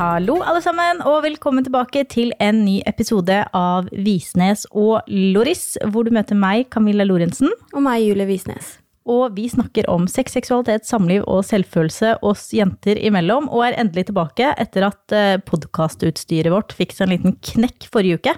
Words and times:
Hallo 0.00 0.38
alle 0.48 0.62
sammen, 0.64 1.02
og 1.04 1.26
velkommen 1.26 1.64
tilbake 1.66 2.06
til 2.08 2.30
en 2.40 2.62
ny 2.64 2.78
episode 2.88 3.34
av 3.52 3.90
Visnes 3.92 4.62
og 4.72 5.04
Loris, 5.12 5.74
hvor 5.92 6.06
du 6.08 6.14
møter 6.16 6.38
meg, 6.40 6.70
Camilla 6.72 7.04
Lorentzen. 7.04 7.50
Og 7.74 7.84
meg, 7.84 8.06
Julie 8.06 8.24
Visnes. 8.30 8.78
Og 9.10 9.34
vi 9.36 9.44
snakker 9.52 9.84
om 9.92 10.06
sex, 10.08 10.32
seksualitet, 10.38 10.88
samliv 10.88 11.26
og 11.28 11.42
selvfølelse 11.44 12.14
oss 12.24 12.46
jenter 12.56 12.96
imellom, 12.96 13.50
og 13.52 13.66
er 13.66 13.76
endelig 13.82 14.06
tilbake 14.08 14.54
etter 14.64 14.88
at 14.88 15.16
podkastutstyret 15.44 16.48
vårt 16.54 16.72
fikk 16.80 16.96
seg 16.96 17.04
en 17.10 17.14
liten 17.18 17.36
knekk 17.52 17.90
forrige 17.92 18.22
uke. 18.22 18.36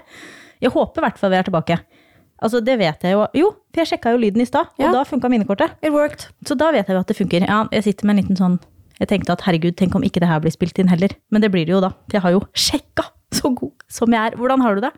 Jeg 0.67 0.75
håper 0.75 0.99
i 0.99 1.07
hvert 1.07 1.23
fall 1.23 1.31
vi 1.31 1.41
er 1.45 1.47
tilbake. 1.47 1.79
Altså, 2.43 2.59
det 2.59 2.75
vet 2.83 3.07
jeg 3.07 3.15
jo. 3.15 3.23
Jo, 3.39 3.55
for 3.71 3.85
jeg 3.85 3.93
sjekka 3.93 4.17
jo 4.17 4.19
lyden 4.19 4.43
i 4.43 4.51
stad, 4.51 4.67
og 4.75 4.83
Ja. 4.83 4.91
da 4.91 5.07
funka 5.07 5.31
minnekortet. 5.31 5.79
It 5.79 5.95
worked. 5.95 6.27
Så 6.43 6.59
da 6.59 6.73
vet 6.75 6.89
jeg 6.91 6.97
jo 6.99 7.07
at 7.07 7.07
det 7.07 7.21
funker. 7.23 7.47
Ja, 7.47 7.69
jeg 7.71 7.85
sitter 7.87 8.07
med 8.11 8.19
en 8.19 8.25
liten 8.25 8.41
sånn 8.43 8.59
Jeg 9.03 9.11
tenkte 9.11 9.35
at 9.35 9.43
herregud, 9.49 9.75
tenk 9.79 9.97
om 9.99 10.05
ikke 10.07 10.23
det 10.23 10.31
her 10.31 10.43
blir 10.43 10.55
spilt 10.55 10.79
inn 10.79 10.91
heller. 10.93 11.11
Men 11.35 11.43
det 11.43 11.51
blir 11.51 11.67
det 11.67 11.75
jo 11.75 11.81
da. 11.83 11.91
For 12.07 12.19
jeg 12.19 12.25
har 12.27 12.37
jo 12.37 12.45
sjekka 12.55 13.09
så 13.35 13.51
god 13.59 13.83
som 13.91 14.15
jeg 14.15 14.31
er. 14.31 14.39
Hvordan 14.39 14.63
har 14.63 14.79
du 14.79 14.85
det? 14.85 14.93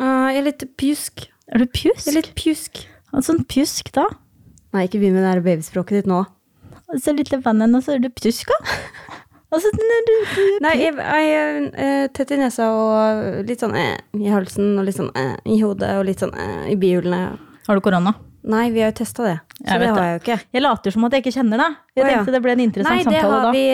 Uh, 0.00 0.30
jeg 0.32 0.40
er 0.40 0.48
litt 0.48 0.64
pjusk. 0.80 1.28
Er 1.52 1.60
du 1.60 1.68
pjusk? 1.68 2.06
Jeg 2.06 2.14
er 2.14 2.18
litt 2.22 2.32
pjusk. 2.38 2.82
Sånn 3.24 3.44
pjusk, 3.48 3.92
da? 3.96 4.06
Nei, 4.72 4.86
ikke 4.88 5.00
begynn 5.00 5.16
med 5.16 5.24
det 5.24 5.36
der 5.36 5.44
babyspråket 5.44 6.00
ditt 6.00 6.10
nå. 6.10 6.22
Så 6.96 7.12
lille 7.12 7.40
vennen, 7.44 7.76
og 7.76 7.84
så 7.84 7.96
er 7.96 8.04
du 8.04 8.08
pjuska? 8.12 8.56
Altså, 9.48 9.70
du, 9.72 9.80
du 9.80 10.42
Nei, 10.60 10.74
jeg, 10.76 10.92
jeg 11.00 11.28
er 11.32 11.54
eh, 11.80 12.08
tett 12.12 12.34
i 12.34 12.36
nesa 12.36 12.66
og 12.68 13.46
litt 13.48 13.62
sånn 13.64 13.72
eh, 13.80 13.94
i 14.20 14.28
halsen 14.28 14.74
og 14.76 14.84
litt 14.84 14.98
sånn 14.98 15.08
eh, 15.16 15.38
i 15.48 15.56
hodet 15.62 15.94
og 15.96 16.04
litt 16.04 16.20
sånn 16.20 16.34
eh, 16.36 16.66
i 16.74 16.76
bihulene. 16.76 17.30
Har 17.64 17.78
du 17.78 17.80
korona? 17.80 18.12
Nei, 18.48 18.68
vi 18.70 18.80
har 18.80 18.92
jo 18.92 18.96
testa 19.00 19.24
det. 19.24 19.36
Så 19.58 19.76
det 19.82 19.88
har 19.90 20.04
jeg 20.04 20.12
jo 20.12 20.18
ikke. 20.20 20.36
Jeg 20.54 20.62
later 20.62 20.94
som 20.94 21.06
at 21.08 21.14
jeg 21.16 21.24
ikke 21.24 21.32
kjenner 21.34 21.60
deg. 21.60 21.78
Jeg 21.96 22.04
oh, 22.04 22.06
ja. 22.06 22.18
tenkte 22.18 22.34
det 22.36 22.40
ble 22.44 22.52
en 22.54 22.62
interessant 22.62 23.00
Nei, 23.00 23.14
det 23.14 23.22
har 23.24 23.42
da. 23.44 23.50
vi 23.56 23.64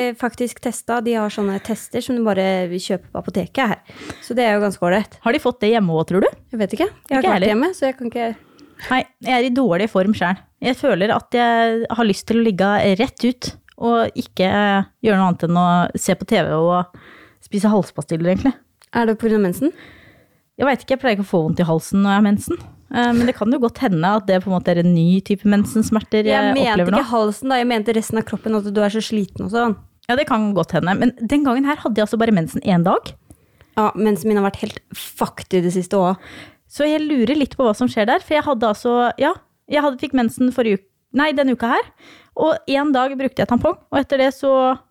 eh, 0.00 0.16
faktisk 0.18 0.62
testa. 0.64 1.00
De 1.04 1.16
har 1.18 1.34
sånne 1.34 1.58
tester 1.66 2.04
som 2.04 2.16
du 2.16 2.24
bare 2.24 2.46
kjøper 2.72 3.12
på 3.12 3.20
apoteket 3.20 3.74
her. 3.74 4.08
Så 4.24 4.36
det 4.38 4.46
er 4.46 4.56
jo 4.56 4.64
ganske 4.64 4.88
ålreit. 4.88 5.18
Har 5.26 5.36
de 5.36 5.42
fått 5.44 5.60
det 5.66 5.74
hjemme 5.74 5.94
òg, 5.94 6.06
tror 6.08 6.24
du? 6.24 6.30
Jeg 6.54 6.62
vet 6.62 6.76
ikke. 6.78 6.88
Jeg 6.88 7.18
har 7.18 7.22
ikke 7.22 7.34
vært 7.36 7.50
hjemme, 7.52 7.70
så 7.76 7.88
jeg 7.90 7.98
kan 8.00 8.12
ikke 8.12 8.32
Nei, 8.90 9.04
jeg 9.22 9.32
er 9.38 9.46
i 9.46 9.52
dårlig 9.54 9.86
form 9.92 10.16
sjøl. 10.16 10.40
Jeg 10.64 10.76
føler 10.76 11.12
at 11.14 11.36
jeg 11.36 11.84
har 11.96 12.08
lyst 12.08 12.26
til 12.28 12.40
å 12.40 12.44
ligge 12.44 12.70
rett 12.98 13.24
ut 13.24 13.50
og 13.84 14.18
ikke 14.18 14.48
gjøre 15.04 15.18
noe 15.18 15.28
annet 15.30 15.46
enn 15.46 15.60
å 15.60 15.68
se 15.98 16.16
på 16.18 16.26
TV 16.28 16.50
og 16.56 16.98
spise 17.44 17.70
halspastiller, 17.70 18.32
egentlig. 18.32 18.54
Er 18.94 19.08
det 19.08 19.16
pga. 19.20 19.38
mensen? 19.38 19.72
Jeg 20.58 20.68
veit 20.68 20.82
ikke, 20.82 20.94
jeg 20.94 21.02
pleier 21.02 21.16
ikke 21.18 21.26
å 21.26 21.32
få 21.32 21.42
vondt 21.46 21.62
i 21.62 21.66
halsen 21.66 22.02
når 22.02 22.12
jeg 22.12 22.20
har 22.20 22.26
mensen. 22.28 22.60
Eh, 22.94 23.10
Men 23.12 23.26
det 23.26 23.34
kan 23.36 23.50
jo 23.52 23.58
godt 23.58 23.80
hende 23.82 24.10
at 24.20 24.26
det 24.28 24.40
på 24.44 24.50
en 24.50 24.54
måte 24.56 24.70
er 24.70 24.80
en 24.84 24.94
ny 24.94 25.18
type 25.26 25.44
mensensmerter 25.50 26.22
jeg, 26.22 26.30
Jeg 26.30 26.54
mente 26.54 26.70
opplever 26.76 26.94
nå. 26.94 27.00
ikke 27.02 27.10
halsen, 27.10 27.50
da. 27.50 27.58
Jeg 27.58 27.66
mente 27.72 27.96
resten 27.96 28.20
av 28.20 28.24
kroppen, 28.28 28.54
at 28.60 28.70
du 28.72 28.80
er 28.80 28.94
så 28.94 29.02
sliten 29.02 29.46
og 29.48 29.50
sånn. 29.54 29.76
Ja, 30.08 30.16
det 30.20 30.26
kan 30.28 30.52
godt 30.54 30.72
hende. 30.76 30.94
Men 31.00 31.12
den 31.20 31.44
gangen 31.46 31.64
her 31.66 31.76
hadde 31.80 31.96
jeg 31.98 32.06
altså 32.06 32.18
bare 32.20 32.34
mensen 32.36 32.60
én 32.62 32.84
dag. 32.84 33.14
Ja, 33.76 33.90
mensen 33.96 34.28
min 34.28 34.36
har 34.38 34.46
vært 34.50 34.60
helt 34.62 34.78
fucked 34.94 35.54
i 35.56 35.60
det 35.64 35.72
siste 35.74 35.98
òg. 35.98 36.16
Så 36.70 36.86
jeg 36.86 37.02
lurer 37.02 37.34
litt 37.38 37.56
på 37.56 37.64
hva 37.66 37.74
som 37.74 37.88
skjer 37.90 38.06
der. 38.06 38.20
For 38.22 38.34
jeg 38.36 38.44
hadde 38.46 38.68
altså 38.68 39.12
Ja, 39.18 39.32
jeg 39.70 39.82
hadde, 39.82 39.98
fikk 39.98 40.14
mensen 40.14 40.52
forrige 40.52 40.78
uke 40.80 40.90
Nei, 41.14 41.28
denne 41.30 41.52
uka 41.54 41.68
her. 41.70 41.84
Og 42.36 42.56
én 42.66 42.88
dag 42.92 43.12
brukte 43.16 43.38
jeg 43.38 43.46
tampong, 43.46 43.76
og 43.92 43.98
etter 44.00 44.18
det 44.18 44.32
så 44.34 44.50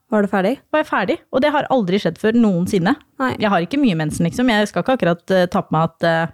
Var 0.10 0.22
du 0.24 0.28
ferdig? 0.32 0.54
var 0.72 0.80
jeg 0.84 0.88
ferdig. 0.88 1.18
Og 1.34 1.42
det 1.44 1.52
har 1.52 1.68
aldri 1.70 2.00
skjedd 2.00 2.18
før 2.22 2.32
noensinne. 2.38 2.94
Nei. 3.20 3.36
Jeg 3.44 3.50
har 3.52 3.60
ikke 3.66 3.80
mye 3.82 3.98
mensen, 4.00 4.24
liksom. 4.26 4.48
Jeg 4.48 4.70
skal 4.70 4.84
ikke 4.86 4.96
akkurat 4.96 5.34
uh, 5.36 5.46
ta 5.52 5.62
på 5.66 5.76
meg 5.76 5.90
at 5.90 6.04
eh, 6.08 6.32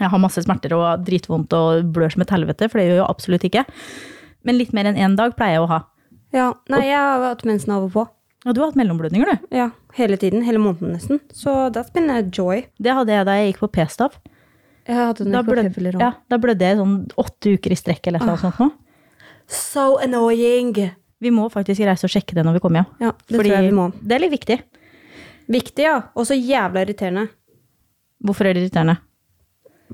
jeg 0.00 0.10
har 0.10 0.18
masse 0.22 0.42
smerter 0.42 0.72
og 0.76 1.04
dritvondt 1.06 1.52
og 1.56 1.84
blør 1.94 2.12
som 2.12 2.22
et 2.24 2.30
helvete, 2.34 2.68
for 2.70 2.78
det 2.80 2.86
gjør 2.88 2.96
jeg 2.96 3.02
jo 3.02 3.08
absolutt 3.10 3.44
ikke. 3.48 3.64
Men 4.44 4.58
litt 4.58 4.72
mer 4.76 4.88
enn 4.90 4.96
én 4.98 5.14
dag 5.16 5.36
pleier 5.38 5.58
jeg 5.58 5.64
å 5.64 5.70
ha. 5.70 5.80
Ja, 6.34 6.48
Nei, 6.68 6.82
jeg 6.88 6.98
har 6.98 7.22
hatt 7.28 7.44
mensen 7.46 7.72
av 7.76 7.84
og 7.86 7.92
på. 7.94 8.02
Og 8.44 8.52
du 8.52 8.60
har 8.60 8.68
hatt 8.72 8.76
mellomblødninger, 8.76 9.30
du. 9.30 9.56
Ja, 9.56 9.70
Hele 9.94 10.16
tiden. 10.18 10.42
Hele 10.42 10.58
måneden 10.58 10.90
nesten. 10.96 11.20
Så 11.32 11.70
that's 11.72 11.92
been 11.94 12.10
a 12.10 12.18
joy. 12.26 12.64
Det 12.82 12.92
hadde 12.92 13.14
jeg 13.14 13.24
da 13.28 13.36
jeg 13.38 13.52
gikk 13.52 13.60
på 13.62 13.68
p-stav. 13.78 14.16
Jeg 14.84 14.96
hadde 14.98 15.24
den 15.24 15.32
Da, 15.32 15.40
på 15.46 15.54
blød, 15.54 16.00
ja, 16.02 16.10
da 16.28 16.36
blødde 16.42 16.66
jeg 16.66 16.76
sånn 16.76 16.96
åtte 17.22 17.54
uker 17.54 17.72
i 17.72 17.78
strekk 17.78 18.10
eller 18.10 18.20
noe 18.26 18.36
sånt. 18.42 18.58
nå. 18.60 18.72
So 19.48 19.94
annoying! 20.02 20.74
Vi 21.22 21.30
må 21.32 21.46
faktisk 21.52 21.80
reise 21.86 22.04
og 22.04 22.12
sjekke 22.12 22.34
det 22.36 22.44
når 22.44 22.58
vi 22.58 22.60
kommer 22.66 22.82
hjem. 22.82 22.90
Ja, 23.06 23.12
det 23.30 23.38
tror 23.38 23.48
jeg 23.48 23.70
vi 23.70 23.76
må. 23.78 23.86
det 24.02 24.16
er 24.18 24.24
litt 24.26 24.34
viktig. 24.34 24.58
Viktig, 25.54 25.86
ja. 25.86 25.94
Og 26.18 26.26
så 26.28 26.36
jævla 26.36 26.82
irriterende. 26.84 27.28
Hvorfor 28.24 28.48
er 28.50 28.56
det 28.58 28.66
irriterende? 28.66 28.98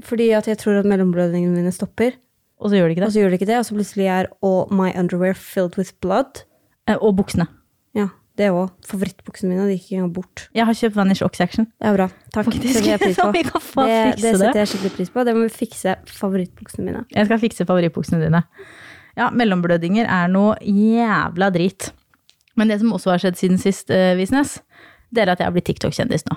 Fordi 0.01 0.31
at 0.37 0.47
jeg 0.47 0.59
tror 0.59 0.79
at 0.81 0.87
mellomblødningene 0.87 1.55
mine 1.57 1.73
stopper, 1.73 2.13
Og 2.61 2.71
så 2.71 2.77
gjør 2.77 2.89
det 2.89 2.97
ikke 2.97 3.01
det. 3.01 3.07
og 3.09 3.13
så 3.13 3.21
gjør 3.21 3.31
det 3.31 3.41
ikke 3.41 3.47
det, 3.51 3.59
og 3.59 3.65
så 3.65 3.75
plutselig 3.75 4.07
er 4.07 4.27
all 4.43 4.67
my 4.71 4.91
underwear 4.95 5.35
filled 5.35 5.77
with 5.79 5.93
blood. 6.01 6.45
Eh, 6.87 6.97
Og 7.01 7.17
buksene. 7.17 7.47
Ja, 7.95 8.09
det 8.39 8.51
òg. 8.53 8.71
Favorittbuksene 8.87 9.49
mine 9.51 9.67
de 9.67 9.75
gikk 9.79 9.85
ikke 9.91 9.97
engang 9.99 10.13
bort. 10.15 10.49
Jeg 10.55 10.65
har 10.67 10.73
kjøpt 10.75 10.95
Vanish 10.97 11.23
Ox 11.25 11.41
Action. 11.41 11.65
Det 11.81 11.89
er 11.89 11.97
bra. 11.97 12.09
Takk. 12.33 12.45
Faktisk. 12.47 12.63
Det 12.63 12.73
setter 12.77 12.91
jeg 12.91 13.01
pris 13.01 13.17
Så 13.17 13.23
på. 13.23 13.33
vi 13.33 13.43
kan 13.43 13.61
få 13.61 13.87
Det, 13.87 14.15
fikse 14.15 14.23
det 14.23 14.33
det. 14.33 14.39
setter 14.41 14.61
jeg 14.61 14.69
skikkelig 14.69 14.93
pris 14.97 15.11
på. 15.11 15.25
Det 15.25 15.35
må 15.35 15.41
vi 15.43 15.49
fikse 15.49 15.97
favorittbuksene 16.07 16.85
mine. 16.85 17.05
Jeg 17.17 17.27
skal 17.27 17.39
fikse 17.39 17.67
favorittbuksene 17.67 18.21
dine. 18.25 18.43
Ja, 19.17 19.31
mellomblødninger 19.31 20.07
er 20.07 20.29
noe 20.29 20.55
jævla 20.63 21.51
drit. 21.53 21.91
Men 22.57 22.69
det 22.69 22.79
som 22.81 22.93
også 22.93 23.11
har 23.11 23.19
skjedd 23.19 23.37
siden 23.37 23.59
sist, 23.59 23.91
eh, 23.91 24.15
Visnes, 24.17 24.61
det 25.13 25.23
er 25.27 25.33
at 25.33 25.39
jeg 25.39 25.47
har 25.47 25.53
blitt 25.53 25.65
TikTok-kjendis 25.67 26.25
nå. 26.31 26.37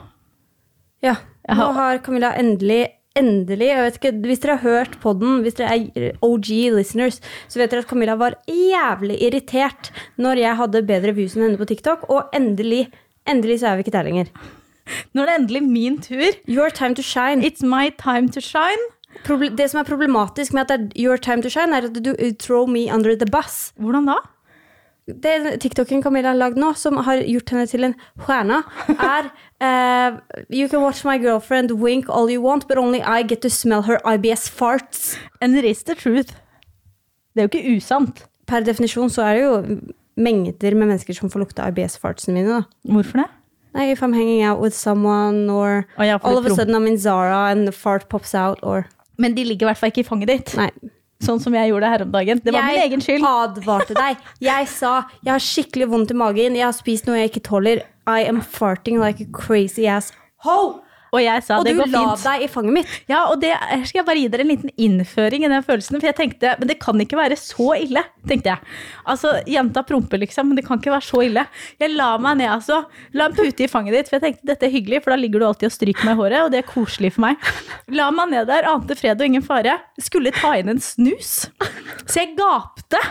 Ja. 1.03 1.15
Nå 1.49 1.55
har- 1.55 1.73
har 1.73 1.97
Camilla 1.99 2.31
endelig 2.33 2.87
Endelig, 3.13 3.67
jeg 3.69 3.83
vet 3.85 3.97
ikke, 3.99 4.11
Hvis 4.25 4.41
dere 4.41 4.55
har 4.57 4.63
hørt 4.63 4.97
på 5.01 5.13
den, 5.13 5.43
hvis 5.45 5.59
dere 5.59 5.75
er 5.77 6.17
OG 6.25 6.49
listeners, 6.73 7.19
så 7.47 7.61
vet 7.61 7.69
dere 7.69 7.83
at 7.85 7.89
Camilla 7.89 8.15
var 8.17 8.39
jævlig 8.49 9.19
irritert 9.21 9.91
når 10.17 10.41
jeg 10.41 10.57
hadde 10.57 10.81
bedre 10.87 11.13
views 11.13 11.35
enn 11.37 11.45
henne 11.45 11.61
på 11.61 11.69
TikTok, 11.69 12.07
og 12.09 12.33
endelig, 12.33 12.87
endelig 13.29 13.59
så 13.61 13.69
er 13.69 13.77
vi 13.77 13.85
ikke 13.85 13.93
der 13.93 14.09
lenger. 14.09 14.33
Nå 15.13 15.21
er 15.21 15.29
det 15.29 15.35
endelig 15.37 15.63
min 15.63 16.01
tur. 16.01 16.33
Your 16.49 16.73
time 16.73 16.97
to 16.97 17.05
shine. 17.05 17.45
It's 17.45 17.61
my 17.61 17.91
time 18.01 18.33
to 18.33 18.41
shine. 18.41 18.89
Proble 19.23 19.51
det 19.53 19.69
som 19.69 19.83
er 19.83 19.87
problematisk 19.87 20.55
med 20.57 20.65
at 20.65 20.73
det 20.73 20.97
er 20.97 21.05
your 21.05 21.17
time 21.21 21.45
to 21.45 21.49
shine, 21.53 21.69
er 21.69 21.85
at 21.85 21.93
du 21.93 22.15
throw 22.41 22.65
me 22.65 22.89
under 22.93 23.13
the 23.15 23.29
bus. 23.29 23.73
Hvordan 23.77 24.09
da? 24.09 24.17
Det 25.05 25.59
TikToken 25.59 26.03
Camilla 26.03 26.31
har 26.31 26.37
lagd 26.39 26.59
nå, 26.59 26.69
som 26.79 26.95
har 27.03 27.19
gjort 27.27 27.51
henne 27.51 27.65
til 27.67 27.83
en 27.89 27.95
stjerne, 28.23 28.61
er 28.93 29.27
uh, 29.59 30.19
You 30.59 30.69
can 30.71 30.79
watch 30.79 31.03
my 31.03 31.17
girlfriend 31.19 31.71
wink 31.71 32.07
all 32.09 32.31
you 32.31 32.41
want, 32.41 32.67
but 32.69 32.77
only 32.77 33.01
I 33.01 33.23
get 33.23 33.41
to 33.41 33.49
smell 33.49 33.83
her 33.83 33.99
IBS 34.05 34.47
farts. 34.49 35.17
And 35.41 35.57
it 35.57 35.65
is 35.65 35.83
the 35.83 35.95
truth. 35.95 36.31
Det 37.33 37.41
er 37.41 37.47
jo 37.47 37.51
ikke 37.51 37.75
usant. 37.77 38.23
Per 38.47 38.63
definisjon 38.63 39.11
så 39.11 39.25
er 39.27 39.35
det 39.35 39.43
jo 39.43 39.53
mengder 40.15 40.75
med 40.77 40.91
mennesker 40.93 41.17
som 41.17 41.31
får 41.33 41.41
lukte 41.41 41.67
IBS-fartsene 41.67 42.35
mine. 42.37 42.61
da. 42.61 42.91
Hvorfor 42.93 43.23
det? 43.23 43.29
Nei, 43.73 43.91
if 43.91 44.03
I'm 44.03 44.13
hanging 44.13 44.43
out 44.45 44.61
with 44.61 44.75
someone, 44.75 45.49
or 45.49 45.87
all 45.97 46.37
of 46.37 46.45
a 46.45 46.53
sudden 46.53 46.75
I'm 46.75 46.87
in 46.87 46.97
Zara 46.97 47.49
and 47.49 47.65
the 47.67 47.71
fart 47.71 48.07
pops 48.09 48.35
out, 48.35 48.59
or 48.61 48.85
Men 49.17 49.35
de 49.35 49.43
ligger 49.43 49.65
i 49.65 49.69
hvert 49.69 49.77
fall 49.77 49.91
ikke 49.93 50.01
i 50.01 50.07
fanget 50.07 50.29
ditt. 50.29 50.53
Nei. 50.57 50.69
Sånn 51.23 51.39
som 51.43 51.55
jeg 51.55 51.71
gjorde 51.71 51.89
her 51.93 52.03
om 52.05 52.11
dagen. 52.13 52.41
Det 52.43 52.53
var 52.53 52.67
min 52.67 52.83
egen 52.83 53.03
skyld. 53.03 53.23
Jeg 53.23 53.43
advarte 53.47 53.95
deg. 53.97 54.23
Jeg 54.43 54.67
sa 54.71 54.93
jeg 55.23 55.31
har 55.31 55.43
skikkelig 55.43 55.89
vondt 55.93 56.11
i 56.11 56.17
magen, 56.19 56.57
jeg 56.59 56.67
har 56.67 56.75
spist 56.75 57.07
noe 57.07 57.21
jeg 57.21 57.31
ikke 57.31 57.45
tåler. 57.47 57.83
I 58.03 58.25
am 58.27 58.41
farting 58.43 58.99
like 58.99 59.23
a 59.23 59.29
crazy 59.31 59.87
ass 59.87 60.11
ho! 60.43 60.81
Og 61.13 61.21
jeg 61.21 61.43
sa 61.45 61.59
Og 61.59 61.67
det 61.67 61.75
du 61.77 61.83
la 61.93 62.03
deg 62.17 62.45
i 62.45 62.49
fanget 62.49 62.75
mitt. 62.79 62.93
Ja, 63.11 63.23
og 63.29 63.39
det 63.43 63.51
her 63.53 63.83
skal 63.85 64.01
jeg 64.01 64.07
bare 64.07 64.21
gi 64.23 64.29
dere 64.33 64.45
en 64.45 64.49
liten 64.49 64.73
innføring 64.81 65.45
i 65.45 65.51
den 65.51 65.65
følelsen. 65.65 65.99
For 65.99 66.09
jeg 66.09 66.17
tenkte, 66.17 66.55
men 66.59 66.71
det 66.71 66.79
kan 66.81 66.99
ikke 67.03 67.19
være 67.19 67.37
så 67.39 67.69
ille, 67.77 68.01
tenkte 68.29 68.53
jeg. 68.53 68.73
Altså, 69.09 69.35
jenta 69.49 69.83
promper 69.85 70.21
liksom, 70.23 70.49
men 70.49 70.59
det 70.59 70.65
kan 70.67 70.81
ikke 70.81 70.95
være 70.95 71.05
så 71.05 71.21
ille. 71.27 71.45
Jeg 71.81 71.93
la 71.93 72.09
meg 72.21 72.39
ned, 72.41 72.49
altså. 72.55 72.83
La 73.13 73.29
en 73.29 73.37
pute 73.37 73.67
i 73.67 73.69
fanget 73.69 73.97
ditt, 73.99 74.09
for 74.09 74.17
jeg 74.17 74.25
tenkte 74.25 74.49
dette 74.49 74.67
er 74.67 74.73
hyggelig, 74.73 75.03
for 75.05 75.13
da 75.13 75.19
ligger 75.21 75.43
du 75.43 75.49
alltid 75.51 75.69
og 75.69 75.75
stryker 75.77 76.09
meg 76.09 76.17
i 76.17 76.21
håret, 76.23 76.39
og 76.47 76.53
det 76.53 76.63
er 76.63 76.69
koselig 76.69 77.13
for 77.15 77.27
meg. 77.27 77.51
La 77.93 78.09
meg 78.15 78.33
ned 78.33 78.49
der, 78.49 78.69
ante 78.73 78.97
fred 78.97 79.21
og 79.21 79.29
ingen 79.29 79.45
fare. 79.45 79.77
Skulle 80.01 80.33
ta 80.35 80.55
inn 80.57 80.73
en 80.73 80.81
snus. 80.81 81.43
Så 82.07 82.23
jeg 82.23 82.33
gapte. 82.39 83.01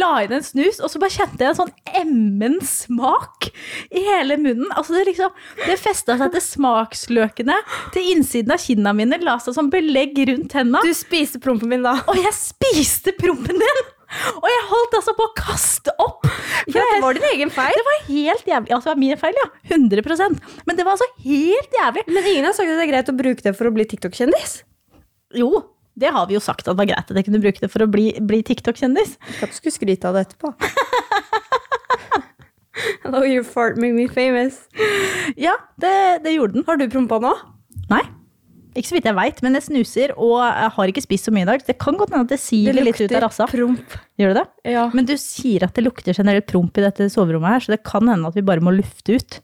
La 0.00 0.22
inn 0.24 0.32
en 0.32 0.44
snus, 0.44 0.78
og 0.80 0.88
så 0.88 1.00
bare 1.02 1.12
kjente 1.12 1.44
jeg 1.44 1.52
en 1.52 1.58
sånn 1.58 1.72
emmen 2.00 2.54
smak 2.64 3.50
i 3.92 4.00
hele 4.06 4.38
munnen. 4.40 4.70
Altså 4.72 4.94
Det 4.96 5.02
liksom, 5.10 5.34
det 5.66 5.76
festa 5.80 6.16
seg 6.20 6.32
til 6.32 6.44
smaksløkene, 6.46 7.58
til 7.92 8.12
innsiden 8.14 8.54
av 8.54 8.62
kinna 8.62 8.94
mine, 8.96 9.18
la 9.20 9.36
seg 9.42 9.56
som 9.58 9.68
belegg 9.72 10.16
rundt 10.30 10.48
tenna. 10.54 10.80
Du 10.84 10.94
spiste 10.96 11.40
prompen 11.44 11.68
min 11.72 11.84
da. 11.84 11.98
Og 12.08 12.16
jeg 12.20 12.32
spiste 12.38 13.12
prompen 13.20 13.60
din! 13.60 13.82
Og 14.36 14.44
jeg 14.44 14.64
holdt 14.68 14.96
altså 14.98 15.14
på 15.16 15.24
å 15.24 15.34
kaste 15.38 15.92
opp! 16.04 16.26
For 16.26 16.76
Ja, 16.78 16.84
det 16.88 16.98
var 17.04 17.16
din 17.16 17.28
egen 17.32 17.52
feil. 17.52 17.72
det 17.76 17.84
var 17.86 18.02
helt 18.08 18.48
jævlig. 18.48 18.72
Altså, 18.76 18.88
det 18.88 18.92
var 18.92 19.00
min 19.00 19.20
feil, 19.20 19.38
ja. 19.40 19.46
100% 19.72 20.40
Men 20.68 20.76
det 20.78 20.84
var 20.84 20.96
altså 20.98 21.08
helt 21.24 21.78
jævlig. 21.78 22.04
Men 22.12 22.28
ingen 22.32 22.48
har 22.48 22.56
sagt 22.56 22.68
at 22.68 22.76
det 22.80 22.84
er 22.86 22.92
greit 22.92 23.12
å 23.12 23.16
bruke 23.16 23.44
det 23.44 23.54
for 23.56 23.68
å 23.68 23.72
bli 23.76 23.86
TikTok-kjendis. 23.88 24.58
Jo, 25.36 25.48
Det 25.98 26.08
har 26.14 26.26
vi 26.28 26.36
jo 26.38 26.40
sagt 26.40 26.68
at 26.70 26.78
var 26.78 26.88
greit 26.88 27.10
at 27.10 27.18
jeg 27.18 27.26
kunne 27.26 27.40
bruke 27.42 27.60
det 27.60 27.68
for 27.72 27.84
å 27.84 27.88
bli, 27.90 28.06
bli 28.24 28.40
TikTok-kjendis. 28.48 29.18
Ikke 29.34 29.48
at 29.48 29.52
du 29.52 29.58
skulle 29.58 29.76
skryte 29.76 30.08
av 30.08 30.16
det 30.16 30.26
etterpå. 30.28 30.54
Hello, 33.04 33.20
your 33.26 33.44
fart 33.44 33.76
made 33.76 33.92
me 33.92 34.08
famous. 34.08 34.62
Ja, 35.36 35.54
det, 35.82 35.92
det 36.24 36.32
gjorde 36.34 36.56
den. 36.56 36.64
Har 36.66 36.80
du 36.80 36.86
prompa 36.90 37.18
nå? 37.22 37.34
Nei. 37.92 38.02
Ikke 38.72 38.88
så 38.88 38.96
vidt 38.96 39.04
jeg 39.10 39.16
veit, 39.18 39.40
men 39.44 39.58
jeg 39.58 39.66
snuser 39.66 40.14
og 40.16 40.38
jeg 40.40 40.70
har 40.78 40.90
ikke 40.94 41.02
spist 41.04 41.28
så 41.28 41.32
mye 41.34 41.44
i 41.44 41.50
dag. 41.50 41.64
Det 41.66 41.76
kan 41.82 41.98
godt 42.00 42.14
hende 42.14 42.24
at 42.24 42.32
det 42.32 42.40
siver 42.40 42.78
litt 42.80 43.02
ut 43.02 43.12
av 43.12 43.26
rassa. 43.26 43.44
promp. 43.50 43.96
Gjør 44.20 44.32
det 44.32 44.40
det? 44.40 44.72
Ja. 44.72 44.86
Men 44.96 45.08
du 45.08 45.12
sier 45.20 45.66
at 45.66 45.76
det 45.76 45.84
lukter 45.84 46.16
generelt 46.16 46.48
promp 46.48 46.80
i 46.80 46.84
dette 46.86 47.10
soverommet 47.12 47.58
her, 47.58 47.66
så 47.66 47.74
det 47.74 47.82
kan 47.84 48.08
hende 48.08 48.32
at 48.32 48.38
vi 48.38 48.46
bare 48.48 48.64
må 48.64 48.72
lufte 48.72 49.18
ut. 49.20 49.42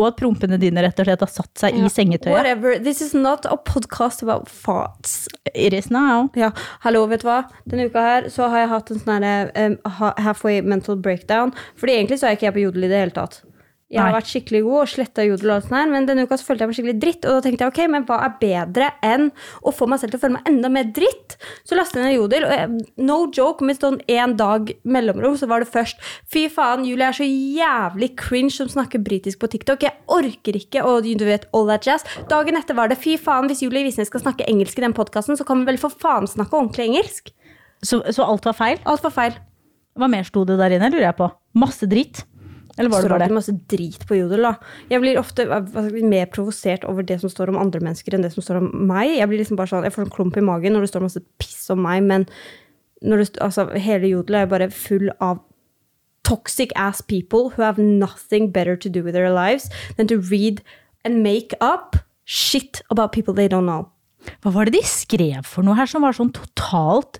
Og 0.00 0.06
at 0.08 0.16
prompene 0.16 0.56
dine 0.60 0.80
rett 0.84 1.00
og 1.02 1.08
slett 1.08 1.24
har 1.26 1.32
satt 1.32 1.60
seg 1.60 1.76
i 1.76 1.90
sengetøyet. 1.92 2.32
Whatever. 2.32 2.78
This 2.80 3.02
is 3.04 3.12
not 3.12 3.44
a 3.44 3.58
podcast 3.60 4.24
about 4.24 4.48
farts. 4.48 5.28
It 5.52 5.76
is 5.76 5.90
now. 5.92 6.30
Ja, 6.38 6.50
hallo, 6.86 7.04
vet 7.10 7.24
du 7.24 7.28
hva? 7.28 7.42
Denne 7.68 7.90
uka 7.90 8.04
her 8.06 8.30
så 8.32 8.48
har 8.48 8.64
jeg 8.64 8.72
hatt 8.72 8.94
en 8.94 9.04
sånn 9.04 9.28
herre 9.28 9.68
um, 9.68 9.76
halfway 10.24 10.64
mental 10.64 10.96
breakdown. 10.96 11.52
Fordi 11.76 11.98
egentlig 11.98 12.22
så 12.22 12.30
er 12.30 12.38
ikke 12.38 12.48
jeg 12.48 12.56
på 12.56 12.64
jodel 12.64 12.88
i 12.88 12.92
det 12.92 13.04
hele 13.04 13.16
tatt. 13.20 13.42
Jeg 13.90 13.98
har 13.98 14.12
vært 14.14 14.28
skikkelig 14.30 14.60
god 14.62 14.76
og 14.84 14.90
sletta 14.92 15.24
jodel 15.26 15.50
og 15.50 15.64
sånn 15.64 15.74
her, 15.74 15.88
men 15.90 16.04
denne 16.06 16.22
uka 16.22 16.36
så 16.38 16.46
følte 16.46 16.62
jeg 16.62 16.70
meg 16.70 16.76
skikkelig 16.76 17.00
dritt. 17.02 17.24
Og 17.26 17.32
da 17.34 17.42
tenkte 17.42 17.64
jeg 17.64 17.72
ok, 17.72 17.80
men 17.90 18.04
hva 18.06 18.18
er 18.22 18.36
bedre 18.38 18.90
enn 19.02 19.24
å 19.66 19.72
få 19.74 19.88
meg 19.90 19.98
selv 19.98 20.14
til 20.14 20.20
å 20.20 20.22
føle 20.22 20.36
meg 20.36 20.46
enda 20.46 20.70
mer 20.70 20.92
dritt? 20.94 21.34
Så 21.66 21.74
lastet 21.74 21.98
jeg 21.98 22.06
ned 22.06 22.14
jodel, 22.14 22.46
og 22.46 22.54
jeg, 22.54 22.84
no 23.02 23.16
joke, 23.34 23.66
med 23.66 23.80
sånn 23.82 23.98
en 24.14 24.36
dag 24.38 24.70
mellomrom 24.86 25.34
så 25.40 25.50
var 25.50 25.64
det 25.64 25.72
først 25.74 25.98
Fy 26.30 26.44
faen, 26.54 26.86
Julie 26.86 27.08
er 27.08 27.18
så 27.18 27.26
jævlig 27.26 28.12
cringe 28.20 28.54
som 28.54 28.70
snakker 28.70 29.02
britisk 29.02 29.42
på 29.42 29.50
TikTok. 29.50 29.82
Jeg 29.82 29.98
orker 30.06 30.60
ikke, 30.62 30.86
og 30.86 31.10
du 31.10 31.26
vet 31.26 31.50
all 31.50 31.66
that 31.66 31.90
jazz. 31.90 32.06
Dagen 32.30 32.62
etter 32.62 32.78
var 32.78 32.94
det 32.94 33.00
fy 33.02 33.18
faen, 33.18 33.50
hvis 33.50 33.64
Julie 33.66 33.82
Visnes 33.88 34.06
skal 34.12 34.22
snakke 34.22 34.46
engelsk 34.46 34.78
i 34.78 34.86
den 34.86 34.94
podkasten, 34.94 35.34
så 35.34 35.46
kan 35.48 35.64
vi 35.64 35.72
vel 35.72 35.82
for 35.82 35.90
faen 35.90 36.30
snakke 36.30 36.54
ordentlig 36.54 36.92
engelsk. 36.92 37.34
Så, 37.82 38.04
så 38.14 38.22
alt 38.22 38.46
var 38.46 38.54
feil? 38.54 38.78
Alt 38.86 39.02
var 39.08 39.18
feil. 39.18 39.38
Hva 39.98 40.06
mer 40.06 40.22
sto 40.28 40.46
det 40.46 40.60
der 40.62 40.78
inne, 40.78 40.94
lurer 40.94 41.10
jeg 41.10 41.18
på? 41.18 41.32
Masse 41.58 41.90
dritt? 41.90 42.22
Eller 42.78 42.90
var 42.92 43.02
det 43.02 43.10
bare 43.10 43.26
det? 43.28 43.34
masse 43.34 43.54
drit 43.68 44.06
på 44.06 44.18
jodel. 44.18 44.46
da. 44.46 44.54
Jeg 44.90 45.02
blir 45.02 45.18
ofte 45.20 45.46
mer 46.06 46.26
provosert 46.32 46.84
over 46.84 47.02
det 47.02 47.20
som 47.20 47.32
står 47.32 47.52
om 47.52 47.60
andre 47.60 47.80
mennesker, 47.82 48.14
enn 48.14 48.22
det 48.22 48.32
som 48.34 48.44
står 48.44 48.60
om 48.60 48.70
meg. 48.88 49.16
Jeg 49.18 49.28
blir 49.28 49.42
liksom 49.42 49.58
bare 49.58 49.72
sånn, 49.72 49.86
jeg 49.86 49.96
får 49.96 50.06
en 50.06 50.16
klump 50.16 50.36
i 50.36 50.44
magen 50.44 50.76
når 50.76 50.86
det 50.86 50.92
står 50.92 51.06
masse 51.06 51.24
piss 51.42 51.70
om 51.74 51.82
meg, 51.82 52.02
men 52.06 52.26
det, 53.00 53.30
altså, 53.40 53.66
hele 53.80 54.10
jodel 54.10 54.42
er 54.42 54.50
bare 54.50 54.70
full 54.70 55.10
av 55.20 55.40
toxic 56.22 56.70
ass 56.76 57.00
people 57.00 57.50
who 57.50 57.62
have 57.62 57.78
nothing 57.78 58.50
better 58.52 58.76
to 58.76 58.88
do 58.88 59.02
with 59.02 59.14
their 59.14 59.32
lives 59.32 59.70
than 59.96 60.06
to 60.06 60.18
read 60.18 60.62
and 61.04 61.22
make 61.22 61.54
up 61.60 61.96
shit 62.24 62.82
about 62.90 63.12
people 63.12 63.34
they 63.34 63.48
don't 63.48 63.66
know. 63.66 63.88
Hva 64.44 64.52
var 64.52 64.68
det 64.68 64.76
de 64.76 64.84
skrev 64.84 65.46
for 65.48 65.64
noe 65.64 65.78
her 65.78 65.88
som 65.88 66.04
var 66.04 66.16
sånn 66.16 66.32
totalt 66.36 67.18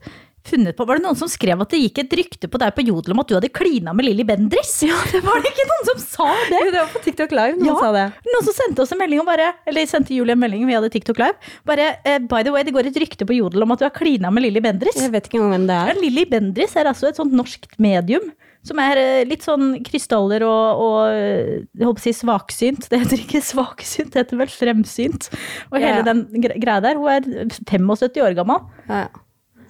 funnet 0.49 0.77
på? 0.79 0.87
Var 0.89 0.99
det 0.99 1.05
noen 1.05 1.19
som 1.19 1.29
skrev 1.31 1.61
at 1.63 1.71
det 1.75 1.81
gikk 1.83 1.99
et 2.05 2.15
rykte 2.21 2.49
på 2.51 2.59
deg 2.63 2.73
på 2.77 2.85
Jodel 2.87 3.13
om 3.15 3.21
at 3.23 3.29
du 3.31 3.35
hadde 3.37 3.51
klina 3.53 3.93
med 3.97 4.07
Lilly 4.07 4.25
Bendriss? 4.29 4.73
Ja, 4.87 4.97
det 5.13 5.21
var 5.27 5.43
det 5.45 5.53
ikke 5.53 5.67
noen 5.69 5.87
som 5.91 6.01
sa 6.03 6.29
det? 6.51 6.61
det 6.73 6.79
var 6.79 6.91
på 6.95 7.03
TikTok 7.05 7.35
Live 7.37 7.59
noen 7.61 7.69
Ja, 7.71 7.77
sa 7.83 7.93
det. 7.97 8.07
Noen 8.31 8.47
som 8.49 8.57
sendte 8.57 8.85
oss 8.87 8.93
en 8.97 9.01
melding 9.03 9.21
om 9.23 9.29
bare 9.29 9.51
Eller 9.69 9.87
sendte 9.91 10.15
Julie 10.17 10.33
en 10.37 10.41
melding, 10.43 10.67
vi 10.69 10.77
hadde 10.79 10.91
TikTok 10.95 11.21
Live. 11.23 11.53
Bare 11.69 11.91
uh, 12.07 12.19
by 12.31 12.43
the 12.47 12.55
way, 12.55 12.65
det 12.67 12.75
går 12.77 12.89
et 12.91 13.01
rykte 13.05 13.29
på 13.29 13.37
Jodel 13.37 13.67
om 13.67 13.75
at 13.77 13.83
du 13.83 13.87
har 13.89 13.95
klina 13.97 14.31
med 14.33 14.47
Lilly 14.47 14.63
Bendriss. 14.65 15.01
Jeg 15.03 15.13
vet 15.15 15.29
ikke 15.31 15.43
hvem 15.45 15.67
det 15.69 15.77
Ja, 15.77 15.91
er. 15.93 16.01
Lilly 16.01 16.25
Bendriss 16.31 16.77
er 16.81 16.89
altså 16.91 17.11
et 17.13 17.21
sånt 17.21 17.35
norskt 17.37 17.77
medium. 17.83 18.31
Som 18.61 18.77
er 18.83 18.99
eh, 19.01 19.23
litt 19.25 19.41
sånn 19.47 19.79
krystaller 19.87 20.43
og, 20.45 20.81
og 20.85 20.97
eh, 21.17 21.63
jeg 21.81 21.87
håper 21.89 22.03
å 22.03 22.05
si 22.05 22.13
svaksynt. 22.19 22.91
Det 22.93 22.99
heter 23.01 23.23
ikke 23.23 23.41
svaksynt, 23.41 24.11
det 24.13 24.27
heter 24.27 24.37
vel 24.43 24.51
fremsynt. 24.53 25.31
Og 25.71 25.79
hele 25.81 26.03
Ja. 26.03 26.05
den 26.11 26.27
greia 26.45 26.77
der. 26.85 27.01
Hun 27.01 27.09
er 27.09 27.25
75 27.71 28.21
år 28.21 28.37
gammel. 28.37 28.67
Ja. 28.91 29.07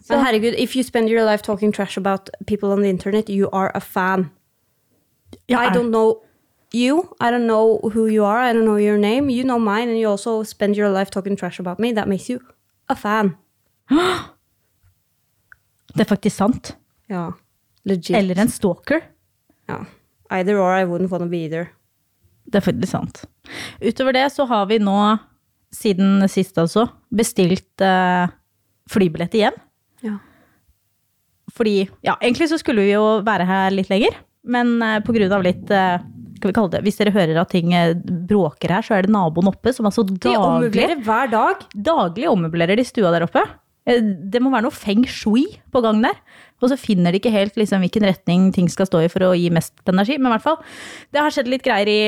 Men 0.08 0.24
herregud, 0.24 0.54
if 0.58 0.76
you 0.76 0.84
spend 0.84 1.08
your 1.08 1.24
life 1.24 1.42
talking 1.42 1.72
trash 1.72 1.96
about 1.96 2.30
people 2.46 2.72
on 2.72 2.82
the 2.82 2.88
internet, 2.88 3.28
you 3.28 3.48
are 3.52 3.70
a 3.74 3.80
fan. 3.80 4.30
Ja, 5.46 5.60
I 5.62 5.70
don't 5.70 5.90
know 5.90 6.22
you. 6.72 7.14
I 7.20 7.30
don't 7.30 7.46
know 7.46 7.80
who 7.94 8.06
you 8.06 8.24
are. 8.24 8.50
I 8.50 8.52
don't 8.52 8.64
know 8.64 8.78
your 8.78 8.98
name. 8.98 9.30
You 9.30 9.44
know 9.44 9.58
mine, 9.58 9.88
and 9.88 9.98
you 9.98 10.08
also 10.08 10.42
spend 10.42 10.76
your 10.76 10.88
life 10.88 11.10
talking 11.10 11.36
trash 11.36 11.60
about 11.60 11.78
me. 11.78 11.92
That 11.92 12.08
makes 12.08 12.28
you 12.30 12.40
a 12.88 12.96
fan. 12.96 13.36
Det 15.90 16.04
er 16.04 16.06
faktisk 16.06 16.36
sant. 16.36 16.76
Ja. 17.10 17.32
Legit. 17.82 18.16
Eller 18.16 18.38
en 18.38 18.50
stalker. 18.50 19.00
Ja. 19.66 19.84
Either 20.30 20.58
or, 20.58 20.70
I 20.70 20.84
wouldn't 20.84 21.10
want 21.10 21.22
to 21.22 21.28
be 21.28 21.42
either. 21.44 21.72
Det 22.46 22.60
er 22.60 22.60
faktisk 22.60 22.92
sant. 22.92 23.24
Utover 23.82 24.14
det 24.14 24.28
så 24.32 24.46
har 24.46 24.68
vi 24.70 24.78
nå, 24.78 25.16
siden 25.74 26.28
sist 26.30 26.58
altså, 26.58 26.86
bestilt 27.10 27.82
eh, 27.82 28.30
flybillett 28.90 29.34
igjen. 29.34 29.58
Ja. 30.06 30.16
Fordi, 31.56 31.88
ja, 32.06 32.14
egentlig 32.22 32.48
så 32.52 32.58
skulle 32.60 32.84
vi 32.86 32.92
jo 32.94 33.04
være 33.26 33.46
her 33.48 33.72
litt 33.74 33.90
lenger, 33.90 34.14
men 34.46 34.76
eh, 34.86 35.00
på 35.02 35.12
grunn 35.16 35.32
av 35.34 35.42
litt, 35.44 35.70
eh, 35.74 35.98
skal 36.38 36.52
vi 36.52 36.56
kalle 36.56 36.70
det, 36.76 36.82
hvis 36.86 37.00
dere 37.00 37.12
hører 37.14 37.40
at 37.42 37.50
ting 37.52 37.72
eh, 37.76 37.94
bråker 38.30 38.70
her, 38.76 38.86
så 38.86 38.94
er 38.96 39.08
det 39.08 39.12
naboen 39.12 39.50
oppe 39.50 39.72
som 39.76 39.88
altså 39.90 40.04
De 40.06 40.14
daglig, 40.14 40.38
ommøblerer 40.38 41.02
hver 41.04 41.32
dag. 41.32 41.66
daglig 41.74 42.28
ommøblerer 42.30 42.78
de 42.78 42.86
stua 42.86 43.10
der 43.12 43.26
oppe. 43.26 43.42
Eh, 43.88 43.98
Det 44.30 44.40
må 44.44 44.52
være 44.54 44.68
noe 44.68 44.76
feng 44.76 45.02
shui 45.10 45.48
på 45.74 45.82
gang 45.84 46.00
der. 46.06 46.16
Og 46.62 46.70
så 46.70 46.78
finner 46.78 47.10
de 47.12 47.18
ikke 47.18 47.32
helt 47.34 47.56
liksom, 47.58 47.80
hvilken 47.82 48.04
retning 48.06 48.50
ting 48.54 48.68
skal 48.70 48.86
stå 48.86 49.02
i 49.06 49.10
for 49.12 49.24
å 49.26 49.34
gi 49.34 49.50
mest 49.50 49.74
energi. 49.90 50.18
Men 50.20 50.30
i 50.30 50.34
hvert 50.36 50.44
fall, 50.46 50.58
det 51.10 51.20
har 51.24 51.32
skjedd 51.34 51.48
litt 51.50 51.64
greier 51.66 51.88
i 51.88 52.00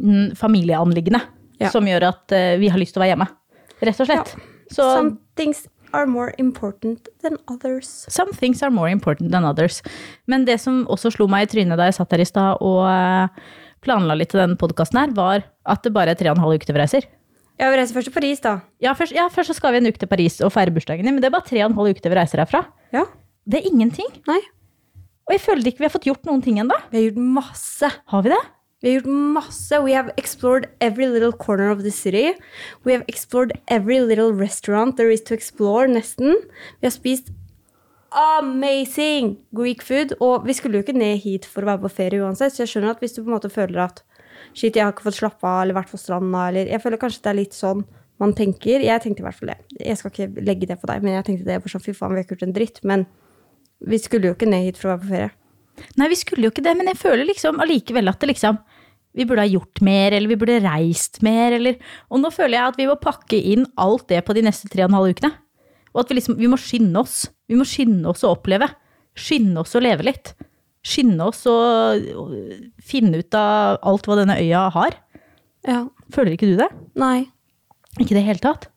mm, 0.00 0.36
familieanliggende 0.38 1.20
Ja. 1.60 1.70
som 1.72 1.84
gjør 1.88 2.08
at 2.10 2.32
eh, 2.36 2.56
vi 2.60 2.68
har 2.72 2.78
lyst 2.80 2.92
til 2.96 3.00
å 3.00 3.04
være 3.04 3.14
hjemme. 3.14 3.28
Rett 3.84 4.00
og 4.00 4.06
slett. 4.08 4.34
Så 4.72 4.82
Some 4.82 5.16
things 5.38 5.66
are 5.92 6.06
more 6.06 6.32
important 6.38 7.08
than 7.22 7.36
others. 7.48 8.06
some 8.08 8.32
things 8.32 8.62
are 8.62 8.70
more 8.70 8.90
important 8.90 9.30
than 9.32 9.44
others. 9.44 9.82
Men 10.26 10.44
det 10.44 10.60
som 10.60 10.84
også 10.86 11.12
slo 11.14 11.26
meg 11.28 11.46
i 11.46 11.52
trynet 11.52 11.78
da 11.78 11.86
jeg 11.88 11.98
satt 11.98 12.12
her 12.12 12.22
i 12.24 12.28
stad 12.28 12.62
og 12.64 12.82
eh, 12.88 13.28
planla 13.84 14.16
litt 14.18 14.32
til 14.34 14.42
denne 14.42 14.58
podkasten 14.58 14.98
her, 14.98 15.12
var 15.14 15.44
at 15.66 15.82
det 15.84 15.92
bare 15.94 16.14
er 16.14 16.18
tre 16.18 16.30
og 16.32 16.38
en 16.38 16.44
halv 16.46 16.58
uke 16.58 16.66
til 16.66 16.74
vi 16.76 16.82
reiser. 16.82 17.06
Ja, 17.56 17.70
vi 17.72 17.78
reiser 17.78 17.96
først 17.96 18.10
til 18.10 18.16
Paris, 18.16 18.42
da. 18.44 18.58
Ja 18.84 18.92
først, 18.98 19.14
ja, 19.16 19.28
først 19.32 19.52
så 19.52 19.56
skal 19.56 19.72
vi 19.72 19.80
en 19.80 19.88
uke 19.88 20.00
til 20.02 20.10
Paris 20.10 20.40
og 20.44 20.52
feire 20.52 20.74
bursdagen 20.74 21.06
din, 21.06 21.14
men 21.16 21.22
det 21.24 21.30
er 21.30 21.36
bare 21.38 21.46
tre 21.46 21.62
og 21.62 21.70
en 21.70 21.78
halv 21.78 21.94
uke 21.94 22.04
til 22.04 22.12
vi 22.12 22.18
reiser 22.18 22.42
herfra. 22.42 22.66
Ja. 22.92 23.06
Det 23.46 23.62
er 23.62 23.70
ingenting. 23.70 24.10
Nei. 24.28 24.40
Og 25.26 25.34
jeg 25.34 25.42
føler 25.42 25.70
ikke 25.70 25.82
vi 25.82 25.88
har 25.88 25.94
fått 25.94 26.06
gjort 26.06 26.26
noen 26.28 26.42
ting 26.42 26.60
ennå. 26.62 26.76
Vi 26.90 26.98
har 27.00 27.08
gjort 27.08 27.22
masse. 27.38 27.90
Har 28.12 28.26
vi 28.26 28.30
det? 28.34 28.42
Vi 28.82 28.90
har 28.90 29.00
gjort 29.00 29.12
masse. 29.36 29.80
We 29.80 29.94
have 29.96 30.12
explored 30.16 30.68
every 30.80 31.06
little 31.06 31.32
corner 31.32 31.70
of 31.70 31.82
the 31.82 31.90
city. 31.90 32.34
We 32.84 32.92
have 32.92 33.04
explored 33.08 33.52
every 33.68 34.00
little 34.00 34.32
restaurant 34.32 34.96
there 34.96 35.10
is 35.10 35.22
to 35.24 35.34
explore, 35.34 35.88
nesten. 35.88 36.36
Vi 36.80 36.86
har 36.86 36.92
spist 36.94 37.32
amazing 38.16 39.36
Greek 39.56 39.82
food. 39.82 40.12
Og 40.20 40.46
vi 40.46 40.52
skulle 40.52 40.78
jo 40.78 40.84
ikke 40.84 40.96
ned 40.96 41.22
hit 41.24 41.48
for 41.48 41.64
å 41.64 41.72
være 41.72 41.84
på 41.86 41.92
ferie 41.98 42.22
uansett, 42.22 42.54
så 42.54 42.64
jeg 42.64 42.74
skjønner 42.74 42.94
at 42.94 43.04
hvis 43.04 43.16
du 43.16 43.22
på 43.22 43.30
en 43.30 43.36
måte 43.36 43.52
føler 43.52 43.86
at 43.86 44.02
shit, 44.52 44.76
jeg 44.76 44.84
har 44.84 44.92
ikke 44.94 45.08
fått 45.08 45.20
slappe 45.20 45.48
av 45.48 45.62
eller 45.64 45.78
vært 45.78 45.92
på 45.92 46.00
stranda, 46.00 46.48
eller 46.50 46.68
Jeg 46.72 46.82
føler 46.84 47.00
kanskje 47.00 47.24
det 47.24 47.32
er 47.32 47.40
litt 47.40 47.56
sånn 47.56 47.84
man 48.20 48.32
tenker. 48.32 48.80
Jeg 48.80 49.02
tenkte 49.04 49.24
i 49.24 49.26
hvert 49.26 49.36
fall 49.36 49.52
det. 49.52 49.58
Jeg 49.80 50.00
skal 50.00 50.12
ikke 50.12 50.44
legge 50.44 50.68
det 50.68 50.78
på 50.80 50.88
deg, 50.88 51.02
men 51.04 51.18
jeg 51.18 51.26
tenkte 51.26 51.48
det. 51.48 51.60
for 51.62 51.72
sånn, 51.72 51.84
fy 51.84 51.92
faen, 51.96 52.14
vi 52.14 52.20
har 52.20 52.24
ikke 52.24 52.36
gjort 52.36 52.46
en 52.48 52.56
dritt. 52.56 52.80
Men 52.84 53.04
vi 53.84 53.98
skulle 54.00 54.30
jo 54.30 54.36
ikke 54.36 54.48
ned 54.48 54.64
hit 54.64 54.80
for 54.80 54.88
å 54.88 54.94
være 54.94 55.02
på 55.02 55.12
ferie. 55.12 55.34
Nei, 55.96 56.08
vi 56.12 56.18
skulle 56.18 56.48
jo 56.48 56.52
ikke 56.54 56.64
det, 56.64 56.74
men 56.78 56.90
jeg 56.90 57.00
føler 57.00 57.28
liksom 57.28 57.60
allikevel 57.62 58.12
at 58.12 58.20
det 58.22 58.32
liksom 58.32 58.58
Vi 59.16 59.24
burde 59.24 59.46
ha 59.46 59.48
gjort 59.48 59.80
mer, 59.80 60.12
eller 60.12 60.28
vi 60.28 60.36
burde 60.36 60.60
reist 60.64 61.22
mer, 61.24 61.56
eller 61.56 61.78
Og 62.10 62.20
nå 62.20 62.30
føler 62.34 62.58
jeg 62.58 62.72
at 62.72 62.80
vi 62.80 62.88
må 62.90 62.98
pakke 63.00 63.38
inn 63.52 63.64
alt 63.80 64.08
det 64.12 64.22
på 64.26 64.36
de 64.36 64.44
neste 64.44 64.68
tre 64.72 64.84
og 64.84 64.90
en 64.90 64.98
halv 64.98 65.14
ukene. 65.16 65.32
Og 65.94 66.02
at 66.02 66.10
vi 66.10 66.18
liksom 66.18 66.36
Vi 66.40 66.50
må 66.52 66.58
skynde 66.60 67.00
oss. 67.00 67.24
Vi 67.48 67.56
må 67.56 67.64
skynde 67.68 68.12
oss 68.12 68.24
å 68.26 68.34
oppleve. 68.36 68.68
Skynde 69.16 69.62
oss 69.62 69.74
å 69.76 69.82
leve 69.84 70.04
litt. 70.04 70.34
Skynde 70.86 71.24
oss 71.26 71.42
å 71.50 71.56
finne 72.84 73.22
ut 73.22 73.34
av 73.34 73.80
alt 73.82 74.06
hva 74.06 74.20
denne 74.20 74.36
øya 74.38 74.68
har. 74.74 75.00
Ja. 75.66 75.86
Føler 76.14 76.36
ikke 76.36 76.50
du 76.52 76.60
det? 76.60 76.68
Nei. 77.00 77.26
Ikke 77.96 78.12
i 78.12 78.18
det 78.18 78.26
hele 78.26 78.42
tatt? 78.44 78.68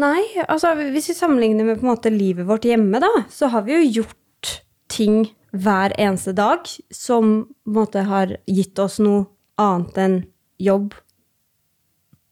Nei, 0.00 0.24
altså 0.48 0.72
hvis 0.78 1.10
vi 1.10 1.14
sammenligner 1.18 1.66
med 1.68 1.78
på 1.78 1.84
en 1.84 1.92
måte 1.92 2.10
livet 2.12 2.48
vårt 2.48 2.64
hjemme, 2.64 2.96
da, 3.02 3.10
så 3.28 3.50
har 3.52 3.66
vi 3.66 3.76
jo 3.76 4.00
gjort 4.00 4.54
ting 4.92 5.26
hver 5.52 5.92
eneste 6.00 6.32
dag 6.34 6.66
som 6.90 7.32
på 7.64 7.70
en 7.70 7.74
måte 7.76 8.04
har 8.08 8.36
gitt 8.48 8.78
oss 8.80 8.98
noe 8.98 9.26
annet 9.60 9.98
enn 9.98 10.16
jobb, 10.58 10.94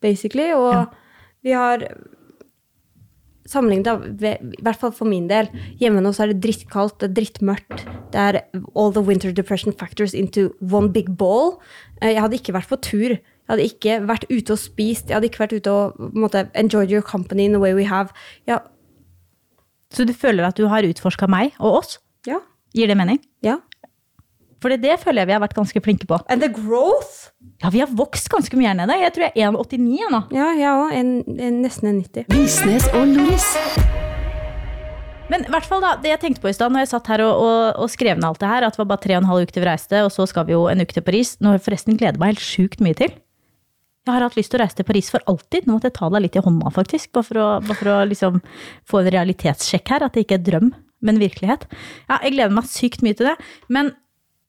basically. 0.00 0.53
Og 0.57 0.73
Ja. 0.73 0.87
vi 1.45 1.50
har 1.53 1.85
sammenlignet, 3.50 4.23
i 4.23 4.62
hvert 4.62 4.79
fall 4.79 4.93
for 4.95 5.09
min 5.11 5.27
del, 5.29 5.49
hjemme 5.81 6.00
nå 6.05 6.12
så 6.15 6.23
er 6.25 6.33
det 6.33 6.41
drittkaldt, 6.45 6.99
det 7.00 7.11
er 7.11 7.15
drittmørkt. 7.19 7.85
Det 8.12 8.21
er 8.21 8.41
all 8.77 8.93
the 8.93 9.03
winter 9.03 9.33
depression 9.33 9.73
factors 9.73 10.15
into 10.15 10.50
one 10.61 10.89
big 10.93 11.17
ball. 11.19 11.59
Eh, 12.03 12.12
Jeg 12.15 12.21
hadde 12.23 12.39
ikke 12.39 12.55
vært 12.55 12.69
på 12.69 12.81
tur. 12.81 13.09
Jeg 13.11 13.49
hadde 13.49 13.67
ikke 13.67 14.07
vært 14.07 14.25
ute 14.31 14.53
og 14.53 14.59
spist. 14.59 15.09
Jeg 15.09 15.17
hadde 15.17 15.29
ikke 15.29 15.43
vært 15.47 15.57
ute 15.61 15.71
og 15.71 16.15
måtte, 16.15 16.49
enjoyed 16.55 16.91
your 16.91 17.03
company 17.03 17.45
in 17.45 17.53
the 17.53 17.59
way 17.61 17.75
we 17.75 17.85
have. 17.85 18.11
Ja, 18.47 18.59
Så 19.93 20.07
du 20.07 20.12
føler 20.12 20.47
at 20.47 20.55
du 20.55 20.69
har 20.69 20.83
utforska 20.87 21.27
meg 21.29 21.53
og 21.59 21.79
oss? 21.81 21.99
ja, 22.27 22.39
Gir 22.77 22.91
det 22.91 22.97
mening? 22.99 23.21
ja. 23.43 23.59
For 24.61 24.69
det, 24.69 24.83
det 24.85 24.99
føler 25.00 25.23
jeg 25.23 25.31
vi 25.31 25.33
har 25.33 25.41
vært 25.41 25.57
ganske 25.57 25.81
flinke 25.81 26.05
på. 26.05 26.19
And 26.29 26.45
the 26.45 26.50
growth? 26.53 27.31
Ja, 27.62 27.71
vi 27.73 27.81
har 27.81 27.89
vokst 27.97 28.29
ganske 28.29 28.59
mye 28.61 28.69
her 28.69 28.77
nede. 28.77 28.99
Jeg 29.00 29.15
tror 29.17 29.25
jeg 29.25 29.33
er 29.33 29.55
1,89 29.57 29.95
jeg 29.97 30.11
nå. 30.12 30.21
Ja, 30.37 30.50
jeg 30.59 30.69
òg. 30.69 30.93
En, 30.99 31.15
en, 31.33 31.55
nesten 31.65 31.89
en 31.89 32.03
90. 32.03 32.27
Visnes 32.35 32.89
og 32.93 33.09
Loris. 33.09 33.47
Men 35.33 35.47
i 35.47 35.53
hvert 35.55 35.65
fall 35.65 35.81
da, 35.81 35.95
det 36.03 36.11
jeg 36.11 36.21
tenkte 36.27 36.43
på 36.43 36.50
i 36.50 36.55
stad 36.57 36.75
når 36.75 36.85
jeg 36.85 36.91
satt 36.91 37.09
her 37.12 37.23
og, 37.25 37.41
og, 37.41 37.81
og 37.85 37.93
skrev 37.93 38.19
ned 38.19 38.27
alt 38.29 38.41
det 38.43 38.50
her, 38.50 38.67
at 38.67 38.77
det 38.77 38.83
var 38.83 38.91
bare 38.93 39.05
tre 39.07 39.17
og 39.17 39.23
en 39.23 39.31
halv 39.31 39.47
uke 39.47 39.55
til 39.55 39.65
vi 39.65 39.69
reiste, 39.71 40.00
og 40.05 40.12
så 40.12 40.27
skal 40.29 40.49
vi 40.49 40.57
jo 40.57 40.65
en 40.69 40.83
uke 40.83 40.97
til 40.97 41.07
Paris. 41.07 41.37
Nå 41.41 41.55
jeg 41.55 41.65
forresten 41.65 41.97
gleder 42.00 42.21
meg 42.21 42.35
helt 42.35 42.45
sjukt 42.45 42.85
mye 42.85 42.99
til. 42.99 43.15
Jeg 44.09 44.12
har 44.17 44.25
hatt 44.27 44.37
lyst 44.37 44.53
til 44.53 44.59
å 44.59 44.65
reise 44.65 44.77
til 44.77 44.89
Paris 44.89 45.09
for 45.12 45.25
alltid. 45.31 45.65
Nå 45.65 45.77
måtte 45.77 45.89
jeg 45.89 45.97
ta 45.97 46.09
deg 46.12 46.25
litt 46.25 46.37
i 46.37 46.45
hånda, 46.45 46.73
faktisk. 46.75 47.12
Bare 47.17 47.29
for 47.31 47.41
å, 47.41 47.49
bare 47.65 47.79
for 47.79 47.93
å 47.95 47.99
liksom 48.11 48.41
få 48.91 49.03
en 49.03 49.11
realitetssjekk 49.15 49.93
her. 49.95 50.07
At 50.09 50.17
det 50.17 50.27
ikke 50.27 50.41
er 50.41 50.47
drøm, 50.50 50.73
men 51.04 51.21
virkelighet. 51.21 51.66
Ja, 52.09 52.21
jeg 52.25 52.37
gleder 52.37 52.54
meg 52.54 52.69
sykt 52.71 53.04
mye 53.04 53.16
til 53.16 53.30
det. 53.30 53.37
Men, 53.73 53.92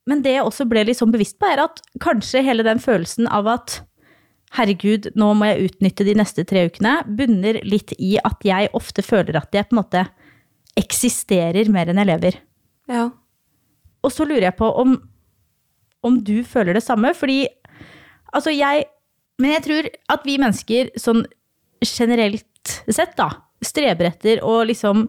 men 0.09 0.23
det 0.25 0.35
jeg 0.35 0.47
også 0.47 0.67
ble 0.69 0.83
litt 0.87 0.99
sånn 0.99 1.13
bevisst 1.13 1.39
på, 1.41 1.49
er 1.49 1.63
at 1.65 1.81
kanskje 2.03 2.43
hele 2.45 2.65
den 2.67 2.81
følelsen 2.83 3.29
av 3.31 3.49
at 3.51 3.81
herregud, 4.57 5.11
nå 5.15 5.31
må 5.37 5.47
jeg 5.47 5.69
utnytte 5.69 6.05
de 6.07 6.15
neste 6.19 6.43
tre 6.47 6.65
ukene, 6.67 6.97
bunner 7.07 7.61
litt 7.63 7.93
i 7.97 8.17
at 8.19 8.43
jeg 8.43 8.71
ofte 8.77 9.03
føler 9.05 9.39
at 9.39 9.55
jeg 9.55 9.69
på 9.69 9.77
en 9.77 9.79
måte 9.79 10.05
eksisterer 10.79 11.71
mer 11.71 11.91
enn 11.91 12.01
jeg 12.01 12.09
lever. 12.09 12.39
Ja. 12.91 13.07
Og 14.03 14.11
så 14.11 14.25
lurer 14.27 14.49
jeg 14.49 14.57
på 14.59 14.67
om, 14.81 14.97
om 16.03 16.17
du 16.25 16.41
føler 16.47 16.75
det 16.75 16.83
samme, 16.83 17.13
fordi 17.15 17.45
altså 18.33 18.53
jeg 18.53 18.87
Men 19.41 19.55
jeg 19.55 19.63
tror 19.65 19.87
at 20.13 20.25
vi 20.27 20.33
mennesker 20.37 20.89
sånn 21.01 21.23
generelt 21.81 22.73
sett, 22.93 23.15
da, 23.17 23.31
streber 23.65 24.11
etter 24.11 24.43
å 24.45 24.59
liksom 24.69 25.07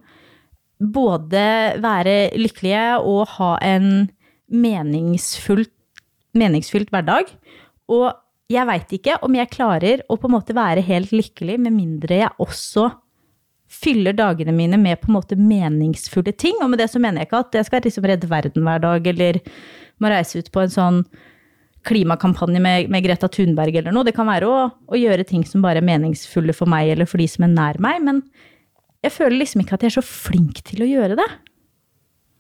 både 0.83 1.45
være 1.83 2.17
lykkelige 2.39 2.99
og 3.07 3.37
ha 3.37 3.53
en 3.65 4.09
meningsfullt, 4.53 5.73
meningsfylt 6.37 6.91
hverdag. 6.93 7.31
Og 7.93 8.11
jeg 8.53 8.69
veit 8.69 8.93
ikke 8.97 9.19
om 9.25 9.37
jeg 9.37 9.53
klarer 9.53 10.03
å 10.11 10.19
på 10.21 10.29
en 10.29 10.37
måte 10.37 10.57
være 10.57 10.85
helt 10.85 11.13
lykkelig 11.15 11.59
med 11.63 11.77
mindre 11.77 12.23
jeg 12.25 12.43
også 12.43 12.91
fyller 13.73 14.13
dagene 14.13 14.53
mine 14.53 14.77
med 14.77 15.01
på 15.01 15.09
en 15.09 15.17
måte 15.17 15.39
meningsfulle 15.39 16.35
ting. 16.37 16.59
Og 16.61 16.73
med 16.73 16.83
det 16.83 16.91
så 16.93 17.01
mener 17.01 17.23
jeg 17.23 17.31
ikke 17.31 17.45
at 17.47 17.57
jeg 17.57 17.69
skal 17.69 17.85
liksom 17.87 18.09
redde 18.09 18.29
verden 18.29 18.67
hver 18.67 18.83
dag, 18.83 19.07
eller 19.15 19.39
må 20.03 20.11
reise 20.13 20.43
ut 20.43 20.51
på 20.53 20.65
en 20.65 20.75
sånn 20.75 20.99
klimakampanje 21.89 22.61
med, 22.63 22.91
med 22.93 23.03
Greta 23.07 23.31
Thunberg 23.33 23.81
eller 23.81 23.95
noe. 23.95 24.07
Det 24.07 24.15
kan 24.15 24.29
være 24.29 24.49
å, 24.49 24.67
å, 24.71 24.99
gjøre 24.99 25.27
ting 25.27 25.43
som 25.49 25.65
bare 25.65 25.81
er 25.81 25.87
meningsfulle 25.87 26.55
for 26.55 26.71
meg 26.71 26.93
eller 26.93 27.09
for 27.11 27.23
de 27.23 27.27
som 27.31 27.47
er 27.47 27.55
nær 27.55 27.81
meg. 27.83 28.05
Men 28.05 28.21
jeg 29.03 29.15
føler 29.15 29.41
liksom 29.41 29.63
ikke 29.63 29.77
at 29.77 29.85
jeg 29.85 29.93
er 29.93 29.99
så 29.99 30.07
flink 30.07 30.63
til 30.69 30.85
å 30.85 30.89
gjøre 30.89 31.19
det. 31.19 31.29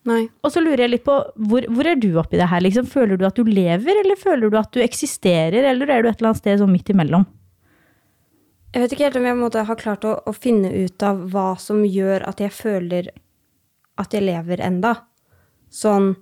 Nei. 0.09 0.25
Og 0.42 0.50
så 0.50 0.62
lurer 0.62 0.85
jeg 0.85 0.92
litt 0.97 1.04
på, 1.07 1.14
hvor, 1.47 1.66
hvor 1.71 1.87
er 1.87 1.99
du 1.99 2.09
oppi 2.19 2.38
det 2.38 2.49
her? 2.50 2.62
Liksom? 2.64 2.88
Føler 2.90 3.19
du 3.19 3.26
at 3.26 3.38
du 3.38 3.47
lever, 3.47 4.00
eller 4.02 4.19
føler 4.19 4.50
du 4.50 4.59
at 4.59 4.73
du 4.75 4.83
eksisterer, 4.83 5.62
eller 5.71 5.90
er 5.90 6.02
du 6.02 6.11
et 6.11 6.19
eller 6.19 6.33
annet 6.33 6.42
sted 6.42 6.59
sånn 6.62 6.73
midt 6.75 6.90
imellom? 6.90 7.26
Jeg 8.73 8.83
vet 8.83 8.95
ikke 8.95 9.07
helt 9.07 9.19
om 9.21 9.28
jeg 9.28 9.38
måte, 9.38 9.64
har 9.69 9.78
klart 9.78 10.07
å, 10.09 10.16
å, 10.26 10.33
finne 10.33 10.71
ut 10.73 11.04
av 11.04 11.21
hva 11.31 11.52
som 11.61 11.83
gjør 11.85 12.25
at 12.26 12.40
jeg 12.40 12.54
føler 12.57 13.11
at 14.00 14.14
jeg 14.16 14.25
lever 14.25 14.62
enda. 14.64 14.97
Sånn 15.73 16.14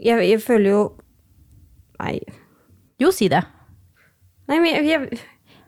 Jeg, 0.00 0.24
jeg 0.26 0.40
føler 0.42 0.70
jo 0.70 0.82
Nei. 2.00 2.18
Jo, 3.00 3.12
si 3.14 3.28
det. 3.30 3.40
Nei, 4.50 4.58
men 4.58 4.66
jeg, 4.66 4.86
jeg, 4.90 5.20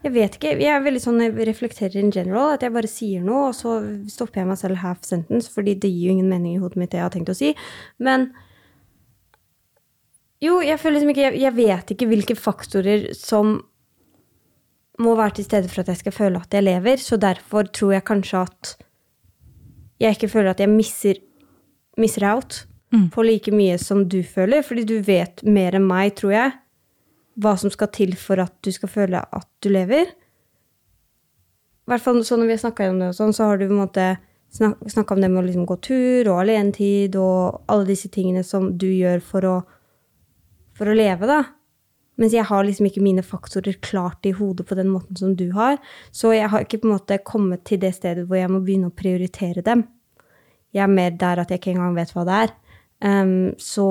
jeg, 0.06 0.14
vet 0.14 0.36
ikke. 0.38 0.54
Jeg 0.62 0.72
er 0.72 0.82
veldig 0.84 1.02
sånn, 1.02 1.20
jeg 1.24 1.46
reflekterer 1.48 2.00
in 2.00 2.12
general. 2.14 2.54
At 2.56 2.64
jeg 2.64 2.74
bare 2.74 2.90
sier 2.90 3.22
noe, 3.24 3.50
og 3.50 3.56
så 3.58 3.76
stopper 4.12 4.42
jeg 4.42 4.50
meg 4.50 4.60
selv 4.60 4.82
half 4.82 5.06
sentence, 5.06 5.50
fordi 5.52 5.76
det 5.82 5.90
gir 5.92 6.10
jo 6.10 6.16
ingen 6.16 6.30
mening 6.32 6.56
i 6.56 6.60
hodet 6.62 6.80
mitt, 6.80 6.92
det 6.94 7.00
jeg 7.00 7.06
har 7.08 7.14
tenkt 7.14 7.32
å 7.32 7.36
si. 7.36 7.52
Men 8.02 8.30
jo, 10.42 10.58
jeg 10.60 10.76
føler 10.80 10.98
liksom 10.98 11.12
ikke 11.14 11.30
Jeg, 11.40 11.54
vet 11.56 11.92
ikke 11.94 12.08
hvilke 12.10 12.36
faktorer 12.36 13.08
som 13.16 13.58
må 15.00 15.12
være 15.16 15.38
til 15.38 15.46
stede 15.48 15.68
for 15.68 15.82
at 15.82 15.90
jeg 15.92 16.00
skal 16.00 16.14
føle 16.16 16.40
at 16.40 16.54
jeg 16.56 16.64
lever. 16.64 17.00
Så 17.00 17.18
derfor 17.20 17.68
tror 17.68 17.96
jeg 17.96 18.08
kanskje 18.08 18.44
at 18.46 18.76
jeg 20.00 20.16
ikke 20.16 20.32
føler 20.32 20.52
at 20.52 20.60
jeg 20.60 20.72
misser, 20.72 21.20
misser 22.00 22.24
out 22.28 22.62
mm. 22.92 23.10
på 23.12 23.24
like 23.24 23.52
mye 23.52 23.76
som 23.80 24.04
du 24.08 24.22
føler. 24.24 24.64
Fordi 24.64 24.86
du 24.88 24.98
vet 25.04 25.44
mer 25.44 25.76
enn 25.76 25.88
meg, 25.88 26.14
tror 26.20 26.32
jeg, 26.36 26.56
hva 27.36 27.56
som 27.60 27.72
skal 27.72 27.90
til 27.94 28.14
for 28.18 28.40
at 28.42 28.54
du 28.64 28.70
skal 28.72 28.90
føle 28.92 29.20
at 29.20 29.48
du 29.64 29.68
lever. 29.72 30.12
I 31.86 31.92
hvert 31.92 32.02
fall 32.02 32.22
sånn 32.26 32.42
når 32.42 32.48
vi 32.48 32.56
har 32.56 32.64
snakka 32.64 32.88
om 32.90 33.02
det, 33.02 33.10
og 33.12 33.18
sånn, 33.18 33.34
så 33.36 33.50
har 33.50 33.60
du 33.60 33.68
på 33.68 33.76
en 33.76 33.82
måte 33.84 34.06
snakka 34.56 35.14
om 35.14 35.20
det 35.20 35.28
med 35.30 35.42
å 35.42 35.46
liksom 35.46 35.66
gå 35.68 35.76
tur 35.84 36.30
og 36.32 36.40
alenetid 36.40 37.18
og 37.20 37.66
alle 37.70 37.86
disse 37.90 38.08
tingene 38.12 38.42
som 38.46 38.72
du 38.78 38.88
gjør 38.88 39.20
for 39.24 39.46
å, 39.46 39.56
for 40.76 40.90
å 40.90 40.96
leve, 40.96 41.28
da. 41.28 41.42
Mens 42.16 42.32
jeg 42.32 42.48
har 42.48 42.64
liksom 42.64 42.88
ikke 42.88 43.04
mine 43.04 43.24
faktorer 43.26 43.76
klart 43.84 44.24
i 44.24 44.32
hodet 44.32 44.64
på 44.68 44.76
den 44.78 44.88
måten 44.88 45.18
som 45.20 45.34
du 45.36 45.50
har. 45.52 45.76
Så 46.16 46.32
jeg 46.32 46.48
har 46.48 46.64
ikke 46.64 46.80
på 46.80 46.88
en 46.88 46.94
måte 46.94 47.18
kommet 47.20 47.66
til 47.68 47.82
det 47.82 47.92
stedet 47.98 48.24
hvor 48.24 48.40
jeg 48.40 48.48
må 48.52 48.62
begynne 48.64 48.88
å 48.88 48.96
prioritere 48.96 49.64
dem. 49.66 49.84
Jeg 50.72 50.86
er 50.86 50.92
mer 50.92 51.12
der 51.20 51.42
at 51.42 51.52
jeg 51.52 51.60
ikke 51.60 51.74
engang 51.76 51.96
vet 51.98 52.14
hva 52.16 52.24
det 52.24 52.38
er. 52.46 52.54
Um, 53.04 53.52
så 53.60 53.88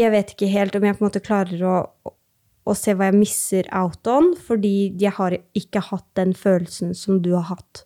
jeg 0.00 0.12
vet 0.14 0.32
ikke 0.34 0.48
helt 0.50 0.76
om 0.76 0.86
jeg 0.86 0.96
på 0.96 1.02
en 1.04 1.08
måte 1.08 1.22
klarer 1.24 1.62
å, 1.66 1.76
å, 2.08 2.74
se 2.78 2.94
hva 2.96 3.10
jeg 3.10 3.18
misser 3.18 3.68
out 3.76 4.08
on, 4.10 4.32
fordi 4.38 4.92
jeg 5.00 5.12
har 5.18 5.36
ikke 5.58 5.82
hatt 5.90 6.06
den 6.18 6.32
følelsen 6.36 6.94
som 6.96 7.20
du 7.24 7.34
har 7.36 7.48
hatt. 7.50 7.84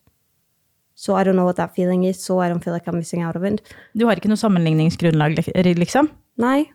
So 0.94 1.16
I 1.18 1.25
don't 1.26 1.35
know 1.35 1.44
what 1.44 1.59
that 1.59 1.75
feeling 1.75 2.04
is, 2.06 2.23
so 2.23 2.38
I 2.38 2.49
don't 2.49 2.62
feel 2.62 2.73
like 2.73 2.87
I'm 2.87 2.97
missing 2.97 3.25
out 3.26 3.37
of 3.37 3.44
it. 3.44 3.61
Du 3.99 4.06
har 4.06 4.21
ikke 4.21 4.30
noe 4.30 4.40
sammenligningsgrunnlag, 4.40 5.42
liksom? 5.80 6.09
Nei. 6.40 6.71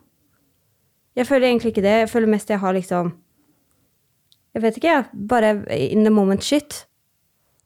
Jeg 1.18 1.28
føler 1.28 1.50
egentlig 1.50 1.74
ikke 1.74 1.86
det. 1.86 1.96
Jeg 2.04 2.12
føler 2.12 2.32
mest 2.32 2.52
jeg 2.52 2.62
har 2.62 2.76
liksom 2.76 3.16
Jeg 4.56 4.64
vet 4.64 4.78
ikke, 4.80 4.92
jeg. 4.92 5.26
Bare 5.30 5.50
in 5.78 6.04
the 6.04 6.12
moment 6.12 6.44
shit. 6.44 6.84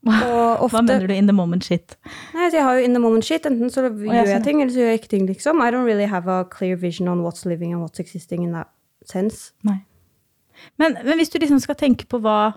Ofte, 0.04 0.68
Hva 0.74 0.82
mener 0.84 1.06
du 1.08 1.14
in 1.14 1.26
the 1.30 1.32
moment 1.36 1.64
shit? 1.64 1.94
Nei, 2.34 2.50
jeg 2.52 2.62
har 2.62 2.76
jo 2.78 2.84
in 2.84 2.92
the 2.96 3.00
moment 3.00 3.24
shit. 3.24 3.46
Enten 3.48 3.70
så 3.72 3.86
gjør 3.88 4.28
jeg 4.28 4.42
ting, 4.44 4.60
eller 4.60 4.72
så 4.74 4.82
gjør 4.82 4.90
jeg 4.92 5.00
ikke 5.00 5.12
ting, 5.14 5.24
liksom. 5.30 5.62
I 5.64 5.70
don't 5.72 5.86
really 5.88 6.08
have 6.10 6.28
a 6.28 6.42
clear 6.52 6.76
vision 6.76 7.08
on 7.08 7.22
what's 7.24 7.46
living 7.48 7.72
and 7.72 7.80
what's 7.82 8.02
existing 8.02 8.44
in 8.44 8.52
that 8.52 8.68
sense. 9.08 9.52
Nei. 9.64 9.78
Men, 10.78 10.98
men 11.04 11.18
hvis 11.18 11.32
du 11.32 11.38
liksom 11.40 11.58
skal 11.62 11.74
tenke 11.80 12.06
på 12.06 12.20
hva 12.22 12.54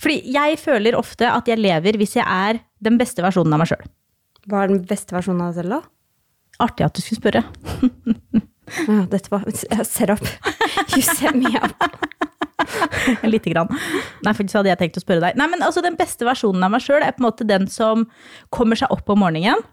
Fordi 0.00 0.18
jeg 0.34 0.58
føler 0.60 0.96
ofte 0.96 1.28
at 1.28 1.48
jeg 1.48 1.60
lever 1.60 1.96
hvis 2.00 2.14
jeg 2.16 2.24
er 2.24 2.60
den 2.84 2.96
beste 3.00 3.22
versjonen 3.24 3.52
av 3.56 3.60
meg 3.62 3.68
sjøl. 3.70 3.86
Hva 4.48 4.62
er 4.64 4.72
den 4.72 4.82
beste 4.88 5.12
versjonen 5.16 5.42
av 5.44 5.52
deg 5.52 5.62
selv, 5.62 5.76
da? 5.76 5.80
Artig 6.64 6.86
at 6.86 6.96
du 6.96 7.00
skulle 7.04 7.20
spørre. 7.20 7.42
ja, 8.88 8.98
dette 9.12 9.32
var 9.32 9.44
set 9.84 10.10
up. 10.12 10.24
You 10.96 11.02
set 11.04 11.36
me 11.36 11.52
up. 11.60 11.76
Lite 13.32 13.52
grann. 13.52 13.70
Nei, 14.24 14.32
faktisk 14.34 14.60
hadde 14.60 14.72
jeg 14.72 14.80
tenkt 14.82 15.00
å 15.00 15.04
spørre 15.04 15.24
deg. 15.24 15.40
Nei, 15.40 15.48
men 15.52 15.64
altså, 15.66 15.82
Den 15.84 15.98
beste 15.98 16.26
versjonen 16.28 16.64
av 16.66 16.74
meg 16.74 16.84
sjøl 16.84 17.04
er 17.04 17.14
på 17.16 17.22
en 17.24 17.28
måte 17.28 17.46
den 17.48 17.66
som 17.70 18.06
kommer 18.54 18.78
seg 18.78 18.92
opp 18.94 19.10
om 19.12 19.22
morgenen. 19.24 19.64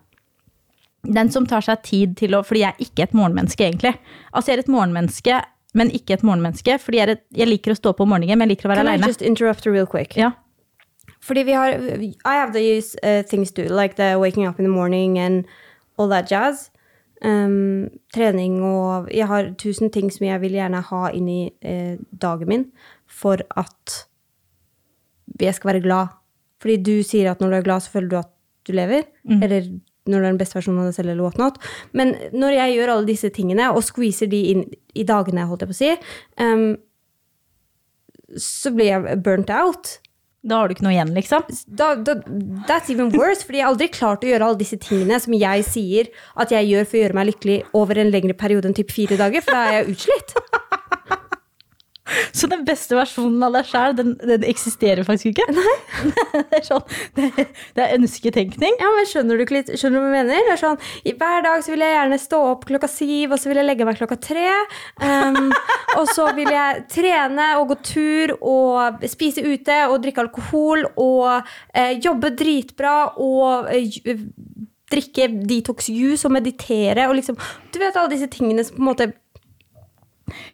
Den 1.08 1.30
som 1.32 1.46
tar 1.48 1.64
seg 1.64 1.84
tid 1.86 2.18
til 2.20 2.36
å 2.36 2.42
Fordi 2.44 2.64
jeg 2.66 2.74
er 2.74 2.88
ikke 2.88 3.06
et 3.08 3.14
morgenmenneske, 3.16 3.68
egentlig. 3.68 3.94
Altså, 4.32 4.52
jeg 4.52 4.60
er 4.60 4.66
et 4.66 4.74
morgenmenneske, 4.74 5.40
men 5.78 5.94
ikke 5.94 6.18
et 6.18 6.26
morgenmenneske. 6.28 6.80
Fordi 6.84 7.02
jeg, 7.02 7.16
et, 7.18 7.24
jeg 7.44 7.52
liker 7.52 7.76
å 7.76 7.80
stå 7.80 7.94
opp 7.94 8.04
om 8.04 8.12
morgenen, 8.16 8.40
men 8.40 8.50
jeg 8.50 8.58
liker 8.58 8.70
å 8.70 8.74
være 8.76 8.86
aleine. 8.86 9.04
Can 9.06 9.12
I 9.12 9.16
just 9.16 9.26
interrupt 9.26 9.70
real 9.70 9.88
quick? 9.90 10.18
Ja. 10.20 10.34
Fordi 11.28 11.44
vi 11.44 11.56
har 11.58 11.74
I 11.76 12.36
have 12.40 12.54
these 12.54 12.96
uh, 13.04 13.24
things 13.28 13.52
to 13.52 13.68
like 13.74 13.96
the 13.96 14.16
waking 14.20 14.48
up 14.48 14.60
in 14.60 14.66
the 14.66 14.72
morning 14.72 15.20
and 15.20 15.46
all 15.98 16.08
that 16.10 16.30
jazz. 16.30 16.70
Um, 17.18 17.88
trening 18.14 18.60
og 18.62 19.08
Jeg 19.10 19.26
har 19.26 19.48
tusen 19.58 19.90
ting 19.90 20.12
som 20.14 20.28
jeg 20.28 20.38
vil 20.44 20.54
gjerne 20.54 20.84
ha 20.86 21.00
inn 21.18 21.30
i 21.34 21.40
eh, 21.66 21.96
dagen 22.14 22.52
min 22.52 22.66
for 23.10 23.42
at 23.58 23.96
jeg 25.42 25.58
skal 25.58 25.74
være 25.74 25.82
glad. 25.82 26.14
Fordi 26.62 26.78
du 26.82 26.96
sier 27.06 27.32
at 27.32 27.42
når 27.42 27.50
du 27.50 27.58
er 27.58 27.66
glad, 27.66 27.86
så 27.86 27.94
føler 27.96 28.10
du 28.12 28.18
at 28.20 28.32
du 28.68 28.74
lever. 28.78 29.08
Mm. 29.26 29.44
Eller 29.44 29.70
når 30.08 30.20
du 30.20 30.24
er 30.24 30.32
den 30.32 30.40
beste 30.40 30.58
versjonen 30.58 30.82
av 30.82 30.90
deg 30.90 30.98
selv, 30.98 31.12
eller 31.14 31.26
whatnot. 31.28 31.60
Men 31.98 32.16
når 32.34 32.56
jeg 32.56 32.76
gjør 32.78 32.94
alle 32.94 33.10
disse 33.10 33.32
tingene, 33.36 33.70
og 33.74 33.86
squeezer 33.86 34.30
de 34.32 34.42
inn 34.54 34.66
i 34.98 35.06
dagene, 35.08 35.48
holdt 35.50 35.66
jeg 35.66 35.72
på 35.72 35.78
å 35.78 35.82
si, 35.82 35.94
um, 36.42 36.68
så 38.42 38.74
blir 38.76 38.92
jeg 38.92 39.20
burnt 39.24 39.52
out. 39.54 39.98
Da 40.48 40.62
har 40.62 40.70
du 40.70 40.76
ikke 40.78 40.86
noe 40.86 40.96
igjen, 40.96 41.12
liksom? 41.16 41.48
Da, 41.68 41.90
da, 42.00 42.18
that's 42.70 42.92
even 42.94 43.12
worse, 43.16 43.44
fordi 43.44 43.60
jeg 43.60 43.68
har 43.68 43.74
aldri 43.74 43.90
klart 43.92 44.24
å 44.24 44.30
gjøre 44.32 44.48
alle 44.48 44.62
disse 44.62 44.80
tingene 44.80 45.20
som 45.20 45.36
jeg 45.36 45.66
sier 45.68 46.12
at 46.40 46.54
jeg 46.56 46.70
gjør 46.70 46.88
for 46.88 47.00
å 47.00 47.02
gjøre 47.04 47.20
meg 47.20 47.30
lykkelig 47.34 47.58
over 47.76 48.00
en 48.00 48.14
lengre 48.14 48.38
periode 48.38 48.70
enn 48.70 48.78
typ 48.78 48.94
fire 48.96 49.20
dager, 49.20 49.44
for 49.44 49.58
da 49.58 49.66
er 49.68 49.80
jeg 49.82 49.98
utslitt. 49.98 50.38
Så 52.36 52.50
den 52.52 52.64
beste 52.68 52.96
versjonen 52.98 53.44
av 53.48 53.56
deg 53.58 53.68
sjæl, 53.70 53.96
den, 53.98 54.14
den, 54.22 54.46
eksisterer 54.48 55.06
faktisk 55.08 55.32
ikke? 55.34 55.48
Nei. 55.56 55.76
det, 56.36 56.60
er 56.60 56.66
sånn, 56.66 56.86
det, 57.18 57.48
det 57.78 57.84
er 57.84 57.96
ønsketenkning. 57.98 58.78
Ja, 58.82 58.92
men 58.96 59.10
skjønner 59.10 59.38
du 59.38 59.46
ikke 59.46 59.58
litt, 59.60 59.74
skjønner 59.74 60.00
du 60.00 60.06
hva 60.06 60.22
jeg 60.22 60.28
mener? 60.30 60.48
Det 60.48 60.56
er 60.56 60.64
sånn, 60.64 60.80
Hver 61.08 61.46
dag 61.46 61.66
så 61.66 61.74
vil 61.74 61.86
jeg 61.86 61.96
gjerne 61.96 62.22
stå 62.22 62.42
opp 62.54 62.68
klokka 62.70 62.92
siv, 62.92 63.34
og 63.34 63.42
så 63.42 63.52
vil 63.52 63.62
jeg 63.62 63.70
legge 63.70 63.88
meg 63.88 64.00
klokka 64.00 64.20
tre. 64.30 64.48
Um, 65.04 65.52
og 66.00 66.08
så 66.14 66.30
vil 66.38 66.52
jeg 66.54 66.86
trene 66.94 67.52
og 67.60 67.74
gå 67.74 67.80
tur 67.92 68.36
og 68.38 69.06
spise 69.10 69.44
ute 69.46 69.84
og 69.92 70.02
drikke 70.06 70.24
alkohol 70.26 70.88
og 70.94 71.28
uh, 71.44 71.94
jobbe 72.04 72.34
dritbra 72.38 72.98
og 73.24 73.72
uh, 73.72 74.26
drikke 74.92 75.28
detox 75.48 75.90
juice 75.92 76.28
og 76.28 76.34
meditere 76.36 77.08
og 77.10 77.18
liksom 77.18 77.38
Du 77.74 77.80
vet 77.82 77.96
alle 77.96 78.14
disse 78.14 78.30
tingene 78.32 78.64
som 78.64 78.78
på 78.78 78.84
en 78.84 78.88
måte 78.88 79.10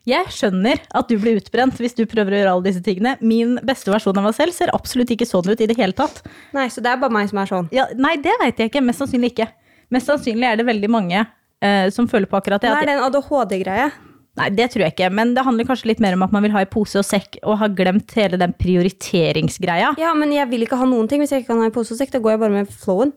Jeg 0.09 0.29
skjønner 0.33 0.81
at 0.93 1.09
du 1.09 1.17
blir 1.21 1.39
utbrent 1.41 1.79
hvis 1.81 1.97
du 1.97 2.03
prøver 2.09 2.35
å 2.35 2.39
gjøre 2.41 2.53
alle 2.55 2.67
disse 2.67 2.83
tingene. 2.85 3.15
Min 3.23 3.57
beste 3.65 3.91
versjon 3.93 4.17
av 4.19 4.27
meg 4.27 4.37
selv 4.37 4.55
ser 4.55 4.73
absolutt 4.75 5.13
ikke 5.15 5.27
sånn 5.27 5.49
ut 5.49 5.63
i 5.63 5.69
det 5.69 5.77
hele 5.79 5.95
tatt. 5.97 6.21
Nei, 6.55 6.67
så 6.73 6.83
det 6.83 6.93
er 6.93 7.01
bare 7.01 7.13
meg 7.15 7.29
som 7.31 7.41
er 7.41 7.49
sånn. 7.49 7.69
Ja, 7.75 7.87
nei, 7.97 8.15
det 8.21 8.35
veit 8.41 8.61
jeg 8.61 8.71
ikke. 8.71 8.83
Mest 8.85 9.03
sannsynlig 9.03 9.33
ikke. 9.33 9.49
Mest 9.93 10.09
sannsynlig 10.09 10.49
er 10.49 10.59
det 10.59 10.67
veldig 10.69 10.89
mange 10.91 11.21
eh, 11.23 11.87
som 11.93 12.09
føler 12.09 12.29
på 12.29 12.39
akkurat 12.39 12.63
det. 12.63 12.73
At 12.73 12.83
er 12.83 12.91
det 12.91 12.97
en 12.99 13.07
ADHD-greie? 13.09 13.91
Nei, 14.39 14.47
det 14.57 14.71
tror 14.73 14.87
jeg 14.87 14.95
ikke. 14.95 15.09
Men 15.13 15.35
det 15.37 15.43
handler 15.45 15.67
kanskje 15.69 15.91
litt 15.91 16.01
mer 16.01 16.15
om 16.17 16.25
at 16.25 16.33
man 16.33 16.45
vil 16.45 16.53
ha 16.55 16.63
i 16.65 16.69
pose 16.69 16.97
og 17.01 17.05
sekk, 17.05 17.37
og 17.45 17.59
har 17.61 17.73
glemt 17.77 18.15
hele 18.17 18.39
den 18.41 18.55
prioriteringsgreia. 18.57 19.93
Ja, 20.01 20.13
men 20.17 20.33
jeg 20.33 20.49
vil 20.49 20.65
ikke 20.65 20.79
ha 20.79 20.87
noen 20.89 21.09
ting 21.09 21.21
hvis 21.21 21.35
jeg 21.35 21.43
ikke 21.43 21.53
kan 21.53 21.61
ha 21.61 21.69
i 21.69 21.75
pose 21.75 21.93
og 21.93 22.01
sekk. 22.01 22.15
Da 22.15 22.21
går 22.23 22.35
jeg 22.35 22.41
bare 22.45 22.55
med 22.55 22.71
flowen. 22.73 23.13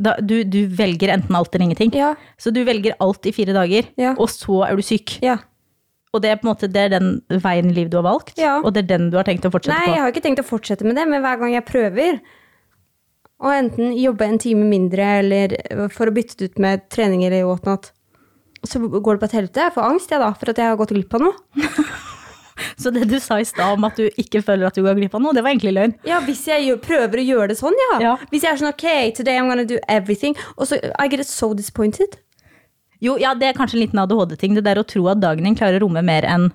Da, 0.00 0.14
du, 0.24 0.38
du 0.48 0.62
velger 0.72 1.10
enten 1.12 1.36
alt 1.36 1.52
eller 1.54 1.66
ingenting. 1.68 1.90
Ja. 1.92 2.14
Så 2.40 2.52
du 2.56 2.62
velger 2.64 2.94
alt 3.04 3.26
i 3.28 3.32
fire 3.36 3.52
dager, 3.52 3.88
Ja. 4.00 4.14
og 4.16 4.30
så 4.32 4.62
er 4.68 4.76
du 4.76 4.82
syk. 4.86 5.18
Ja. 5.22 5.36
Og 6.14 6.22
det 6.24 6.30
er 6.32 6.38
på 6.40 6.48
en 6.48 6.54
måte 6.54 6.66
det 6.72 6.80
er 6.88 6.94
den 6.96 7.10
veien 7.44 7.68
i 7.70 7.74
livet 7.76 7.92
du 7.92 7.98
har 8.00 8.06
valgt, 8.08 8.32
Ja. 8.40 8.56
og 8.64 8.72
det 8.74 8.84
er 8.86 8.88
den 8.96 9.10
du 9.12 9.16
har 9.20 9.24
tenkt 9.28 9.44
å 9.46 9.52
fortsette 9.52 9.76
Nei, 9.76 9.92
jeg 9.94 10.00
har 10.02 10.10
ikke 10.10 10.24
tenkt 10.24 10.40
å 10.42 10.46
fortsette 10.48 10.82
med 10.88 10.96
det, 10.96 11.04
men 11.06 11.22
hver 11.22 11.38
gang 11.38 11.52
jeg 11.54 11.66
prøver 11.68 12.18
å 13.40 13.52
enten 13.54 13.92
jobbe 13.96 14.26
en 14.26 14.38
time 14.42 14.64
mindre 14.68 15.04
eller 15.20 15.54
for 15.94 16.10
å 16.10 16.14
bytte 16.16 16.36
det 16.40 16.50
ut 16.50 16.58
med 16.58 16.82
trening 16.92 17.22
eller 17.28 17.44
whatnot, 17.46 17.92
så 18.66 18.80
går 18.82 19.16
det 19.16 19.20
på 19.22 19.28
et 19.30 19.36
helvete. 19.38 19.62
Jeg 19.68 19.72
får 19.76 19.86
angst 19.86 20.10
jeg 20.12 20.20
da, 20.20 20.32
for 20.36 20.50
at 20.52 20.58
jeg 20.60 20.66
har 20.68 20.76
gått 20.80 20.92
glipp 20.96 21.14
av 21.16 21.28
noe. 21.28 21.36
Så 22.80 22.92
det 22.94 23.06
du 23.10 23.18
sa 23.22 23.40
i 23.40 23.46
stad 23.48 23.76
om 23.78 23.86
at 23.88 23.98
du 24.00 24.08
ikke 24.20 24.42
føler 24.46 24.68
at 24.68 24.78
du 24.78 24.82
går 24.86 24.98
glipp 24.98 25.14
av 25.18 25.24
noe, 25.24 25.34
det 25.36 25.44
var 25.44 25.54
egentlig 25.54 25.74
løgn. 25.76 25.94
Ja, 26.08 26.20
hvis 26.24 26.46
jeg 26.48 26.78
prøver 26.84 27.22
å 27.22 27.26
gjøre 27.26 27.52
det 27.52 27.58
sånn, 27.60 27.76
ja. 27.86 28.00
Ja. 28.04 28.16
Hvis 28.32 28.46
jeg 28.46 28.52
er 28.54 28.62
sånn, 28.62 28.72
ok, 28.72 29.14
today 29.16 29.40
I'm 29.40 29.50
gonna 29.50 29.66
do 29.68 29.78
everything, 29.88 30.36
og 30.56 30.70
så 30.70 30.80
I 30.98 31.08
get 31.12 31.26
so 31.28 31.52
disappointed. 31.54 32.18
Jo, 33.00 33.16
ja, 33.20 33.32
det 33.34 33.48
er 33.48 33.56
kanskje 33.56 33.78
en 33.78 33.84
liten 33.86 34.00
ADHD-ting, 34.02 34.56
det 34.58 34.66
der 34.66 34.80
å 34.80 34.84
tro 34.84 35.06
at 35.08 35.22
dagen 35.22 35.46
din 35.48 35.56
klarer 35.56 35.80
å 35.80 35.86
romme 35.86 36.02
mer 36.04 36.26
enn 36.28 36.50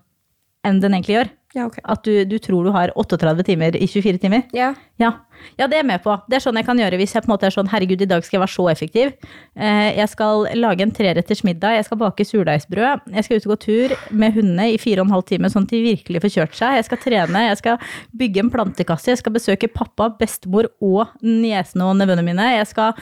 enn 0.65 0.79
den 0.81 0.95
egentlig 0.97 1.19
gjør. 1.19 1.27
Ja, 1.55 1.69
okay. 1.69 1.79
At 1.87 2.03
du, 2.03 2.11
du 2.27 2.35
tror 2.43 2.65
du 2.67 2.73
har 2.75 2.91
38 2.99 3.43
timer 3.47 3.75
i 3.79 3.87
24 3.87 4.19
timer. 4.19 4.43
Ja. 4.55 4.73
Ja. 4.99 5.11
ja, 5.59 5.67
det 5.67 5.77
er 5.77 5.81
jeg 5.81 5.87
med 5.87 6.01
på. 6.03 6.13
Det 6.27 6.37
er 6.37 6.43
sånn 6.43 6.57
jeg 6.59 6.67
kan 6.67 6.79
gjøre 6.79 6.97
hvis 6.99 7.13
jeg 7.15 7.23
på 7.23 7.29
en 7.29 7.33
måte 7.33 7.47
er 7.47 7.53
sånn 7.55 7.69
herregud, 7.71 8.01
i 8.03 8.07
dag 8.07 8.23
skal 8.23 8.37
jeg 8.37 8.43
være 8.43 8.53
så 8.53 8.65
effektiv. 8.71 9.13
Eh, 9.55 9.91
jeg 9.95 10.11
skal 10.11 10.43
lage 10.59 10.83
en 10.83 10.91
treretters 10.95 11.45
middag, 11.47 11.77
jeg 11.77 11.85
skal 11.87 11.99
bake 12.01 12.25
surdeigsbrød. 12.27 13.07
Jeg 13.15 13.27
skal 13.27 13.39
ut 13.39 13.47
og 13.47 13.53
gå 13.53 13.57
tur 13.65 13.95
med 14.11 14.35
hundene 14.35 14.67
i 14.73 14.81
fire 14.81 15.03
og 15.03 15.07
en 15.07 15.15
halv 15.15 15.27
time, 15.31 15.51
sånn 15.51 15.67
at 15.67 15.75
de 15.75 15.81
virkelig 15.85 16.23
får 16.25 16.33
kjørt 16.35 16.59
seg. 16.59 16.75
Jeg 16.79 16.87
skal 16.89 17.01
trene, 17.05 17.45
jeg 17.47 17.61
skal 17.61 17.87
bygge 18.23 18.43
en 18.43 18.51
plantekasse, 18.57 19.13
jeg 19.13 19.23
skal 19.23 19.35
besøke 19.37 19.71
pappa, 19.71 20.09
bestemor 20.19 20.67
og 20.83 21.15
niesene 21.23 21.87
og 21.87 21.95
nevøene 22.01 22.27
mine. 22.27 22.49
Jeg 22.57 22.67
skal 22.73 22.99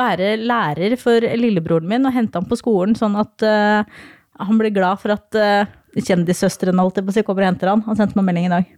være 0.00 0.34
lærer 0.40 0.96
for 1.00 1.20
lillebroren 1.20 1.92
min 1.92 2.08
og 2.08 2.16
hente 2.16 2.40
ham 2.40 2.48
på 2.48 2.60
skolen 2.60 2.96
sånn 2.96 3.20
at 3.20 3.44
uh, 3.44 4.02
han 4.40 4.58
blir 4.60 4.72
glad 4.72 5.00
for 5.02 5.12
at 5.14 5.36
uh, 5.36 5.78
kjendissøsteren 5.98 6.80
holdt 6.80 7.00
jeg 7.00 7.06
på 7.08 7.14
å 7.14 7.24
kommer 7.26 7.44
og 7.44 7.50
henter 7.50 7.72
han. 7.72 7.84
Han 7.88 7.98
sendte 7.98 8.18
meg 8.18 8.30
melding 8.30 8.48
i 8.48 8.52
dag. 8.52 8.70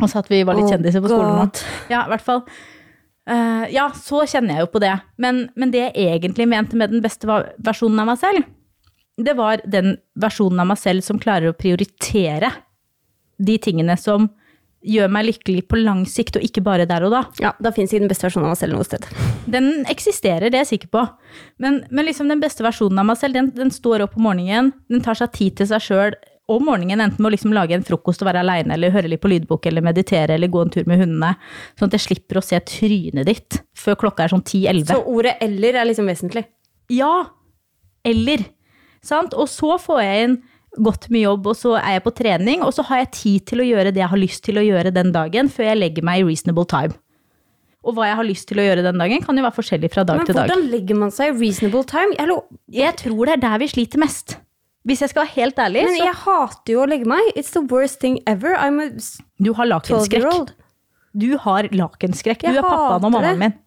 og 0.00 0.08
sa 0.08 0.22
at 0.22 0.30
vi 0.32 0.42
var 0.48 0.56
litt 0.56 0.70
kjendiser 0.72 1.02
på 1.04 1.10
skolen. 1.12 1.36
God. 1.42 1.64
Ja, 1.92 2.06
i 2.06 2.12
hvert 2.14 2.24
fall. 2.24 2.44
Uh, 3.30 3.66
ja, 3.70 3.90
så 3.94 4.24
kjenner 4.24 4.56
jeg 4.56 4.64
jo 4.64 4.72
på 4.72 4.80
det. 4.82 4.94
Men, 5.20 5.44
men 5.54 5.74
det 5.74 5.84
jeg 5.84 6.16
egentlig 6.16 6.48
mente 6.48 6.78
med 6.80 6.94
den 6.94 7.04
beste 7.04 7.28
versjonen 7.28 8.00
av 8.00 8.08
meg 8.08 8.20
selv, 8.22 8.48
det 9.20 9.36
var 9.36 9.60
den 9.68 9.98
versjonen 10.18 10.62
av 10.62 10.70
meg 10.72 10.80
selv 10.80 11.04
som 11.04 11.20
klarer 11.20 11.50
å 11.50 11.56
prioritere 11.56 12.48
de 13.40 13.56
tingene 13.60 13.96
som 14.00 14.30
gjør 14.80 15.10
meg 15.12 15.26
lykkelig 15.26 15.66
på 15.68 15.78
lang 15.82 16.06
sikt, 16.08 16.38
og 16.38 16.44
ikke 16.44 16.62
bare 16.64 16.86
der 16.88 17.04
og 17.04 17.12
da. 17.12 17.20
ja, 17.42 17.52
da 17.60 17.72
finnes 17.74 17.92
ikke 17.92 18.06
den 18.06 18.12
beste 18.12 18.24
versjonen 18.24 18.48
av 18.48 18.54
meg 18.54 18.60
selv 18.62 18.78
noe 18.78 18.86
sted. 18.88 19.04
Den 19.54 19.68
eksisterer, 19.92 20.48
det 20.48 20.56
er 20.56 20.64
jeg 20.64 20.72
sikker 20.74 20.92
på. 20.94 21.04
Men, 21.60 21.82
men 21.90 22.06
liksom 22.06 22.30
den 22.30 22.40
beste 22.42 22.64
versjonen 22.64 23.00
av 23.02 23.08
meg 23.08 23.18
selv, 23.20 23.36
den, 23.36 23.50
den 23.56 23.72
står 23.74 24.04
opp 24.04 24.16
om 24.16 24.28
morgenen, 24.28 24.70
den 24.92 25.02
tar 25.04 25.18
seg 25.18 25.32
tid 25.34 25.56
til 25.58 25.68
seg 25.72 25.84
sjøl 25.84 26.16
om 26.50 26.64
morgenen, 26.66 27.00
enten 27.04 27.22
med 27.22 27.30
å 27.30 27.34
liksom 27.34 27.52
lage 27.54 27.76
en 27.76 27.84
frokost 27.86 28.22
og 28.24 28.28
være 28.30 28.42
aleine, 28.44 28.74
eller 28.74 28.90
høre 28.94 29.08
litt 29.12 29.22
på 29.22 29.30
lydbok, 29.32 29.66
eller 29.70 29.84
meditere, 29.86 30.34
eller 30.36 30.48
gå 30.52 30.62
en 30.64 30.70
tur 30.74 30.86
med 30.90 30.98
hundene. 31.02 31.34
Sånn 31.78 31.88
at 31.90 31.96
jeg 31.98 32.04
slipper 32.08 32.40
å 32.40 32.44
se 32.44 32.58
trynet 32.66 33.26
ditt 33.30 33.60
før 33.78 33.96
klokka 34.04 34.24
er 34.26 34.34
sånn 34.34 34.42
10-11. 34.44 34.86
Så 34.92 35.02
ordet 35.06 35.36
'eller' 35.40 35.80
er 35.80 35.84
liksom 35.90 36.06
vesentlig. 36.10 36.44
Ja! 36.90 37.26
Eller. 38.04 38.44
Sant? 39.02 39.34
Og 39.34 39.48
så 39.48 39.76
får 39.80 40.00
jeg 40.04 40.24
inn 40.28 40.38
godt 40.80 41.08
med 41.10 41.24
jobb, 41.24 41.46
og 41.50 41.56
så 41.58 41.76
er 41.80 41.96
jeg 41.98 42.04
på 42.04 42.12
trening, 42.14 42.62
og 42.62 42.72
så 42.76 42.84
har 42.86 42.98
jeg 43.02 43.10
tid 43.16 43.46
til 43.50 43.58
å 43.62 43.66
gjøre 43.66 43.92
det 43.92 44.02
jeg 44.04 44.08
har 44.12 44.18
lyst 44.20 44.44
til 44.46 44.58
å 44.60 44.62
gjøre 44.64 44.92
den 44.94 45.10
dagen, 45.12 45.48
før 45.50 45.64
jeg 45.72 45.78
legger 45.80 46.02
meg 46.06 46.20
i 46.20 46.26
reasonable 46.28 46.64
time. 46.70 46.94
Og 47.82 47.94
hva 47.96 48.06
jeg 48.10 48.16
har 48.18 48.24
lyst 48.28 48.46
til 48.50 48.58
å 48.60 48.64
gjøre 48.66 48.82
den 48.84 48.98
dagen, 49.00 49.22
kan 49.24 49.36
jo 49.36 49.42
være 49.42 49.56
forskjellig 49.56 49.90
fra 49.90 50.04
dag 50.04 50.18
Men 50.20 50.26
til 50.28 50.34
dag. 50.36 50.46
Men 50.48 50.52
hvordan 50.52 50.70
legger 50.70 50.96
man 51.00 51.10
seg 51.16 51.32
i 51.32 51.38
reasonable 51.40 51.84
time? 51.88 52.12
Jeg, 52.18 52.28
lo- 52.28 52.44
Jeg 52.70 52.96
tror 53.00 53.24
det 53.26 53.32
er 53.38 53.42
der 53.48 53.58
vi 53.62 53.68
sliter 53.72 53.98
mest. 54.02 54.36
Hvis 54.88 55.02
jeg 55.04 55.12
skal 55.12 55.26
være 55.26 55.34
helt 55.34 55.58
ærlig, 55.60 55.82
men 55.84 55.96
så 55.98 56.04
jeg 56.06 56.18
hater 56.22 56.72
jo 56.72 56.82
å 56.82 56.88
legge 56.88 57.08
meg. 57.08 57.32
It's 57.36 57.52
the 57.52 57.60
worst 57.68 58.00
thing 58.00 58.16
ever. 58.30 58.54
I'm 58.56 58.80
a 58.80 58.88
du 59.42 59.52
har 59.56 59.68
lakenskrekk. 59.68 60.24
12-year-old. 60.24 60.54
Du 61.20 61.34
har 61.42 61.68
lakenskrekk. 61.74 62.46
Du 62.46 62.54
er 62.54 62.64
pappaen 62.64 63.04
og 63.04 63.12
mammaen 63.12 63.42
min. 63.42 63.58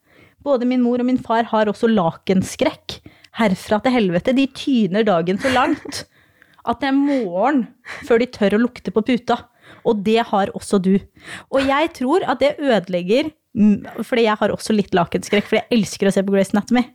Både 0.43 0.67
min 0.67 0.81
mor 0.83 0.99
og 1.03 1.07
min 1.07 1.21
far 1.21 1.45
har 1.51 1.69
også 1.71 1.89
lakenskrekk. 1.91 2.97
Herfra 3.37 3.79
til 3.85 3.93
helvete. 3.95 4.33
De 4.35 4.47
tyner 4.57 5.05
dagen 5.07 5.39
så 5.41 5.53
langt 5.53 6.03
at 6.69 6.81
det 6.81 6.89
er 6.89 6.97
morgen 6.97 7.65
før 8.07 8.21
de 8.23 8.29
tør 8.33 8.57
å 8.57 8.63
lukte 8.65 8.93
på 8.95 9.05
puta. 9.05 9.37
Og 9.87 10.01
det 10.05 10.21
har 10.31 10.51
også 10.57 10.79
du. 10.81 10.95
Og 11.53 11.69
jeg 11.69 11.93
tror 11.97 12.25
at 12.29 12.41
det 12.43 12.55
ødelegger 12.59 13.31
Fordi 14.01 14.23
jeg 14.25 14.37
har 14.39 14.49
også 14.49 14.73
litt 14.73 14.95
lakenskrekk, 14.97 15.45
fordi 15.45 15.59
jeg 15.59 15.77
elsker 15.77 16.09
å 16.09 16.13
se 16.15 16.23
på 16.25 16.33
Grace 16.33 16.55
Anatomy. 16.55 16.87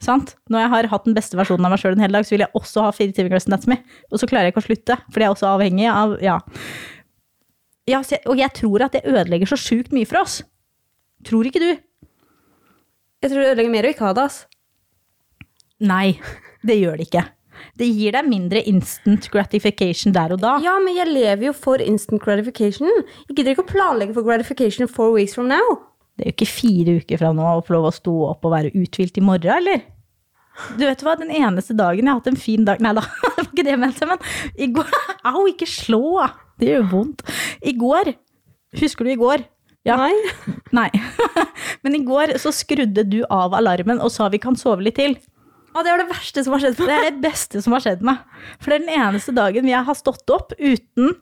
Sant? 0.00 0.34
Når 0.48 0.64
jeg 0.64 0.72
har 0.72 0.88
hatt 0.94 1.08
den 1.08 1.16
beste 1.16 1.36
versjonen 1.36 1.66
av 1.68 1.74
meg 1.74 1.82
sjøl 1.82 1.92
en 1.96 2.04
hel 2.04 2.14
dag, 2.16 2.24
så 2.24 2.34
vil 2.34 2.44
jeg 2.46 2.56
også 2.56 2.86
ha 2.86 2.92
fire 2.96 3.12
timer 3.16 3.34
Grace 3.34 3.50
Anatomy. 3.50 3.76
Og 4.08 4.22
så 4.22 4.28
klarer 4.30 4.48
jeg 4.48 4.54
ikke 4.54 4.62
å 4.62 4.68
slutte, 4.68 4.96
fordi 5.10 5.26
jeg 5.26 5.28
er 5.28 5.34
også 5.36 5.50
avhengig 5.50 5.90
av 5.92 6.14
Ja. 6.24 6.38
ja 7.90 8.00
jeg, 8.00 8.22
og 8.24 8.40
jeg 8.40 8.54
tror 8.56 8.86
at 8.86 8.96
det 8.96 9.04
ødelegger 9.04 9.52
så 9.52 9.60
sjukt 9.60 9.92
mye 9.92 10.08
for 10.08 10.22
oss. 10.22 10.40
Tror 11.28 11.44
ikke 11.48 11.60
du? 11.60 11.70
Jeg 13.20 13.28
tror 13.28 13.42
det 13.42 13.50
ødelegger 13.50 13.74
mer 13.74 13.88
å 13.88 13.92
ikke 13.92 14.06
ha 14.08 14.14
det. 14.16 14.24
ass. 14.24 14.46
Nei, 15.80 16.16
det 16.64 16.80
gjør 16.80 16.96
det 16.96 17.10
ikke. 17.10 17.26
Det 17.76 17.88
gir 17.88 18.16
deg 18.16 18.28
mindre 18.28 18.62
instant 18.68 19.28
gratification 19.32 20.14
der 20.16 20.32
og 20.32 20.40
da. 20.40 20.56
Ja, 20.64 20.78
men 20.80 20.96
jeg 20.96 21.12
lever 21.12 21.50
jo 21.50 21.52
for 21.56 21.82
instant 21.84 22.22
gratification. 22.24 22.88
Jeg 23.28 23.36
gidder 23.36 23.52
ikke 23.52 23.66
å 23.66 23.72
planlegge 23.72 24.16
for 24.16 24.24
gratification 24.24 24.88
four 24.88 25.12
weeks 25.12 25.36
from 25.36 25.52
now. 25.52 25.89
Det 26.20 26.26
er 26.26 26.34
jo 26.34 26.36
ikke 26.36 26.52
fire 26.52 26.94
uker 27.00 27.16
fra 27.16 27.30
nå 27.32 27.44
å 27.48 27.62
få 27.64 27.72
lov 27.78 27.86
å 27.88 27.96
stå 27.96 28.12
opp 28.28 28.42
og 28.44 28.52
være 28.52 28.74
uthvilt 28.76 29.16
i 29.16 29.22
morgen, 29.24 29.54
eller? 29.54 29.86
Du 30.76 30.82
vet 30.84 31.00
hva, 31.00 31.14
den 31.16 31.30
eneste 31.32 31.72
dagen 31.72 32.04
jeg 32.04 32.10
har 32.10 32.18
hatt 32.18 32.28
en 32.28 32.36
fin 32.36 32.66
dag 32.66 32.82
Nei 32.84 32.90
da, 32.98 33.06
det 33.22 33.30
var 33.38 33.46
ikke 33.46 33.64
det 33.64 33.72
jeg 33.72 33.80
mente, 33.80 34.08
men 34.10 34.60
i 34.60 34.68
går 34.74 34.90
Au, 35.30 35.46
ikke 35.48 35.68
slå! 35.70 36.26
Det 36.60 36.68
gjør 36.74 36.84
vondt. 36.90 37.24
I 37.64 37.72
går 37.80 38.12
Husker 38.82 39.08
du 39.08 39.14
i 39.14 39.16
går? 39.22 39.46
Ja. 39.88 39.96
Nei. 39.96 40.12
Nei. 40.76 40.90
Men 41.80 41.96
i 41.96 42.02
går 42.04 42.34
så 42.42 42.52
skrudde 42.52 43.06
du 43.08 43.22
av 43.32 43.56
alarmen 43.56 44.02
og 44.04 44.12
sa 44.12 44.28
vi 44.28 44.42
kan 44.42 44.58
sove 44.60 44.84
litt 44.84 44.98
til. 45.00 45.16
Å, 45.72 45.80
det 45.80 45.94
var 45.94 46.02
det 46.02 46.10
verste 46.10 46.44
som 46.44 46.52
har 46.52 46.66
skjedd 46.66 46.76
Det 46.82 46.92
er 46.98 47.08
det 47.08 47.24
beste 47.24 47.64
som 47.64 47.72
har 47.72 47.86
skjedd 47.86 48.04
meg. 48.04 48.20
For 48.60 48.74
det 48.74 48.82
er 48.82 48.84
den 48.84 49.00
eneste 49.08 49.32
dagen 49.32 49.72
jeg 49.72 49.88
har 49.88 49.96
stått 49.96 50.36
opp 50.36 50.52
uten 50.60 51.16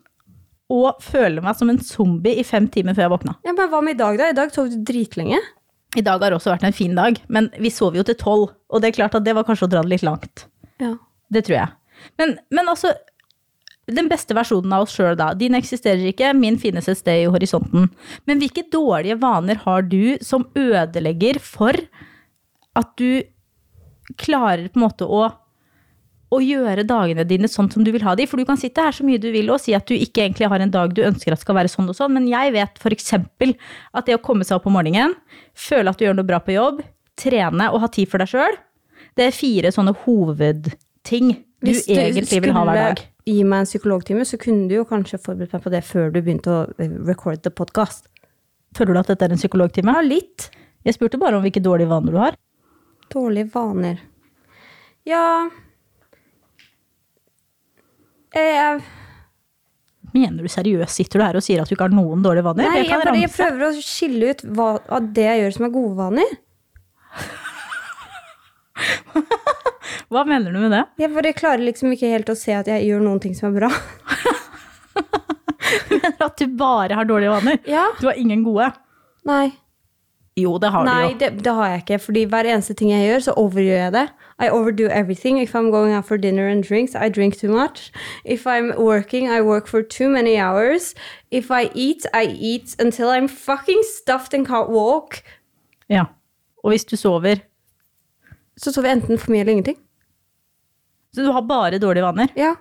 å 0.69 0.93
føle 1.01 1.43
meg 1.45 1.57
som 1.57 1.71
en 1.73 1.81
zombie 1.81 2.41
i 2.41 2.45
fem 2.45 2.67
timer 2.69 2.97
før 2.97 3.07
jeg 3.07 3.15
våkna. 3.15 3.37
Ja, 3.47 3.55
men 3.57 3.71
Hva 3.73 3.81
med 3.85 3.97
i 3.97 4.01
dag, 4.01 4.19
da? 4.21 4.29
I 4.29 4.37
dag 4.37 4.53
sov 4.53 4.69
du 4.73 4.77
dritlenge. 4.85 5.41
I 5.97 6.05
dag 6.05 6.21
har 6.21 6.37
også 6.37 6.53
vært 6.53 6.67
en 6.69 6.77
fin 6.77 6.95
dag, 6.97 7.17
men 7.33 7.49
vi 7.57 7.73
sov 7.73 7.97
jo 7.97 8.05
til 8.05 8.19
tolv. 8.21 8.51
Og 8.69 8.83
det 8.83 8.91
er 8.91 8.99
klart 8.99 9.17
at 9.17 9.25
det 9.25 9.33
var 9.37 9.47
kanskje 9.49 9.69
å 9.69 9.73
dra 9.73 9.85
det 9.85 9.95
litt 9.95 10.05
langt. 10.05 10.45
Ja. 10.83 10.93
Det 11.33 11.47
tror 11.47 11.57
jeg. 11.57 11.71
Men, 12.21 12.37
men 12.53 12.69
altså, 12.69 12.93
den 13.89 14.11
beste 14.11 14.37
versjonen 14.37 14.75
av 14.77 14.85
oss 14.85 14.93
sjøl, 14.93 15.17
da. 15.17 15.31
Din 15.39 15.57
eksisterer 15.57 16.11
ikke, 16.11 16.35
min 16.37 16.61
finnes 16.61 16.89
et 16.91 17.01
sted 17.01 17.23
i 17.23 17.31
horisonten. 17.33 17.89
Men 18.29 18.43
hvilke 18.43 18.67
dårlige 18.69 19.17
vaner 19.23 19.63
har 19.65 19.89
du 19.89 20.19
som 20.25 20.45
ødelegger 20.53 21.41
for 21.43 21.81
at 22.79 22.93
du 23.01 23.25
klarer 24.21 24.69
på 24.69 24.79
en 24.79 24.85
måte 24.85 25.09
å 25.09 25.25
å 26.29 26.41
gjøre 26.45 26.85
dagene 26.89 27.25
dine 27.29 27.49
sånn 27.49 27.71
som 27.73 27.85
du 27.85 27.91
vil 27.95 28.05
ha 28.05 28.15
de. 28.19 28.27
For 28.29 28.41
du 28.41 28.47
kan 28.49 28.61
sitte 28.61 28.85
her 28.85 28.95
så 28.95 29.07
mye 29.07 29.21
du 29.21 29.31
vil 29.33 29.49
og 29.53 29.61
si 29.63 29.75
at 29.77 29.89
du 29.89 29.95
ikke 29.97 30.27
egentlig 30.27 30.51
har 30.53 30.61
en 30.61 30.73
dag 30.73 30.93
du 30.95 31.03
ønsker 31.07 31.33
at 31.33 31.43
skal 31.43 31.57
være 31.57 31.73
sånn 31.73 31.89
og 31.89 31.97
sånn, 31.97 32.15
men 32.17 32.29
jeg 32.29 32.53
vet 32.57 32.81
f.eks. 32.81 33.15
at 33.17 34.09
det 34.09 34.17
å 34.19 34.23
komme 34.25 34.47
seg 34.47 34.59
opp 34.59 34.69
om 34.69 34.77
morgenen, 34.77 35.17
føle 35.57 35.91
at 35.91 36.01
du 36.01 36.05
gjør 36.05 36.19
noe 36.19 36.29
bra 36.29 36.41
på 36.45 36.57
jobb, 36.57 36.83
trene 37.19 37.71
og 37.73 37.83
ha 37.83 37.91
tid 37.93 38.11
for 38.11 38.23
deg 38.23 38.31
sjøl, 38.31 38.59
det 39.19 39.29
er 39.29 39.35
fire 39.35 39.73
sånne 39.75 39.95
hovedting 40.05 41.33
du, 41.65 41.73
du 41.73 41.95
egentlig 41.97 42.43
vil 42.45 42.55
ha 42.55 42.67
hver 42.69 42.79
dag. 42.79 43.01
gi 43.27 43.41
meg 43.43 43.65
en 43.65 43.71
psykologtime, 43.71 44.27
så 44.29 44.39
kunne 44.41 44.69
du 44.71 44.77
jo 44.77 44.85
kanskje 44.87 45.19
forberedt 45.23 45.57
meg 45.57 45.65
på 45.65 45.73
det 45.75 45.81
før 45.89 46.13
du 46.13 46.21
begynte 46.21 46.53
å 46.53 46.61
recorde 46.77 47.09
record 47.09 47.43
the 47.47 47.51
podcast. 47.51 48.07
Føler 48.77 48.95
du 48.95 49.01
at 49.01 49.11
dette 49.11 49.27
er 49.27 49.35
en 49.35 49.41
psykologtime? 49.41 49.97
Ja, 49.97 50.05
litt. 50.05 50.51
Jeg 50.87 50.95
spurte 50.95 51.19
bare 51.19 51.39
om 51.39 51.43
hvilke 51.43 51.63
dårlige 51.65 51.91
vaner 51.91 52.15
du 52.15 52.21
har. 52.21 52.37
Dårlige 53.11 53.49
vaner. 53.57 54.05
Ja 55.09 55.49
Eh, 58.37 58.81
Mener 60.15 60.43
du 60.43 60.49
seriøst 60.51 60.97
sitter 61.01 61.21
du 61.21 61.25
her 61.25 61.37
og 61.39 61.45
sier 61.45 61.61
at 61.63 61.69
du 61.69 61.75
ikke 61.77 61.87
har 61.89 61.95
noen 61.95 62.23
dårlige 62.25 62.47
vaner? 62.47 62.69
nei, 62.69 62.83
jeg, 62.83 62.89
bare, 62.93 63.15
jeg 63.21 63.33
prøver 63.35 63.65
å 63.67 63.71
skille 63.85 64.31
ut 64.33 64.45
hva 64.57 64.69
av 64.97 65.09
det 65.17 65.27
jeg 65.27 65.43
gjør 65.43 65.57
som 65.59 65.67
er 65.69 65.75
gode 65.75 65.95
vaner. 65.99 66.31
Hva 70.09 70.23
mener 70.25 70.55
du 70.55 70.59
med 70.63 70.73
det? 70.73 70.83
Jeg 71.03 71.13
bare 71.13 71.33
klarer 71.37 71.61
liksom 71.67 71.93
ikke 71.93 72.09
helt 72.09 72.31
å 72.33 72.37
se 72.39 72.55
at 72.57 72.69
jeg 72.71 72.87
gjør 72.87 73.03
noen 73.05 73.21
ting 73.21 73.35
som 73.37 73.51
er 73.51 73.59
bra. 73.59 73.69
mener 75.91 76.25
At 76.25 76.39
du 76.41 76.47
bare 76.57 76.97
har 76.97 77.09
dårlige 77.09 77.33
vaner? 77.35 77.59
Ja. 77.69 77.89
Du 78.01 78.07
har 78.09 78.17
ingen 78.21 78.45
gode? 78.47 78.71
Nei. 79.29 79.51
Jo, 80.39 80.53
det 80.63 80.69
har 80.71 80.85
Nei, 80.87 81.09
du 81.09 81.13
jo. 81.15 81.19
det, 81.19 81.29
det 81.45 81.53
har 81.57 81.69
jeg 81.73 81.83
ikke. 81.83 81.99
Fordi 82.05 82.23
hver 82.31 82.47
eneste 82.53 82.75
ting 82.79 82.91
jeg 82.93 83.07
gjør, 83.09 83.23
så 83.27 83.33
overgjør 83.43 83.79
jeg 83.83 83.93
det. 83.97 84.05
I 84.39 84.49
overdo 84.55 84.87
everything. 84.87 85.41
If 85.43 85.55
I'm 85.59 85.71
going 85.75 85.95
out 85.97 86.07
for 86.07 86.17
dinner 86.17 86.47
and 86.49 86.63
drinks, 86.63 86.95
I 86.95 87.09
drink 87.09 87.35
too 87.41 87.51
much. 87.51 87.91
If 88.25 88.47
I'm 88.47 88.71
working, 88.79 89.27
I 89.29 89.41
work 89.43 89.67
for 89.67 89.83
too 89.83 90.09
many 90.09 90.37
hours. 90.39 90.95
If 91.31 91.51
I 91.51 91.71
eat, 91.75 92.07
I 92.15 92.27
eat 92.39 92.77
until 92.79 93.09
I'm 93.11 93.27
fucking 93.29 93.83
stuffed 93.83 94.35
and 94.35 94.47
can't 94.47 94.71
walk. 94.71 95.23
Ja. 95.91 96.05
Og 96.63 96.71
hvis 96.75 96.85
du 96.85 96.97
sover 96.97 97.43
Så 98.59 98.73
sover 98.75 98.89
jeg 98.91 98.97
enten 98.99 99.19
for 99.19 99.31
mye 99.33 99.41
eller 99.41 99.53
ingenting. 99.55 99.77
Så 101.15 101.23
du 101.25 101.33
har 101.33 101.43
bare 101.47 101.79
dårlige 101.79 102.03
vaner? 102.05 102.29
Ja. 102.37 102.55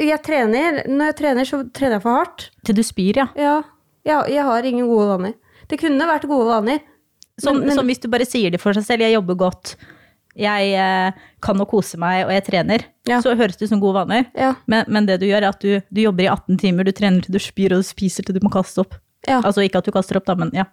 Jeg 0.00 0.18
trener. 0.26 0.82
Når 0.88 1.04
jeg 1.12 1.16
trener, 1.20 1.44
så 1.46 1.62
trener 1.74 1.98
jeg 1.98 2.02
for 2.02 2.10
hardt. 2.20 2.50
Til 2.66 2.76
du 2.78 2.82
spyr, 2.86 3.18
ja. 3.22 3.26
Ja. 3.38 3.56
Jeg, 4.06 4.30
jeg 4.34 4.44
har 4.46 4.62
ingen 4.66 4.86
gode 4.86 5.08
vaner. 5.10 5.34
Det 5.70 5.78
kunne 5.80 6.06
vært 6.08 6.26
gode 6.30 6.46
vaner. 6.50 6.80
Som, 7.38 7.58
Men- 7.58 7.68
men- 7.68 7.76
som 7.76 7.86
hvis 7.86 8.00
du 8.00 8.08
bare 8.08 8.24
sier 8.28 8.50
det 8.54 8.60
for 8.62 8.72
seg 8.76 8.84
selv. 8.86 9.00
Jeg 9.04 9.16
jobber 9.16 9.36
godt. 9.36 9.74
Jeg 10.36 10.72
eh, 10.76 11.12
kan 11.40 11.56
å 11.60 11.64
kose 11.68 11.96
meg, 11.96 12.26
og 12.26 12.32
jeg 12.34 12.44
trener. 12.44 12.82
Ja. 13.08 13.22
Så 13.24 13.32
høres 13.36 13.56
det 13.56 13.64
ut 13.66 13.72
som 13.72 13.80
gode 13.80 13.96
vaner. 13.96 14.26
Ja. 14.36 14.54
Men, 14.68 14.84
men 14.88 15.06
det 15.08 15.20
du 15.22 15.26
gjør, 15.26 15.42
er 15.46 15.48
at 15.48 15.60
du, 15.64 15.80
du 15.80 16.00
jobber 16.02 16.26
i 16.26 16.28
18 16.28 16.58
timer, 16.60 16.84
du 16.84 16.92
trener 16.92 17.24
til 17.24 17.32
du 17.32 17.40
spyr, 17.40 17.72
og 17.72 17.80
du 17.80 17.88
spiser 17.88 18.22
til 18.26 18.36
du 18.36 18.42
må 18.44 18.52
kaste 18.52 18.84
opp. 18.84 18.98
Ja. 19.26 19.40
Altså 19.40 19.64
ikke 19.64 19.80
at 19.80 19.88
du 19.88 19.92
kaster 19.96 20.18
opp, 20.20 20.26
da, 20.28 20.34
men 20.36 20.52
ja. 20.54 20.66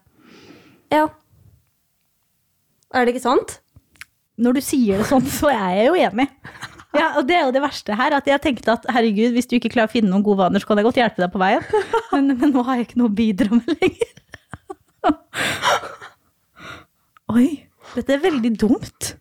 ja. 0.91 1.07
Er 2.93 3.05
det 3.07 3.15
ikke 3.15 3.23
sant? 3.23 3.55
Når 4.43 4.57
du 4.59 4.61
sier 4.65 4.99
det 4.99 5.07
sånn, 5.09 5.25
så 5.39 5.49
er 5.53 5.79
jeg 5.79 5.87
jo 5.89 5.95
enig. 6.09 6.27
Ja, 6.93 7.07
og 7.17 7.25
det 7.29 7.37
er 7.39 7.47
jo 7.47 7.53
det 7.55 7.63
verste 7.63 7.95
her, 7.97 8.13
at 8.19 8.27
jeg 8.29 8.41
tenkte 8.43 8.75
at 8.75 8.83
herregud, 8.93 9.31
hvis 9.33 9.47
du 9.49 9.55
ikke 9.57 9.71
klarer 9.73 9.89
å 9.89 9.93
finne 9.95 10.11
noen 10.11 10.25
gode 10.25 10.43
vaner, 10.43 10.61
så 10.61 10.69
kan 10.69 10.77
jeg 10.77 10.85
godt 10.85 10.99
hjelpe 11.01 11.23
deg 11.23 11.31
på 11.33 11.41
veien. 11.41 11.63
Men, 12.13 12.35
men 12.37 12.51
nå 12.53 12.61
har 12.67 12.77
jeg 12.77 12.85
ikke 12.91 12.99
noe 13.01 13.09
å 13.09 13.15
bidra 13.17 13.49
med 13.57 13.71
lenger. 13.79 14.11
Oi, 17.33 17.47
dette 17.93 18.15
er 18.15 18.23
veldig 18.23 18.51
dumt. 18.61 19.13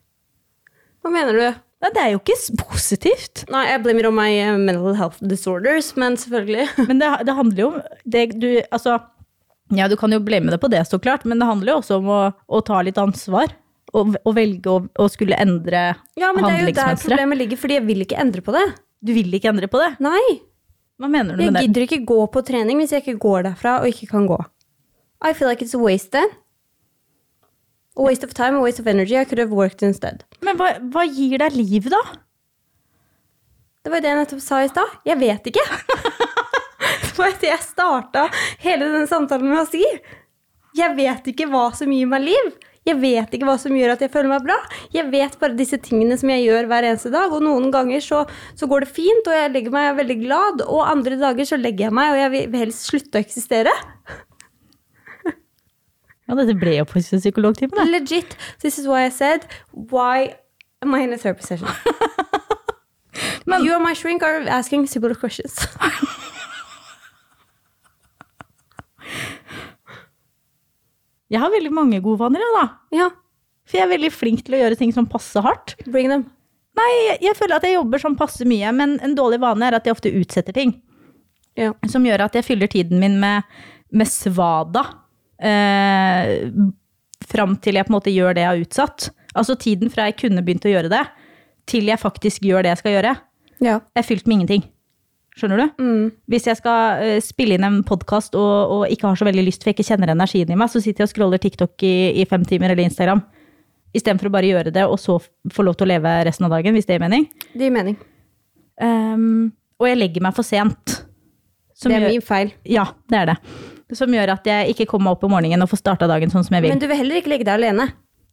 Hva 1.03 1.11
mener 1.13 1.37
du? 1.37 1.45
Ja, 1.83 1.89
det 1.91 1.99
er 1.99 2.13
jo 2.13 2.21
ikke 2.21 2.55
positivt. 2.61 3.43
Nei, 3.51 3.65
jeg 3.67 3.81
blamer 3.83 4.07
om 4.07 4.15
my 4.15 4.29
uh, 4.39 4.59
mental 4.59 4.95
health 4.95 5.19
disorders, 5.27 5.91
men 5.99 6.15
selvfølgelig. 6.19 6.69
Men 6.89 7.01
det, 7.01 7.09
det 7.27 7.35
handler 7.35 7.59
jo 7.59 7.71
om 7.73 7.81
det 8.07 8.21
du 8.39 8.47
Altså, 8.71 8.95
ja, 9.75 9.89
du 9.91 9.97
kan 9.99 10.15
jo 10.15 10.21
blame 10.23 10.53
det 10.53 10.61
på 10.63 10.71
det, 10.71 10.85
så 10.87 10.99
klart, 11.01 11.25
men 11.25 11.41
det 11.41 11.47
handler 11.47 11.73
jo 11.73 11.77
også 11.81 11.97
om 11.97 12.09
å, 12.11 12.21
å 12.31 12.59
ta 12.67 12.79
litt 12.85 12.99
ansvar. 13.01 13.51
Og, 13.93 14.15
og 14.25 14.33
velge 14.33 14.71
å, 14.73 15.05
skulle 15.11 15.37
endre 15.37 15.81
Ja, 16.17 16.31
men 16.33 16.47
det 16.47 16.53
er 16.55 16.63
jo 16.63 16.71
der 16.73 16.95
problemet 16.97 17.37
ligger, 17.37 17.59
fordi 17.61 17.75
jeg 17.77 17.85
vil 17.85 18.01
ikke 18.05 18.17
endre 18.21 18.41
på 18.41 18.55
det. 18.55 18.63
Du 19.05 19.11
vil 19.13 19.35
ikke 19.37 19.51
endre 19.51 19.69
på 19.69 19.81
det? 19.81 19.91
Nei, 20.01 20.39
Hva 20.97 21.09
mener 21.11 21.37
du 21.37 21.43
jeg 21.43 21.51
med 21.51 21.59
det? 21.59 21.61
Jeg 21.61 21.69
gidder 21.69 21.85
ikke 21.85 21.99
gå 22.09 22.17
på 22.33 22.41
trening 22.47 22.81
hvis 22.81 22.95
jeg 22.95 23.03
ikke 23.03 23.19
går 23.21 23.45
derfra 23.51 23.75
og 23.83 23.91
ikke 23.91 24.09
kan 24.15 24.25
gå. 24.29 24.39
I 25.23 25.33
feel 25.33 25.47
like 25.47 25.61
it's 25.63 25.73
a 25.73 25.79
waste 25.79 26.11
then. 26.11 26.27
A 27.95 28.01
waste 28.01 28.23
of 28.23 28.33
time, 28.33 28.55
a 28.55 28.61
waste 28.61 28.79
of 28.79 28.87
energy. 28.87 29.17
I 29.17 29.25
could 29.25 29.39
have 29.39 29.51
worked 29.51 29.83
instead. 29.83 30.25
Men 30.41 30.57
hva, 30.57 30.73
hva 30.91 31.05
gir 31.07 31.37
deg 31.39 31.55
liv, 31.55 31.87
da? 31.93 32.01
Det 33.83 33.91
var 33.91 33.99
jo 33.99 34.03
det 34.05 34.11
jeg 34.11 34.19
nettopp 34.19 34.43
sa 34.43 34.59
i 34.63 34.71
stad. 34.71 34.99
Jeg 35.07 35.19
vet 35.21 35.47
ikke. 35.51 35.63
det 37.05 37.15
var 37.17 37.33
det 37.39 37.49
jeg 37.49 37.65
starta 37.65 38.27
hele 38.63 38.89
denne 38.89 39.07
samtalen 39.11 39.51
med 39.51 39.61
å 39.61 39.69
si. 39.69 39.83
Jeg 40.73 40.95
vet 40.97 41.27
ikke 41.29 41.47
hva 41.51 41.67
som 41.77 41.91
gir 41.93 42.09
meg 42.09 42.25
liv. 42.25 42.53
Jeg 42.83 42.99
vet 42.99 43.35
ikke 43.35 43.47
hva 43.47 43.55
som 43.61 43.75
gjør 43.75 43.93
at 43.93 44.01
jeg 44.03 44.11
føler 44.11 44.31
meg 44.33 44.43
bra. 44.43 44.57
Jeg 44.91 45.07
vet 45.13 45.37
bare 45.39 45.55
disse 45.55 45.77
tingene 45.83 46.17
som 46.19 46.31
jeg 46.33 46.43
gjør 46.49 46.67
hver 46.71 46.87
eneste 46.89 47.13
dag. 47.13 47.31
Og 47.31 47.45
noen 47.45 47.69
ganger 47.71 48.03
så, 48.03 48.23
så 48.59 48.67
går 48.67 48.83
det 48.83 48.91
fint, 48.97 49.29
og 49.29 49.37
jeg 49.37 49.53
legger 49.53 49.75
meg 49.75 49.93
veldig 50.01 50.17
glad. 50.25 50.63
Og 50.65 50.83
andre 50.89 51.19
dager 51.21 51.47
så 51.47 51.59
legger 51.61 51.87
jeg 51.87 51.95
meg, 51.95 52.11
og 52.11 52.23
jeg 52.23 52.33
vil 52.33 52.63
helst 52.65 52.89
slutte 52.89 53.19
å 53.19 53.23
eksistere. 53.23 53.75
Ja, 56.27 56.35
dette 56.39 56.55
ble 56.55 56.77
jo 56.77 56.85
plutselig 56.87 57.21
psykologtime, 57.25 57.75
da. 57.75 57.83
Legit. 57.89 58.37
This 58.63 58.77
is 58.79 58.87
why 58.87 59.05
I 59.05 59.09
said, 59.11 59.45
why 59.73 60.35
am 60.81 60.95
I 60.95 61.01
in 61.03 61.13
a 61.13 61.17
therapy 61.17 61.43
session? 61.43 61.67
Men- 63.45 63.63
you 63.65 63.73
and 63.75 63.83
my 63.83 63.93
shrink 63.93 64.23
are 64.23 64.39
asking 64.47 64.87
similar 64.87 65.15
questions. 65.15 65.59
Jeg 71.33 71.41
har 71.41 71.49
veldig 71.53 71.71
mange 71.73 71.99
gode 72.03 72.19
vaner, 72.21 72.43
jeg, 72.43 72.53
da. 72.59 72.63
ja, 72.99 73.07
For 73.65 73.79
jeg 73.79 73.85
er 73.87 73.91
veldig 73.95 74.11
flink 74.13 74.43
til 74.45 74.57
å 74.57 74.63
gjøre 74.63 74.77
ting 74.77 74.91
som 74.93 75.07
passer 75.09 75.41
hardt. 75.45 75.75
bring 75.87 76.09
them. 76.11 76.27
Nei, 76.77 76.89
jeg, 77.07 77.19
jeg 77.29 77.37
føler 77.37 77.55
at 77.57 77.65
jeg 77.67 77.75
jobber 77.77 78.01
som 78.01 78.17
passer 78.17 78.49
mye, 78.49 78.71
men 78.75 78.97
en 79.05 79.15
dårlig 79.17 79.39
vane 79.41 79.65
er 79.67 79.77
at 79.77 79.85
jeg 79.87 79.95
ofte 79.95 80.11
utsetter 80.13 80.53
ting. 80.57 80.75
Ja. 81.57 81.71
Som 81.89 82.05
gjør 82.05 82.25
at 82.27 82.35
jeg 82.37 82.45
fyller 82.47 82.69
tiden 82.69 82.99
min 83.01 83.19
med, 83.21 83.45
med 83.93 84.09
svada. 84.09 84.83
Eh, 85.43 86.39
fram 87.27 87.55
til 87.63 87.77
jeg 87.79 87.87
på 87.87 87.93
en 87.93 87.97
måte 87.97 88.13
gjør 88.13 88.35
det 88.35 88.43
jeg 88.45 88.51
har 88.51 88.63
utsatt. 88.63 89.09
Altså 89.33 89.55
tiden 89.59 89.91
fra 89.91 90.07
jeg 90.09 90.19
kunne 90.21 90.43
begynt 90.45 90.65
å 90.67 90.71
gjøre 90.71 90.91
det, 90.93 91.01
til 91.69 91.87
jeg 91.89 92.01
faktisk 92.01 92.43
gjør 92.45 92.65
det 92.65 92.73
jeg 92.73 92.81
skal 92.83 92.95
gjøre, 92.97 93.13
Ja. 93.63 93.79
er 93.95 94.05
fylt 94.05 94.27
med 94.27 94.35
ingenting. 94.41 94.65
Skjønner 95.33 95.57
du? 95.57 95.81
Mm. 95.81 96.11
Hvis 96.29 96.45
jeg 96.45 96.59
skal 96.59 96.99
uh, 97.01 97.19
spille 97.23 97.55
inn 97.57 97.65
en 97.65 97.79
podkast 97.87 98.35
og, 98.37 98.73
og 98.75 98.83
ikke 98.93 99.07
har 99.07 99.17
så 99.17 99.25
veldig 99.25 99.45
lyst, 99.47 99.63
for 99.63 99.71
jeg 99.71 99.79
ikke 99.79 99.87
kjenner 99.87 100.11
energien 100.13 100.51
i 100.53 100.57
meg, 100.59 100.69
så 100.69 100.81
sitter 100.83 101.01
jeg 101.03 101.09
og 101.09 101.13
scroller 101.15 101.41
TikTok 101.41 101.85
i, 101.87 101.95
i 102.21 102.27
fem 102.29 102.45
timer 102.45 102.69
eller 102.69 102.85
Instagram. 102.85 103.23
Istedenfor 103.97 104.29
å 104.29 104.33
bare 104.35 104.51
gjøre 104.51 104.73
det, 104.75 104.85
og 104.85 104.99
så 105.01 105.17
få 105.53 105.65
lov 105.65 105.79
til 105.79 105.87
å 105.87 105.93
leve 105.95 106.13
resten 106.27 106.45
av 106.45 106.53
dagen, 106.53 106.77
hvis 106.77 106.85
det 106.85 106.99
gir 106.99 107.01
mening. 107.01 107.25
Det 107.53 107.65
gir 107.65 107.73
mening. 107.73 107.97
Um, 108.81 109.51
og 109.81 109.89
jeg 109.89 109.99
legger 110.03 110.25
meg 110.25 110.37
for 110.37 110.45
sent. 110.45 110.99
Som 111.73 111.89
det 111.89 111.97
er 111.97 112.05
gjør, 112.05 112.13
min 112.19 112.25
feil. 112.25 112.53
Ja, 112.69 112.85
det 113.09 113.23
er 113.23 113.31
det. 113.33 113.37
Som 113.97 114.13
gjør 114.15 114.33
at 114.35 114.47
jeg 114.49 114.73
ikke 114.73 114.87
kommer 114.91 115.09
meg 115.11 115.17
opp 115.17 115.25
om 115.27 115.33
morgenen 115.35 115.61
og 115.65 115.69
får 115.71 115.81
starta 115.83 116.07
dagen 116.09 116.31
sånn 116.33 116.45
som 116.45 116.55
jeg 116.57 116.65
vil. 116.65 116.73
Men 116.75 116.81
du 116.81 116.87
vil 116.89 116.97
heller 116.97 117.21
ikke 117.21 117.33
legge 117.33 117.45
deg 117.47 117.55
alene. 117.59 117.89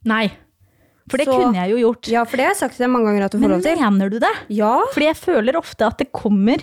Nei. 0.09 0.25
For 1.11 1.19
det 1.19 1.27
Så- 1.27 1.37
kunne 1.41 1.55
jeg 1.59 1.71
jo 1.73 1.77
gjort. 1.93 2.09
Ja, 2.09 2.25
for 2.25 2.37
det 2.37 2.45
har 2.47 2.53
jeg 2.55 2.61
sagt 2.61 2.77
til 2.77 2.85
deg 2.87 2.93
mange 2.93 3.11
ganger 3.11 3.25
at 3.25 3.33
du 3.33 3.39
får 3.39 3.49
Men 3.49 3.51
lov 3.51 3.63
til. 3.63 3.77
Men 3.77 3.93
mener 3.99 4.11
du 4.11 4.19
det? 4.21 4.35
Ja. 4.49 4.75
Fordi 4.95 5.07
jeg 5.09 5.17
føler 5.17 5.57
ofte 5.59 5.87
at 5.87 5.99
det 5.99 6.13
kommer 6.13 6.63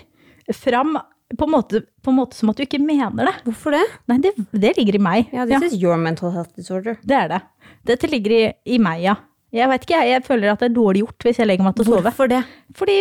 fram 0.53 0.97
på 1.35 1.43
en 1.43 1.51
måte, 1.51 1.81
på 2.01 2.07
en 2.13 2.15
måte 2.15 2.33
som 2.33 2.49
at 2.49 2.55
du 2.55 2.63
ikke 2.63 2.79
mener 2.79 3.25
det. 3.27 3.33
Hvorfor 3.43 3.71
det? 3.75 3.83
Nei, 4.07 4.17
det, 4.23 4.31
det 4.53 4.77
ligger 4.77 4.95
i 4.95 5.03
meg. 5.03 5.27
Ja, 5.33 5.45
this 5.45 5.73
is 5.73 5.81
your 5.81 5.97
mental 5.97 6.31
health 6.31 6.53
disorder. 6.55 6.97
Det 7.03 7.17
er 7.17 7.27
det. 7.27 7.41
Dette 7.85 8.07
ligger 8.07 8.31
i, 8.31 8.53
i 8.65 8.77
meg, 8.79 9.01
ja. 9.03 9.15
Jeg 9.51 9.67
vet 9.69 9.81
ikke, 9.85 9.99
jeg, 9.99 10.09
jeg 10.11 10.23
føler 10.23 10.51
at 10.51 10.59
det 10.59 10.71
er 10.71 10.75
dårlig 10.75 11.03
gjort 11.03 11.23
hvis 11.27 11.37
jeg 11.41 11.47
legger 11.47 11.63
meg 11.67 11.75
til 11.75 11.85
å 11.85 11.87
sove. 11.89 12.03
Hvorfor 12.03 12.29
det? 12.31 12.41
Fordi 12.75 12.97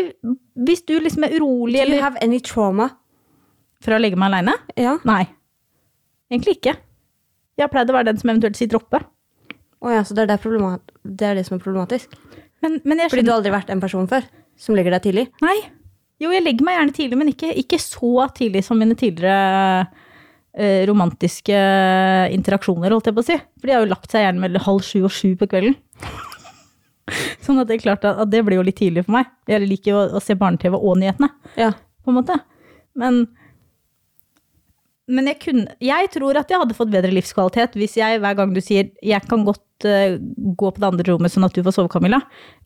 hvis 0.66 0.82
du 0.87 0.98
liksom 1.00 1.24
er 1.26 1.35
urolig 1.38 1.74
Do 1.74 1.78
you 1.78 1.87
eller 1.87 2.02
have 2.02 2.18
any 2.22 2.38
trauma? 2.40 2.90
for 3.82 3.92
å 3.94 4.00
legge 4.00 4.16
meg 4.18 4.32
aleine? 4.32 4.54
Ja. 4.74 4.96
Nei. 5.04 5.26
Egentlig 6.33 6.59
ikke. 6.59 6.75
Jeg 7.57 7.65
har 7.65 7.73
pleid 7.73 7.91
å 7.91 7.97
være 7.97 8.11
den 8.11 8.19
som 8.21 8.33
eventuelt 8.33 8.59
sitter 8.59 8.81
oppe. 8.81 9.01
Å 9.85 9.93
ja, 9.93 10.03
så 10.05 10.17
det 10.17 10.27
er 10.27 10.33
det, 10.35 10.73
det 11.05 11.29
er 11.29 11.39
det 11.39 11.47
som 11.47 11.57
er 11.57 11.62
problematisk? 11.62 12.17
Men, 12.65 12.81
men 12.85 13.05
Fordi 13.12 13.25
du 13.25 13.31
har 13.31 13.41
aldri 13.41 13.55
vært 13.55 13.71
en 13.73 13.83
person 13.83 14.09
før 14.11 14.27
som 14.61 14.77
legger 14.77 14.97
deg 14.97 15.05
tidlig? 15.05 15.27
Nei. 15.45 15.57
Jo, 16.23 16.31
jeg 16.33 16.47
legger 16.47 16.65
meg 16.65 16.79
gjerne 16.79 16.97
tidlig, 16.97 17.19
men 17.21 17.31
ikke, 17.33 17.51
ikke 17.61 17.79
så 17.81 18.27
tidlig 18.37 18.62
som 18.65 18.79
mine 18.81 18.97
tidligere 18.97 19.85
eh, 20.57 20.87
romantiske 20.89 21.59
interaksjoner, 22.33 22.95
holdt 22.95 23.11
jeg 23.11 23.17
på 23.19 23.25
å 23.25 23.29
si. 23.29 23.37
For 23.61 23.69
de 23.69 23.77
har 23.77 23.85
jo 23.85 23.91
lagt 23.93 24.12
seg 24.12 24.25
gjerne 24.25 24.43
mellom 24.47 24.65
halv 24.65 24.87
sju 24.87 25.03
og 25.05 25.12
sju 25.12 25.35
på 25.37 25.49
kvelden. 25.53 25.77
sånn 27.45 27.61
at 27.61 27.69
det 27.69 27.77
er 27.77 27.85
klart 27.85 28.07
at, 28.09 28.19
at 28.25 28.33
det 28.33 28.43
blir 28.47 28.59
jo 28.59 28.67
litt 28.67 28.79
tidlig 28.81 29.05
for 29.07 29.19
meg. 29.19 29.29
Jeg 29.51 29.69
liker 29.69 29.93
jo 29.93 29.99
å, 30.01 30.07
å 30.17 30.25
se 30.25 30.37
barne-TV 30.41 30.79
og 30.79 30.97
nyhetene. 31.03 31.29
Ja. 31.61 31.75
på 32.03 32.12
en 32.12 32.19
måte. 32.23 32.39
Men, 32.97 33.27
men 35.07 35.29
jeg, 35.31 35.38
kunne, 35.45 35.75
jeg 35.79 36.09
tror 36.11 36.38
at 36.40 36.51
jeg 36.51 36.59
hadde 36.59 36.75
fått 36.75 36.90
bedre 36.90 37.12
livskvalitet 37.14 37.77
hvis 37.79 37.95
jeg 38.01 38.19
hver 38.23 38.35
gang 38.38 38.55
du 38.55 38.59
sier 38.64 38.88
'jeg 38.99 39.23
kan 39.31 39.45
godt 39.47 39.87
uh, 39.87 40.19
gå 40.19 40.71
på 40.71 40.83
det 40.83 40.88
andre 40.88 41.07
rommet 41.07 41.31
sånn 41.31 41.47
at 41.47 41.55
du 41.55 41.62
får 41.62 41.77
sove', 41.79 41.92
Camilla, 41.92 42.21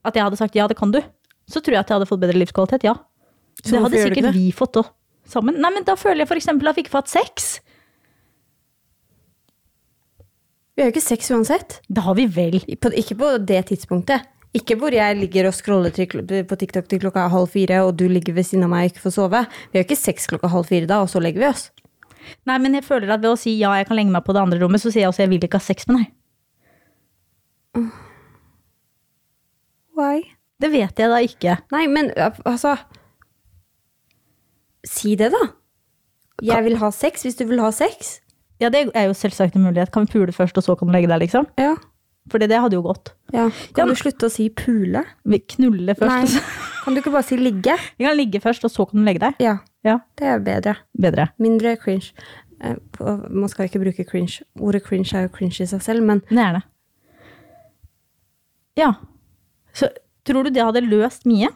at 0.05 0.17
jeg 0.17 0.25
hadde 0.25 0.41
sagt 0.41 0.57
'ja, 0.57 0.67
det 0.67 0.79
kan 0.79 0.93
du', 0.93 1.05
så 1.45 1.61
tror 1.61 1.77
jeg 1.77 1.85
at 1.85 1.91
jeg 1.91 1.99
hadde 1.99 2.09
fått 2.09 2.23
bedre 2.25 2.41
livskvalitet, 2.41 2.85
ja. 2.89 2.97
Så 3.61 3.77
det 3.77 3.83
hadde 3.85 4.03
sikkert 4.07 4.29
det? 4.31 4.35
vi 4.39 4.53
fått 4.57 4.81
òg, 4.81 4.89
sammen. 5.29 5.61
Nei, 5.61 5.71
men 5.75 5.85
da 5.85 5.97
føler 6.01 6.25
jeg 6.25 6.41
eksempel 6.41 6.71
at 6.71 6.77
vi 6.77 6.87
ikke 6.87 6.97
får 6.97 7.05
hatt 7.05 7.13
sex. 7.13 7.61
Vi 10.75 10.83
har 10.83 10.89
jo 10.89 10.95
ikke 10.97 11.05
sex 11.05 11.29
uansett. 11.29 11.81
Det 11.93 12.01
har 12.07 12.15
vi 12.17 12.25
vel. 12.25 12.63
På, 12.81 12.89
ikke 12.89 13.19
på 13.21 13.35
det 13.45 13.67
tidspunktet. 13.69 14.25
Ikke 14.57 14.79
hvor 14.81 14.91
jeg 14.91 15.19
ligger 15.19 15.47
og 15.51 15.55
scroller 15.55 15.93
på 15.93 16.57
TikTok 16.57 16.89
til 16.89 17.03
klokka 17.05 17.29
halv 17.29 17.53
fire, 17.53 17.85
og 17.85 17.99
du 18.01 18.09
ligger 18.09 18.33
ved 18.35 18.49
siden 18.49 18.65
av 18.65 18.73
meg 18.73 18.89
og 18.89 18.95
ikke 18.95 19.05
får 19.05 19.15
sove. 19.19 19.45
Vi 19.71 19.79
har 19.79 19.85
ikke 19.85 19.99
sex 20.01 20.27
klokka 20.31 20.49
halv 20.51 20.67
fire 20.67 20.89
da, 20.89 21.03
og 21.05 21.11
så 21.13 21.21
legger 21.23 21.45
vi 21.45 21.51
oss. 21.53 21.69
Nei, 22.49 22.57
men 22.63 22.77
jeg 22.77 22.85
føler 22.87 23.11
at 23.15 23.23
ved 23.23 23.33
å 23.35 23.39
si 23.39 23.57
ja, 23.59 23.73
jeg 23.79 23.89
kan 23.89 23.99
legge 23.99 24.13
meg 24.15 24.25
på 24.27 24.35
det 24.37 24.43
andre 24.43 24.61
rommet, 24.63 24.83
så 24.83 24.93
sier 24.93 25.05
jeg 25.07 25.13
også 25.13 25.25
jeg 25.25 25.33
vil 25.33 25.47
ikke 25.47 25.61
ha 25.61 25.67
sex 25.67 25.89
med 25.91 26.01
deg. 26.01 26.09
Why? 29.97 30.23
Det 30.61 30.71
vet 30.73 31.01
jeg 31.01 31.13
da 31.13 31.21
ikke. 31.25 31.59
Nei, 31.73 31.87
men 31.89 32.11
altså 32.19 32.77
Si 34.87 35.13
det, 35.21 35.29
da. 35.35 35.43
Jeg 36.41 36.65
vil 36.65 36.79
ha 36.81 36.89
sex 36.95 37.27
hvis 37.27 37.37
du 37.37 37.45
vil 37.51 37.61
ha 37.61 37.69
sex. 37.75 38.15
Ja, 38.61 38.71
det 38.73 38.87
er 38.97 39.11
jo 39.11 39.17
selvsagt 39.17 39.57
en 39.57 39.67
mulighet. 39.67 39.93
Kan 39.93 40.07
vi 40.07 40.13
pule 40.15 40.33
først, 40.33 40.57
og 40.57 40.65
så 40.65 40.77
kan 40.77 40.89
du 40.89 40.95
legge 40.95 41.09
deg, 41.11 41.21
liksom? 41.27 41.45
Ja. 41.61 41.75
For 42.31 42.39
det 42.39 42.49
hadde 42.63 42.77
jo 42.79 42.83
gått. 42.87 43.13
Ja. 43.35 43.49
Kan 43.75 43.87
Ja. 43.89 43.95
du 43.95 43.99
slutte 43.99 44.27
å 44.29 44.31
si 44.31 44.49
pule? 44.51 45.05
Vi 45.27 45.39
først. 45.99 46.01
Nei. 46.01 46.27
først. 46.27 46.85
Kan 46.85 46.95
du 46.95 47.01
ikke 47.03 47.13
bare 47.13 47.27
si 47.27 47.37
ligge? 47.37 47.75
Vi 47.99 48.05
kan 48.07 48.17
ligge 48.17 48.41
først, 48.41 48.65
og 48.65 48.71
så 48.71 48.87
kan 48.89 49.01
du 49.01 49.05
legge 49.05 49.21
deg. 49.21 49.35
Ja, 49.41 49.59
Ja, 49.85 49.99
det 50.17 50.27
er 50.27 50.39
bedre. 50.41 50.77
bedre. 51.01 51.29
Mindre 51.39 51.77
cringe. 51.77 52.13
Eh, 52.61 52.77
Man 53.31 53.49
skal 53.49 53.67
ikke 53.69 53.81
bruke 53.83 54.05
cringe. 54.09 54.43
Ordet 54.61 54.83
cringe 54.85 55.13
er 55.15 55.23
jo 55.23 55.29
cringe 55.29 55.61
i 55.61 55.67
seg 55.67 55.81
selv, 55.83 56.03
men 56.05 56.21
Det 56.29 56.39
er 56.39 56.53
det. 56.53 56.63
Ja. 58.77 58.93
Så 59.75 59.89
tror 60.25 60.45
du 60.45 60.51
det 60.51 60.63
hadde 60.63 60.83
løst 60.87 61.25
mye? 61.27 61.49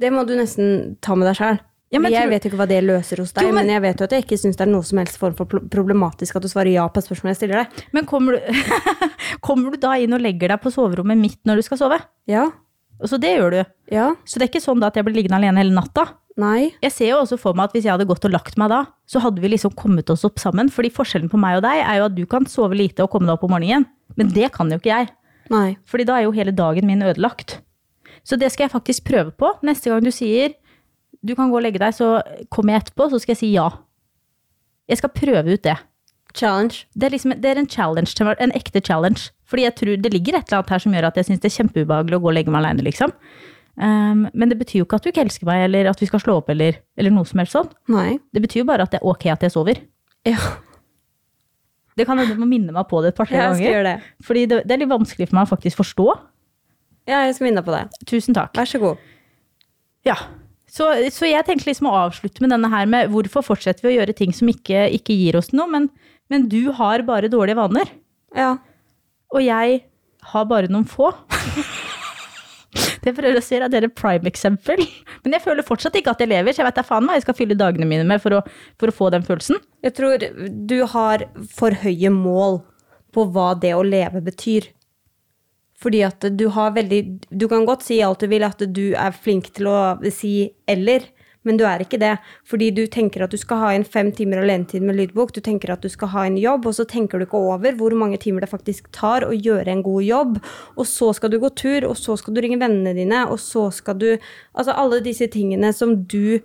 det 0.00 0.12
må 0.12 0.24
du 0.24 0.36
nesten 0.38 0.96
ta 1.02 1.14
med 1.18 1.26
deg 1.26 1.36
sjøl. 1.36 1.58
Ja, 1.90 1.98
men 2.00 2.12
jeg 2.12 2.20
tror- 2.26 2.30
vet 2.30 2.44
jo 2.44 2.50
ikke 2.50 2.58
hva 2.60 2.68
det 2.68 2.82
løser 2.84 3.16
hos 3.22 3.32
deg, 3.32 3.44
Jo, 3.46 3.52
men- 3.52 3.66
men... 3.66 3.72
jeg 3.74 3.82
vet 3.82 3.98
jo 4.00 4.04
at 4.04 4.10
jeg 4.12 4.24
ikke 4.26 4.38
syns 4.38 4.56
det 4.56 4.66
er 4.66 4.70
noe 4.72 4.82
som 4.84 4.98
helst 4.98 5.16
form 5.18 5.34
for 5.34 5.46
problematisk 5.46 6.36
at 6.36 6.42
du 6.42 6.48
svarer 6.48 6.72
ja 6.74 6.86
på 6.88 7.00
spørsmålet 7.00 7.32
jeg 7.32 7.36
stiller 7.40 7.62
deg. 7.64 7.84
Men 7.96 8.04
kommer 8.04 8.36
du, 8.36 8.40
kommer 9.40 9.70
du 9.72 9.78
da 9.80 9.94
inn 9.96 10.12
og 10.12 10.20
legger 10.20 10.48
deg 10.52 10.60
på 10.60 10.72
soverommet 10.74 11.16
mitt 11.18 11.38
når 11.48 11.56
du 11.56 11.62
skal 11.62 11.78
sove? 11.80 11.98
Ja. 12.28 12.50
Så 13.06 13.18
det 13.22 13.30
gjør 13.38 13.50
du. 13.54 13.60
Ja. 13.94 14.14
Så 14.26 14.38
det 14.38 14.48
er 14.48 14.52
ikke 14.52 14.64
sånn 14.64 14.80
da 14.82 14.88
at 14.90 14.96
jeg 14.98 15.06
blir 15.06 15.14
liggende 15.16 15.38
alene 15.38 15.62
hele 15.62 15.72
natta. 15.74 16.08
Nei. 16.38 16.72
Jeg 16.82 16.92
ser 16.94 17.08
jo 17.12 17.20
også 17.22 17.38
for 17.40 17.54
meg 17.58 17.70
at 17.70 17.72
hvis 17.74 17.84
jeg 17.86 17.92
hadde 17.96 18.06
gått 18.06 18.24
og 18.28 18.30
lagt 18.34 18.56
meg 18.60 18.68
da, 18.70 18.84
så 19.10 19.22
hadde 19.24 19.40
vi 19.42 19.48
liksom 19.54 19.72
kommet 19.74 20.10
oss 20.10 20.24
opp 20.28 20.38
sammen. 20.38 20.68
Fordi 20.70 20.90
forskjellen 20.94 21.30
på 21.32 21.38
meg 21.40 21.56
og 21.58 21.64
deg 21.66 21.80
er 21.82 21.98
jo 22.02 22.04
at 22.10 22.14
du 22.14 22.24
kan 22.30 22.44
sove 22.46 22.76
lite 22.78 23.02
og 23.06 23.10
komme 23.10 23.26
deg 23.30 23.34
opp 23.38 23.46
om 23.48 23.54
morgenen. 23.56 23.86
Men 24.18 24.28
det 24.34 24.52
kan 24.54 24.70
jo 24.70 24.78
ikke 24.78 24.92
jeg. 24.92 25.08
Nei. 25.50 25.76
Fordi 25.88 26.04
da 26.04 26.18
er 26.20 26.26
jo 26.28 26.34
hele 26.36 26.52
dagen 26.54 26.86
min 26.86 27.02
ødelagt. 27.02 27.60
Så 28.26 28.36
det 28.38 28.50
skal 28.52 28.66
jeg 28.68 28.74
faktisk 28.74 29.04
prøve 29.08 29.32
på. 29.32 29.54
Neste 29.66 29.90
gang 29.90 30.02
du 30.04 30.10
sier 30.14 30.52
du 31.26 31.34
kan 31.34 31.50
gå 31.50 31.58
og 31.58 31.64
legge 31.64 31.80
deg, 31.82 31.94
så 31.96 32.18
kommer 32.54 32.74
jeg 32.74 32.86
etterpå, 32.86 33.08
så 33.10 33.20
skal 33.22 33.34
jeg 33.34 33.40
si 33.42 33.52
ja. 33.54 33.68
Jeg 34.88 35.00
skal 35.00 35.12
prøve 35.14 35.54
ut 35.54 35.64
det. 35.66 35.76
Challenge. 36.36 36.84
Det 36.94 37.08
er, 37.08 37.14
liksom, 37.16 37.34
det 37.40 37.50
er 37.50 37.60
en 37.60 37.68
challenge, 37.68 38.14
en 38.38 38.54
ekte 38.56 38.82
challenge. 38.84 39.30
Fordi 39.48 39.64
jeg 39.64 39.76
tror 39.80 40.00
det 40.04 40.12
ligger 40.12 40.38
et 40.38 40.48
eller 40.48 40.60
annet 40.60 40.74
her 40.74 40.82
som 40.84 40.94
gjør 40.94 41.08
at 41.08 41.18
jeg 41.18 41.28
syns 41.28 41.42
det 41.42 41.50
er 41.50 41.56
kjempeubehagelig 41.56 42.18
å 42.18 42.22
gå 42.22 42.30
og 42.30 42.36
legge 42.36 42.52
meg 42.52 42.62
alene, 42.62 42.84
liksom. 42.86 43.14
Um, 43.78 44.26
men 44.34 44.50
det 44.50 44.58
betyr 44.58 44.82
jo 44.82 44.86
ikke 44.88 44.98
at 44.98 45.04
du 45.06 45.10
ikke 45.12 45.22
elsker 45.24 45.48
meg, 45.48 45.64
eller 45.68 45.88
at 45.90 46.00
vi 46.02 46.08
skal 46.10 46.22
slå 46.22 46.38
opp, 46.40 46.48
eller, 46.52 46.80
eller 46.98 47.14
noe 47.14 47.28
som 47.28 47.40
helst 47.40 47.54
sånn. 47.56 47.68
Nei. 47.94 48.18
Det 48.34 48.42
betyr 48.44 48.62
jo 48.64 48.68
bare 48.68 48.84
at 48.84 48.94
det 48.94 49.00
er 49.00 49.06
ok 49.08 49.28
at 49.34 49.46
jeg 49.46 49.54
sover. 49.54 49.80
Ja, 50.26 50.38
Det 51.98 52.06
kan 52.06 52.18
hende 52.18 52.34
du 52.36 52.38
må 52.38 52.46
minne 52.46 52.74
meg 52.74 52.86
på 52.90 53.00
det 53.02 53.12
et 53.12 53.18
par 53.18 53.30
ja, 53.32 53.48
ganger. 53.50 53.82
det. 53.86 53.94
Fordi 54.22 54.44
det, 54.50 54.60
det 54.68 54.74
er 54.74 54.82
litt 54.84 54.90
vanskelig 54.90 55.26
for 55.30 55.38
meg 55.38 55.48
å 55.48 55.50
faktisk 55.50 55.80
forstå. 55.80 56.06
Ja, 57.10 57.24
jeg 57.26 57.34
skal 57.34 57.48
minne 57.48 57.62
deg 57.62 57.66
på 57.66 57.74
det. 57.74 58.04
Tusen 58.06 58.36
takk. 58.36 58.52
Vær 58.54 58.68
så 58.68 58.78
god. 58.82 59.00
Ja. 60.06 60.14
Så, 60.68 60.88
så 61.14 61.28
jeg 61.28 61.46
tenkte 61.46 61.70
liksom 61.70 61.88
å 61.88 61.96
avslutte 62.04 62.44
med 62.44 62.52
denne 62.52 62.68
her 62.72 62.88
med 62.90 63.12
hvorfor 63.12 63.44
fortsetter 63.46 63.86
vi 63.86 63.94
å 63.94 63.98
gjøre 64.00 64.16
ting 64.16 64.34
som 64.36 64.50
ikke, 64.52 64.86
ikke 64.98 65.16
gir 65.16 65.38
oss 65.40 65.50
noe, 65.56 65.68
men, 65.72 65.88
men 66.28 66.48
du 66.52 66.68
har 66.76 67.04
bare 67.08 67.30
dårlige 67.32 67.58
vaner. 67.58 67.92
Ja. 68.36 68.56
Og 69.32 69.44
jeg 69.44 69.82
har 70.32 70.48
bare 70.50 70.70
noen 70.72 70.88
få. 70.88 71.12
Det 73.02 73.14
prøver 73.16 73.38
å 73.38 73.42
si 73.42 73.56
at 73.56 73.72
det 73.72 73.78
er 73.80 73.86
et 73.88 73.96
prime 73.96 74.28
eksempel. 74.28 74.82
Men 75.24 75.36
jeg 75.36 75.44
føler 75.44 75.64
fortsatt 75.64 75.94
ikke 75.96 76.12
at 76.12 76.22
jeg 76.22 76.28
lever, 76.28 76.52
så 76.52 76.60
jeg 76.60 76.68
vet 76.68 76.80
da 76.80 76.84
faen 76.84 77.06
hva 77.08 77.16
jeg 77.16 77.24
skal 77.24 77.36
fylle 77.38 77.56
dagene 77.58 77.88
mine 77.88 78.04
med 78.06 78.20
for 78.20 78.36
å, 78.36 78.40
for 78.80 78.90
å 78.90 78.94
få 78.94 79.08
den 79.14 79.24
følelsen. 79.24 79.60
Jeg 79.86 79.94
tror 79.96 80.24
du 80.68 80.76
har 80.92 81.24
for 81.56 81.76
høye 81.84 82.12
mål 82.12 82.60
på 83.16 83.24
hva 83.32 83.52
det 83.60 83.72
å 83.76 83.86
leve 83.86 84.20
betyr. 84.26 84.68
Fordi 85.78 86.02
at 86.06 86.24
du 86.34 86.48
har 86.50 86.74
veldig 86.74 87.02
Du 87.30 87.46
kan 87.48 87.66
godt 87.66 87.86
si 87.86 88.00
alt 88.02 88.20
du 88.20 88.26
vil, 88.26 88.44
at 88.44 88.58
du 88.58 88.94
er 88.94 89.14
flink 89.14 89.52
til 89.54 89.70
å 89.70 89.78
si 90.10 90.50
'eller', 90.66 91.06
men 91.42 91.56
du 91.56 91.64
er 91.64 91.82
ikke 91.82 92.00
det. 92.00 92.16
Fordi 92.48 92.70
du 92.74 92.86
tenker 92.86 93.24
at 93.24 93.32
du 93.32 93.38
skal 93.40 93.62
ha 93.62 93.70
inn 93.74 93.84
fem 93.84 94.10
timer 94.12 94.42
alenetid 94.42 94.82
med 94.84 94.98
lydbok, 94.98 95.32
du 95.32 95.40
tenker 95.40 95.72
at 95.72 95.84
du 95.84 95.88
skal 95.88 96.08
ha 96.12 96.26
en 96.26 96.36
jobb, 96.36 96.66
og 96.66 96.74
så 96.74 96.84
tenker 96.88 97.18
du 97.18 97.24
ikke 97.24 97.40
over 97.40 97.78
hvor 97.78 97.94
mange 97.96 98.18
timer 98.20 98.44
det 98.44 98.50
faktisk 98.50 98.90
tar 98.92 99.26
å 99.26 99.32
gjøre 99.32 99.72
en 99.72 99.82
god 99.86 100.04
jobb. 100.04 100.36
Og 100.76 100.86
så 100.86 101.12
skal 101.16 101.30
du 101.32 101.38
gå 101.38 101.52
tur, 101.54 101.88
og 101.88 101.96
så 101.96 102.18
skal 102.18 102.34
du 102.34 102.42
ringe 102.44 102.60
vennene 102.60 102.94
dine, 102.98 103.24
og 103.30 103.38
så 103.38 103.70
skal 103.72 103.98
du 103.98 104.08
Altså 104.58 104.74
alle 104.74 105.00
disse 105.00 105.28
tingene 105.30 105.72
som 105.72 105.94
du 106.10 106.40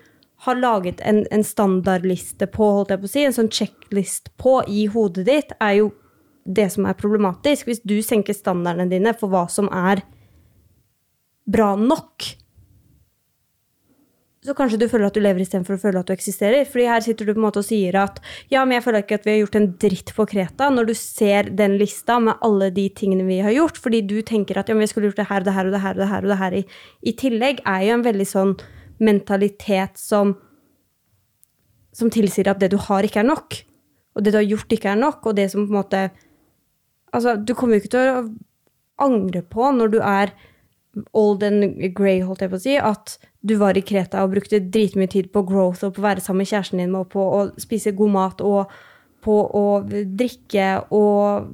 har 0.45 0.55
laget 0.59 0.99
en, 1.01 1.25
en 1.31 1.43
standardliste 1.43 2.47
på, 2.51 2.67
holdt 2.77 2.91
jeg 2.93 3.01
på 3.01 3.07
å 3.07 3.11
si, 3.11 3.23
en 3.25 3.35
sånn 3.35 3.51
checklist 3.51 4.29
på 4.37 4.59
i 4.67 4.85
hodet 4.91 5.25
ditt, 5.25 5.53
er 5.63 5.79
jo 5.79 5.91
det 6.43 6.69
som 6.73 6.87
er 6.89 6.99
problematisk. 6.99 7.69
Hvis 7.69 7.83
du 7.87 7.97
senker 8.03 8.35
standardene 8.35 8.91
dine 8.91 9.15
for 9.17 9.31
hva 9.31 9.45
som 9.51 9.69
er 9.71 10.03
bra 11.49 11.73
nok, 11.79 12.29
så 14.43 14.51
kanskje 14.57 14.81
du 14.81 14.89
føler 14.91 15.07
at 15.07 15.15
du 15.15 15.21
lever 15.23 15.39
istedenfor 15.39 15.77
å 15.77 15.79
føle 15.79 16.01
at 16.01 16.09
du 16.09 16.13
eksisterer. 16.15 16.65
Fordi 16.67 16.89
her 16.91 17.03
sitter 17.05 17.27
du 17.27 17.31
på 17.31 17.39
en 17.39 17.45
måte 17.45 17.61
og 17.61 17.67
sier 17.67 17.95
at 18.01 18.19
ja, 18.51 18.65
men 18.65 18.75
jeg 18.75 18.83
føler 18.83 19.05
ikke 19.05 19.19
at 19.21 19.27
vi 19.27 19.31
har 19.31 19.39
gjort 19.45 19.59
en 19.59 19.67
dritt 19.79 20.11
på 20.17 20.25
Kreta, 20.33 20.67
når 20.73 20.89
du 20.89 20.93
ser 20.99 21.51
den 21.63 21.77
lista 21.79 22.17
med 22.19 22.43
alle 22.43 22.67
de 22.75 22.89
tingene 22.91 23.23
vi 23.29 23.39
har 23.45 23.55
gjort, 23.55 23.79
fordi 23.79 24.01
du 24.03 24.17
tenker 24.19 24.59
at 24.59 24.67
ja, 24.67 24.75
men 24.75 24.83
vi 24.83 24.91
skulle 24.91 25.11
gjort 25.11 25.21
det 25.21 25.29
her 25.31 25.45
og 25.45 25.47
det 25.47 25.55
her 25.55 25.69
og 25.69 25.75
det 25.75 25.83
her 25.85 25.95
og 25.95 26.03
det 26.03 26.09
her, 26.11 26.25
og 26.27 26.33
det 26.33 26.39
her 26.41 26.57
i, 26.59 26.63
i 27.07 27.15
tillegg, 27.23 27.63
er 27.63 27.85
jo 27.87 27.95
en 27.95 28.07
veldig 28.09 28.27
sånn 28.33 28.57
mentalitet 29.03 29.95
som 29.99 30.35
som 31.93 32.09
tilsier 32.09 32.49
at 32.49 32.61
det 32.61 32.71
du 32.73 32.79
har, 32.81 33.05
ikke 33.05 33.21
er 33.21 33.29
nok. 33.29 33.59
Og 34.17 34.25
det 34.25 34.33
du 34.33 34.39
har 34.39 34.47
gjort, 34.47 34.73
ikke 34.73 34.91
er 34.91 34.99
nok. 34.99 35.27
Og 35.29 35.37
det 35.37 35.49
som 35.53 35.67
på 35.67 35.73
en 35.73 35.79
måte 35.79 35.99
Altså, 37.13 37.35
du 37.37 37.53
kommer 37.57 37.77
jo 37.77 37.83
ikke 37.83 37.93
til 37.93 38.09
å 38.09 38.23
angre 39.03 39.43
på 39.45 39.69
når 39.75 39.93
du 39.93 39.99
er 40.01 40.33
old 41.17 41.43
and 41.45 41.77
grey, 41.97 42.21
holdt 42.21 42.43
jeg 42.45 42.51
på 42.51 42.59
å 42.59 42.63
si, 42.63 42.77
at 42.77 43.17
du 43.41 43.55
var 43.61 43.77
i 43.77 43.83
Kreta 43.85 44.21
og 44.23 44.35
brukte 44.35 44.61
dritmye 44.61 45.09
tid 45.09 45.31
på 45.33 45.43
growth 45.47 45.85
og 45.85 45.95
på 45.95 46.03
å 46.03 46.07
være 46.07 46.23
sammen 46.23 46.43
med 46.43 46.51
kjæresten 46.51 46.81
din 46.83 46.97
og 46.97 47.09
på 47.13 47.23
å 47.23 47.43
spise 47.61 47.95
god 47.97 48.13
mat 48.13 48.43
og 48.45 48.73
på 49.23 49.37
å 49.57 49.65
drikke 49.87 50.67
og 50.93 51.53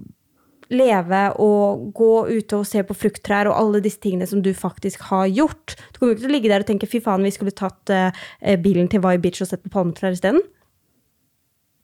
leve 0.69 1.21
og 1.41 1.89
gå 1.97 2.11
ute 2.29 2.59
og 2.59 2.67
se 2.67 2.83
på 2.85 2.97
frukttrær 2.97 3.49
og 3.49 3.57
alle 3.57 3.81
disse 3.85 4.01
tingene 4.03 4.27
som 4.29 4.41
du 4.45 4.51
faktisk 4.53 5.07
har 5.09 5.25
gjort. 5.31 5.75
Du 5.93 5.99
kommer 6.01 6.13
ikke 6.13 6.25
til 6.25 6.29
å 6.29 6.35
ligge 6.35 6.51
der 6.51 6.65
og 6.65 6.69
tenke 6.69 6.89
fy 6.89 7.01
faen, 7.01 7.25
vi 7.25 7.33
skulle 7.33 7.55
tatt 7.57 7.93
eh, 7.93 8.57
bilen 8.61 8.89
til 8.91 9.01
Vai 9.05 9.17
Beach 9.21 9.41
og 9.41 9.49
sett 9.49 9.63
på 9.65 9.73
palmetrær 9.73 10.13
isteden. 10.13 10.43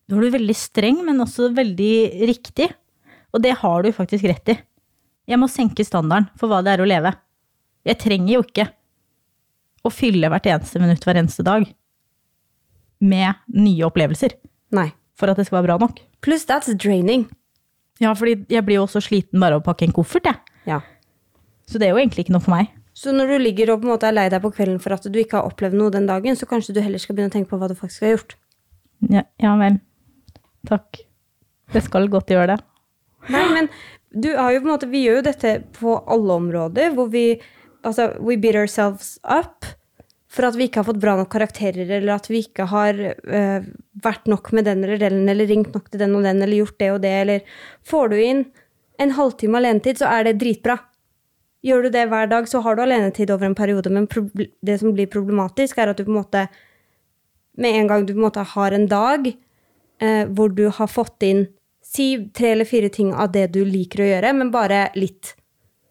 Da 0.06 0.20
er 0.20 0.28
du 0.28 0.36
veldig 0.36 0.58
streng, 0.58 1.00
men 1.08 1.24
også 1.24 1.50
veldig 1.58 1.96
riktig. 2.30 2.70
Og 3.36 3.44
det 3.44 3.58
har 3.60 3.84
du 3.84 3.92
faktisk 3.92 4.26
rett 4.32 4.54
i. 4.54 4.58
Jeg 5.28 5.42
må 5.42 5.50
senke 5.52 5.84
standarden 5.86 6.30
for 6.40 6.52
hva 6.52 6.62
det 6.64 6.76
er 6.76 6.84
å 6.84 6.88
leve. 6.88 7.12
Jeg 7.86 8.00
trenger 8.02 8.38
jo 8.38 8.44
ikke 8.46 8.70
å 9.86 9.92
fylle 9.94 10.30
hvert 10.32 10.48
eneste 10.50 10.82
minutt 10.82 11.04
hver 11.06 11.20
eneste 11.20 11.46
dag 11.46 11.66
med 13.04 13.42
nye 13.54 13.86
opplevelser 13.86 14.38
Nei. 14.74 14.88
for 15.20 15.30
at 15.30 15.38
det 15.38 15.48
skal 15.50 15.60
være 15.60 15.68
bra 15.68 15.80
nok. 15.84 16.00
Pluss 16.26 16.48
that's 16.48 16.72
draining. 16.74 17.28
Ja, 18.02 18.14
fordi 18.18 18.40
jeg 18.52 18.66
blir 18.66 18.80
jo 18.80 18.88
også 18.88 19.04
sliten 19.04 19.44
bare 19.44 19.58
av 19.58 19.64
å 19.64 19.66
pakke 19.66 19.86
en 19.88 19.94
koffert, 19.96 20.28
jeg. 20.28 20.56
Ja. 20.68 20.80
Så 21.70 21.80
det 21.80 21.88
er 21.88 21.96
jo 21.96 22.02
egentlig 22.02 22.26
ikke 22.26 22.36
noe 22.36 22.44
for 22.44 22.56
meg. 22.56 22.72
Så 22.96 23.12
når 23.12 23.34
du 23.34 23.36
ligger 23.44 23.74
og 23.74 23.82
på 23.82 23.90
en 23.90 23.94
måte 23.94 24.08
er 24.08 24.16
lei 24.16 24.26
deg 24.32 24.42
på 24.44 24.54
kvelden 24.56 24.80
for 24.84 24.96
at 24.96 25.06
du 25.12 25.18
ikke 25.20 25.42
har 25.42 25.50
opplevd 25.50 25.76
noe 25.76 25.92
den 25.94 26.08
dagen, 26.08 26.38
så 26.40 26.48
kanskje 26.48 26.78
du 26.78 26.82
heller 26.84 27.02
skal 27.02 27.18
begynne 27.18 27.34
å 27.34 27.36
tenke 27.36 27.52
på 27.52 27.60
hva 27.60 27.68
du 27.72 27.76
faktisk 27.76 28.06
har 28.06 28.16
gjort. 28.16 28.38
Ja, 29.12 29.26
ja 29.44 29.56
vel. 29.60 29.82
Takk. 30.70 31.04
Det 31.74 31.84
skal 31.84 32.08
godt 32.12 32.32
gjøre 32.32 32.56
det. 32.56 32.64
Nei, 33.34 33.46
men 33.54 33.70
du 34.16 34.32
har 34.38 34.54
jo 34.54 34.62
på 34.62 34.70
en 34.70 34.74
måte, 34.76 34.92
vi 34.92 35.06
gjør 35.06 35.20
jo 35.20 35.26
dette 35.30 35.56
på 35.76 35.96
alle 36.12 36.38
områder, 36.40 36.94
hvor 36.96 37.10
vi 37.14 37.28
altså, 37.86 38.14
we 38.20 38.38
beat 38.42 38.58
ourselves 38.60 39.18
up 39.24 39.68
for 40.36 40.48
at 40.48 40.58
vi 40.60 40.68
ikke 40.68 40.82
har 40.82 40.90
fått 40.90 41.00
bra 41.04 41.16
nok 41.16 41.32
karakterer, 41.32 41.88
eller 41.88 42.18
at 42.18 42.28
vi 42.28 42.42
ikke 42.44 42.68
har 42.68 42.98
uh, 43.00 43.68
vært 44.04 44.28
nok 44.28 44.52
med 44.56 44.68
den 44.68 44.84
eller 44.84 45.00
den, 45.00 45.24
eller 45.32 45.48
ringt 45.48 45.72
nok 45.76 45.88
til 45.92 46.02
den 46.02 46.16
og 46.18 46.26
den, 46.28 46.42
eller 46.44 46.60
gjort 46.60 46.80
det 46.82 46.92
og 46.92 47.00
det, 47.06 47.14
eller 47.22 47.56
får 47.88 48.12
du 48.12 48.18
inn 48.20 48.44
en 49.00 49.16
halvtime 49.16 49.60
alenetid, 49.62 50.00
så 50.00 50.12
er 50.12 50.28
det 50.28 50.38
dritbra. 50.42 50.78
Gjør 51.66 51.88
du 51.88 51.90
det 51.96 52.06
hver 52.12 52.28
dag, 52.32 52.48
så 52.52 52.62
har 52.64 52.76
du 52.76 52.84
alenetid 52.84 53.32
over 53.32 53.48
en 53.48 53.58
periode, 53.58 53.92
men 53.92 54.08
det 54.66 54.80
som 54.82 54.94
blir 54.96 55.12
problematisk, 55.12 55.80
er 55.80 55.92
at 55.92 56.00
du 56.00 56.06
på 56.06 56.14
en 56.14 56.20
måte 56.20 56.46
med 57.56 57.80
en 57.80 57.88
gang 57.88 58.04
du 58.04 58.14
på 58.14 58.20
en 58.20 58.28
måte 58.28 58.44
har 58.52 58.76
en 58.76 58.88
dag 58.92 59.30
eh, 59.32 60.24
hvor 60.36 60.52
du 60.52 60.68
har 60.68 60.92
fått 60.92 61.24
inn 61.24 61.46
si 61.96 62.10
tre 62.36 62.54
eller 62.54 62.68
fire 62.70 62.92
ting 62.94 63.14
av 63.14 63.32
det 63.34 63.48
du 63.56 63.64
liker 63.66 64.04
å 64.04 64.12
gjøre, 64.12 64.36
men 64.38 64.54
bare 64.54 64.88
litt. 65.00 65.34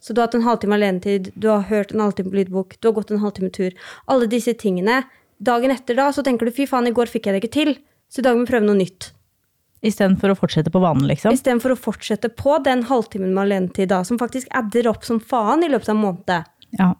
Så 0.05 0.13
du 0.13 0.21
har 0.21 0.29
hatt 0.29 0.37
en 0.37 0.45
halvtime 0.45 0.77
alenetid, 0.77 1.31
du 1.35 1.49
har 1.49 1.65
hørt 1.71 1.95
en 1.95 2.05
halvtime 2.05 2.29
på 2.29 2.37
lydbok, 2.43 2.77
du 2.77 2.91
har 2.91 2.97
gått 2.99 3.13
en 3.15 3.23
halvtime 3.23 3.49
tur. 3.55 3.73
Alle 4.13 4.29
disse 4.29 4.53
tingene. 4.61 5.03
Dagen 5.45 5.73
etter 5.73 5.97
da, 5.97 6.11
så 6.13 6.23
tenker 6.25 6.47
du 6.47 6.53
fy 6.55 6.67
faen, 6.69 6.89
i 6.89 6.95
går 6.95 7.09
fikk 7.11 7.29
jeg 7.29 7.37
det 7.37 7.43
ikke 7.43 7.55
til, 7.57 7.77
så 8.13 8.21
i 8.21 8.27
dag 8.27 8.37
må 8.37 8.45
vi 8.45 8.53
prøve 8.53 8.69
noe 8.69 8.79
nytt. 8.79 9.15
Istedenfor 9.85 10.33
å 10.33 10.37
fortsette 10.39 10.73
på 10.73 10.81
vanen, 10.81 11.07
liksom. 11.11 11.35
Istedenfor 11.37 11.75
å 11.75 11.79
fortsette 11.79 12.31
på 12.33 12.57
den 12.65 12.87
halvtimen 12.89 13.35
med 13.35 13.43
alenetid 13.47 13.91
da, 13.93 14.01
som 14.09 14.21
faktisk 14.21 14.49
adder 14.57 14.89
opp 14.93 15.05
som 15.05 15.21
faen 15.21 15.65
i 15.65 15.69
løpet 15.73 15.91
av 15.91 15.97
en 15.97 16.03
måned. 16.05 16.53
Ja. 16.79 16.91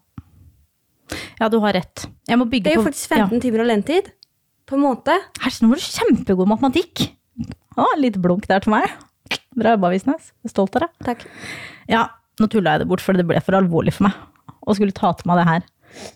ja, 1.41 1.49
du 1.53 1.59
har 1.65 1.77
rett. 1.77 2.07
Jeg 2.29 2.41
må 2.41 2.49
bygge 2.51 2.69
Det 2.69 2.75
er 2.75 2.81
jo 2.81 2.85
på 2.85 2.91
faktisk 2.91 3.17
15 3.17 3.45
timer 3.45 3.65
alenetid 3.65 4.11
på 4.69 4.77
en 4.77 4.85
måned. 4.85 5.29
Her, 5.45 5.57
nå 5.61 5.71
var 5.73 5.81
du 5.81 5.87
kjempegod 5.87 6.51
matematikk. 6.51 7.07
Å, 7.81 7.87
litt 7.99 8.17
blunk 8.23 8.47
der 8.51 8.63
til 8.65 8.75
meg. 8.75 8.91
Bra 9.59 9.75
jobba, 9.77 9.91
Visnes. 9.95 10.33
Jeg 10.43 10.51
er 10.51 10.53
stolt 10.55 10.77
av 10.79 10.85
deg. 10.87 10.93
Takk. 11.07 11.25
Ja, 11.91 12.07
nå 12.41 12.49
tulla 12.51 12.75
jeg 12.77 12.85
det 12.85 12.89
bort, 12.91 13.03
for 13.05 13.17
det 13.19 13.27
ble 13.27 13.41
for 13.45 13.57
alvorlig 13.59 13.95
for 13.97 14.09
meg 14.09 14.19
å 14.65 14.75
skulle 14.77 14.95
ta 14.97 15.13
til 15.19 15.29
meg 15.31 15.41
det 15.43 15.47
her. 15.51 15.67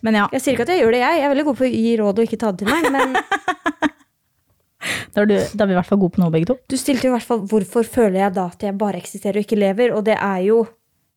Men 0.03 0.17
ja, 0.17 0.25
Jeg 0.35 0.41
sier 0.43 0.55
ikke 0.57 0.65
at 0.67 0.71
jeg 0.73 0.81
gjør 0.83 0.95
det, 0.95 1.01
jeg. 1.05 1.19
Jeg 1.19 1.25
er 1.27 1.31
veldig 1.33 1.45
god 1.47 1.57
på 1.59 1.65
å 1.67 1.71
gi 1.71 1.91
råd 1.99 2.19
og 2.19 2.25
ikke 2.27 2.39
ta 2.41 2.51
det 2.51 2.65
til 2.65 2.71
meg, 2.73 2.89
men 2.91 3.15
Da 5.13 5.23
er, 5.23 5.27
du, 5.27 5.35
da 5.35 5.63
er 5.65 5.67
vi 5.69 5.73
i 5.73 5.77
hvert 5.79 5.89
fall 5.89 5.99
gode 5.99 6.15
på 6.15 6.21
noe, 6.21 6.31
begge 6.33 6.47
to. 6.51 6.55
Du 6.71 6.75
stilte 6.79 7.07
jo 7.07 7.11
i 7.11 7.15
hvert 7.17 7.27
fall 7.27 7.41
'hvorfor 7.49 7.87
føler 7.87 8.19
jeg 8.21 8.33
da 8.37 8.45
at 8.47 8.61
jeg 8.63 8.77
bare 8.79 8.99
eksisterer 9.01 9.39
og 9.41 9.45
ikke 9.47 9.59
lever'? 9.59 9.91
Og 9.95 10.05
det 10.07 10.15
er 10.15 10.41
jo 10.47 10.59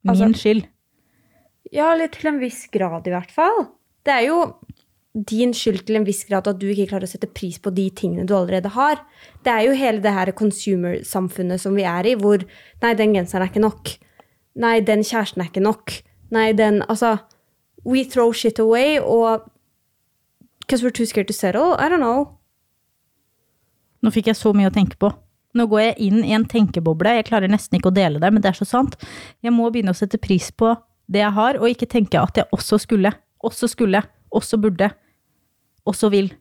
Altså- 0.08 0.24
Min 0.26 0.34
skyld. 0.34 0.64
Ja, 1.72 1.94
litt 1.94 2.12
til 2.18 2.26
en 2.32 2.40
viss 2.40 2.66
grad 2.72 3.06
i 3.06 3.10
hvert 3.14 3.30
fall. 3.30 3.68
Det 4.04 4.12
er 4.12 4.26
jo 4.26 4.56
din 5.12 5.52
skyld 5.52 5.84
til 5.86 5.98
en 5.98 6.06
viss 6.08 6.22
grad 6.24 6.48
at 6.48 6.60
du 6.60 6.70
ikke 6.72 6.88
klarer 6.88 7.04
å 7.04 7.10
sette 7.10 7.28
pris 7.28 7.58
på 7.60 7.72
de 7.76 7.90
tingene 7.92 8.24
du 8.28 8.32
allerede 8.36 8.72
har. 8.72 9.02
Det 9.44 9.52
er 9.52 9.66
jo 9.66 9.76
hele 9.76 10.00
det 10.04 10.14
her 10.16 10.32
consumer-samfunnet 10.36 11.60
som 11.60 11.76
vi 11.76 11.84
er 11.84 12.08
i, 12.08 12.16
hvor 12.16 12.44
Nei, 12.82 12.94
den 12.98 13.12
genseren 13.16 13.44
er 13.44 13.52
ikke 13.52 13.64
nok. 13.64 13.92
Nei, 14.62 14.78
den 14.80 15.04
kjæresten 15.04 15.44
er 15.44 15.50
ikke 15.52 15.64
nok. 15.64 15.98
Nei, 16.32 16.52
den 16.56 16.80
Altså, 16.88 17.18
we 17.84 18.04
throw 18.08 18.32
shit 18.32 18.58
away, 18.58 18.98
og 18.98 19.48
Because 20.62 20.82
we're 20.82 20.94
too 20.94 21.04
scared 21.04 21.26
to 21.26 21.34
settle? 21.34 21.74
I 21.78 21.88
don't 21.90 22.00
know. 22.00 22.38
Nå 24.02 24.10
fikk 24.14 24.30
jeg 24.30 24.38
så 24.38 24.54
mye 24.56 24.70
å 24.70 24.74
tenke 24.74 24.96
på. 24.96 25.10
Nå 25.58 25.66
går 25.68 25.82
jeg 25.82 25.96
inn 26.06 26.22
i 26.24 26.32
en 26.32 26.46
tenkeboble. 26.48 27.12
Jeg 27.18 27.26
klarer 27.28 27.50
nesten 27.50 27.76
ikke 27.76 27.90
å 27.90 27.94
dele 27.94 28.22
det, 28.22 28.30
men 28.32 28.40
det 28.40 28.52
er 28.52 28.56
så 28.56 28.66
sant. 28.66 28.96
Jeg 29.44 29.52
må 29.52 29.68
begynne 29.68 29.92
å 29.92 29.98
sette 29.98 30.20
pris 30.22 30.48
på 30.54 30.70
det 31.12 31.20
jeg 31.20 31.34
har, 31.36 31.58
og 31.60 31.68
ikke 31.68 31.90
tenke 31.92 32.20
at 32.22 32.40
jeg 32.40 32.48
også 32.56 32.78
skulle, 32.86 33.12
også 33.44 33.68
skulle, 33.68 34.00
også 34.32 34.58
burde, 34.62 34.88
også 35.88 36.10
vil. 36.12 36.32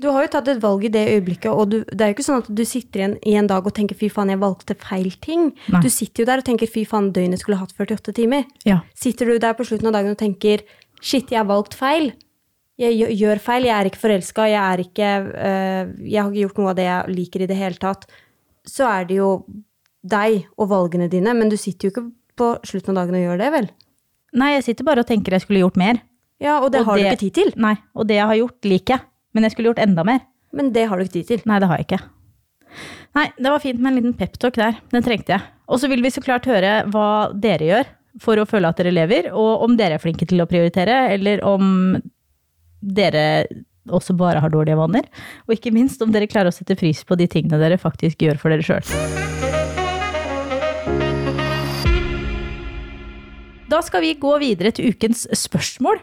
Du 0.00 0.08
har 0.08 0.24
jo 0.24 0.30
tatt 0.32 0.48
et 0.48 0.62
valg 0.62 0.84
i 0.88 0.92
det 0.92 1.02
øyeblikket, 1.12 1.50
og 1.52 1.68
du, 1.70 1.76
det 1.84 2.00
er 2.00 2.08
jo 2.08 2.16
ikke 2.16 2.24
sånn 2.24 2.40
at 2.40 2.48
du 2.56 2.62
sitter 2.64 3.02
igjen 3.02 3.16
i 3.28 3.34
en 3.36 3.46
dag 3.50 3.66
og 3.66 3.74
tenker 3.76 3.94
'fy 3.98 4.08
faen, 4.08 4.30
jeg 4.32 4.40
valgte 4.40 4.76
feil 4.80 5.10
ting'. 5.20 5.50
Nei. 5.68 5.82
Du 5.84 5.90
sitter 5.92 6.22
jo 6.22 6.26
der 6.30 6.40
og 6.40 6.44
tenker 6.48 6.66
'fy 6.66 6.86
faen, 6.88 7.12
døgnet 7.12 7.42
skulle 7.42 7.58
hatt 7.60 7.74
48 7.76 8.14
timer'. 8.16 8.46
Ja. 8.64 8.80
Sitter 8.96 9.26
du 9.26 9.38
der 9.38 9.52
på 9.52 9.66
slutten 9.68 9.86
av 9.88 9.92
dagen 9.92 10.10
og 10.16 10.18
tenker 10.18 10.64
'shit, 11.02 11.28
jeg 11.30 11.38
har 11.38 11.44
valgt 11.44 11.76
feil'. 11.76 12.14
Jeg 12.80 12.96
gjør- 12.96 13.40
feil, 13.44 13.64
jeg 13.64 13.76
er 13.76 13.84
ikke 13.90 14.00
forelska, 14.00 14.48
jeg 14.48 14.62
er 14.72 14.78
ikke 14.80 15.08
øh, 15.36 16.08
Jeg 16.08 16.22
har 16.22 16.30
ikke 16.30 16.48
gjort 16.48 16.58
noe 16.58 16.70
av 16.70 16.76
det 16.76 16.84
jeg 16.88 17.14
liker 17.14 17.40
i 17.42 17.46
det 17.46 17.56
hele 17.56 17.76
tatt. 17.76 18.06
Så 18.64 18.88
er 18.88 19.04
det 19.04 19.16
jo 19.16 19.44
deg 20.02 20.46
og 20.56 20.68
valgene 20.70 21.10
dine, 21.10 21.34
men 21.34 21.50
du 21.50 21.56
sitter 21.56 21.88
jo 21.88 21.92
ikke 21.92 22.12
på 22.36 22.64
slutten 22.64 22.96
av 22.96 23.04
dagen 23.04 23.14
og 23.20 23.20
gjør 23.26 23.38
det, 23.38 23.52
vel? 23.52 23.68
Nei, 24.32 24.54
jeg 24.54 24.64
sitter 24.64 24.84
bare 24.84 25.00
og 25.00 25.06
tenker 25.06 25.32
jeg 25.32 25.42
skulle 25.42 25.60
gjort 25.60 25.76
mer. 25.76 26.00
Ja, 26.40 26.58
og 26.60 26.72
det 26.72 26.80
Og 26.80 26.86
har 26.86 26.96
det- 26.96 27.04
du 27.04 27.10
ikke 27.10 27.20
tid 27.20 27.34
til. 27.34 27.52
Nei, 27.56 27.74
og 27.94 28.06
det 28.06 28.16
jeg 28.16 28.26
har 28.26 28.36
gjort, 28.36 28.64
liker 28.64 28.94
jeg. 28.94 29.00
Men 29.34 29.42
jeg 29.44 29.52
skulle 29.52 29.68
gjort 29.74 29.82
enda 29.88 30.04
mer. 30.04 30.20
Men 30.52 30.72
det 30.72 30.88
har 30.88 30.96
du 30.96 31.04
ikke 31.04 31.12
tid 31.20 31.26
til. 31.26 31.42
Nei, 31.46 31.58
det 31.60 31.68
har 31.68 31.76
jeg 31.78 31.86
ikke. 31.86 32.00
Nei, 33.14 33.26
det 33.36 33.50
var 33.50 33.58
fint 33.60 33.78
med 33.80 33.92
en 33.92 34.02
liten 34.02 34.14
peptalk 34.18 34.54
der. 34.54 34.76
Den 34.90 35.02
trengte 35.02 35.28
jeg. 35.36 35.42
Og 35.68 35.78
så 35.78 35.88
vil 35.88 36.02
vi 36.02 36.08
så 36.10 36.22
klart 36.22 36.44
høre 36.46 36.84
hva 36.90 37.32
dere 37.38 37.66
gjør 37.66 37.86
for 38.18 38.36
å 38.36 38.46
føle 38.48 38.66
at 38.68 38.76
dere 38.76 38.90
lever, 38.92 39.30
og 39.32 39.62
om 39.62 39.76
dere 39.76 39.94
er 39.94 39.98
flinke 40.02 40.26
til 40.26 40.40
å 40.42 40.46
prioritere, 40.50 41.10
eller 41.14 41.44
om 41.44 42.00
dere 42.82 43.46
også 43.88 44.16
bare 44.16 44.40
har 44.40 44.50
dårlige 44.50 44.76
vaner. 44.76 45.04
Og 45.48 45.54
ikke 45.54 45.72
minst 45.72 46.02
om 46.02 46.10
dere 46.10 46.26
klarer 46.26 46.50
å 46.50 46.54
sette 46.54 46.76
pris 46.76 47.04
på 47.04 47.16
de 47.16 47.26
tingene 47.30 47.58
dere 47.58 47.78
faktisk 47.78 48.18
gjør 48.18 48.38
for 48.38 48.50
dere 48.50 48.62
sjøl. 48.62 48.82
Da 53.70 53.80
skal 53.86 54.02
vi 54.02 54.14
gå 54.18 54.32
videre 54.42 54.72
til 54.74 54.90
ukens 54.90 55.28
spørsmål. 55.30 56.00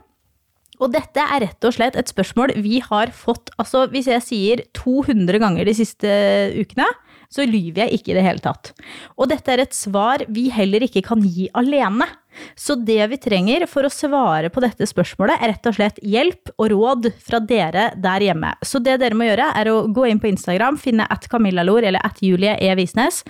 Og 0.77 0.93
dette 0.93 1.23
er 1.23 1.43
rett 1.47 1.67
og 1.67 1.73
slett 1.73 1.97
et 1.97 2.11
spørsmål 2.11 2.53
vi 2.61 2.79
har 2.85 3.11
fått 3.15 3.49
altså 3.57 3.85
Hvis 3.91 4.09
jeg 4.11 4.25
sier 4.25 4.63
200 4.77 5.41
ganger 5.41 5.67
de 5.67 5.73
siste 5.77 6.11
ukene, 6.57 6.85
så 7.33 7.43
lyver 7.43 7.83
jeg 7.83 7.97
ikke 7.97 8.13
i 8.13 8.15
det 8.15 8.23
hele 8.23 8.43
tatt. 8.43 8.71
Og 9.19 9.27
dette 9.31 9.51
er 9.51 9.63
et 9.65 9.75
svar 9.75 10.23
vi 10.31 10.47
heller 10.53 10.85
ikke 10.85 11.03
kan 11.03 11.23
gi 11.25 11.49
alene. 11.57 12.07
Så 12.55 12.77
det 12.87 13.01
vi 13.11 13.17
trenger 13.19 13.65
for 13.67 13.87
å 13.87 13.91
svare 13.91 14.51
på 14.53 14.61
dette 14.63 14.87
spørsmålet, 14.87 15.41
er 15.41 15.51
rett 15.51 15.67
og 15.67 15.75
slett 15.75 15.99
hjelp 16.05 16.53
og 16.55 16.69
råd 16.71 17.09
fra 17.25 17.41
dere 17.43 17.89
der 17.97 18.27
hjemme. 18.29 18.53
Så 18.61 18.79
det 18.83 18.99
dere 19.01 19.17
må 19.17 19.27
gjøre, 19.27 19.49
er 19.59 19.71
å 19.73 19.81
gå 19.91 20.05
inn 20.07 20.21
på 20.23 20.29
Instagram, 20.29 20.77
finne 20.79 21.09
at 21.11 21.27
Camillalor 21.31 21.89
eller 21.89 22.05
at 22.05 22.21
Julie 22.23 22.55
E. 22.61 22.71
Visnes, 22.79 23.23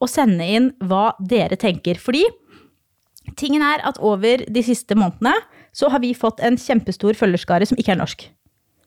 og 0.00 0.10
sende 0.10 0.44
inn 0.44 0.70
hva 0.84 1.12
dere 1.20 1.56
tenker. 1.60 2.00
Fordi 2.00 2.26
Tingen 3.38 3.62
er 3.62 3.82
at 3.86 4.00
over 4.02 4.42
de 4.48 4.62
siste 4.64 4.96
månedene 4.98 5.36
så 5.72 5.90
har 5.92 6.00
vi 6.02 6.12
fått 6.16 6.40
en 6.44 6.56
kjempestor 6.60 7.14
følgerskare 7.18 7.66
som 7.68 7.78
ikke 7.80 7.92
er 7.94 8.00
norsk. 8.02 8.26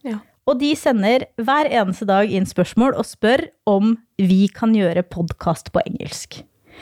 Ja. 0.03 0.19
Og 0.49 0.57
de 0.59 0.73
sender 0.75 1.23
hver 1.39 1.69
eneste 1.71 2.05
dag 2.09 2.27
inn 2.31 2.45
spørsmål 2.49 2.97
og 2.99 3.05
spør 3.07 3.45
om 3.69 3.93
vi 4.19 4.47
kan 4.51 4.73
gjøre 4.75 5.05
podkast 5.07 5.71
på 5.71 5.79
engelsk. 5.87 6.41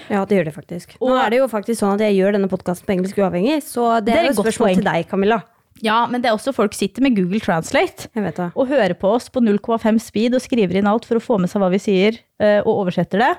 Ja, 0.09 0.23
det 0.25 0.39
gjør 0.39 0.47
det 0.49 0.53
faktisk. 0.55 0.95
Nå 1.03 1.13
er 1.19 1.29
det 1.29 1.41
jo 1.43 1.47
faktisk 1.51 1.81
sånn 1.83 1.93
at 1.93 2.01
jeg 2.07 2.15
gjør 2.17 2.33
denne 2.37 2.49
podkasten 2.49 2.87
på 2.87 2.95
engelsk 2.95 3.19
uavhengig, 3.21 3.59
så 3.61 3.99
det, 4.01 4.13
Det 4.15 4.17
er 4.17 4.25
er 4.25 4.29
et 4.31 4.39
spørsmål 4.39 4.69
poeng. 4.71 4.79
til 4.81 4.87
deg, 4.89 5.07
Camilla. 5.11 5.41
Ja, 5.81 6.05
men 6.09 6.21
det 6.21 6.29
er 6.29 6.35
også 6.37 6.53
folk 6.53 6.73
sitter 6.77 7.01
med 7.01 7.15
Google 7.15 7.39
Translate 7.41 8.07
Jeg 8.13 8.23
vet 8.23 8.35
det. 8.37 8.51
og 8.55 8.67
hører 8.69 8.93
på 8.97 9.09
oss 9.15 9.29
på 9.29 9.39
0,5 9.41 9.99
speed 10.01 10.35
og 10.37 10.41
skriver 10.43 10.77
inn 10.77 10.87
alt 10.89 11.05
for 11.05 11.17
å 11.17 11.23
få 11.23 11.39
med 11.41 11.49
seg 11.49 11.61
hva 11.61 11.69
vi 11.73 11.79
sier, 11.81 12.17
eh, 12.41 12.59
og 12.65 12.85
oversetter 12.85 13.19
det. 13.23 13.31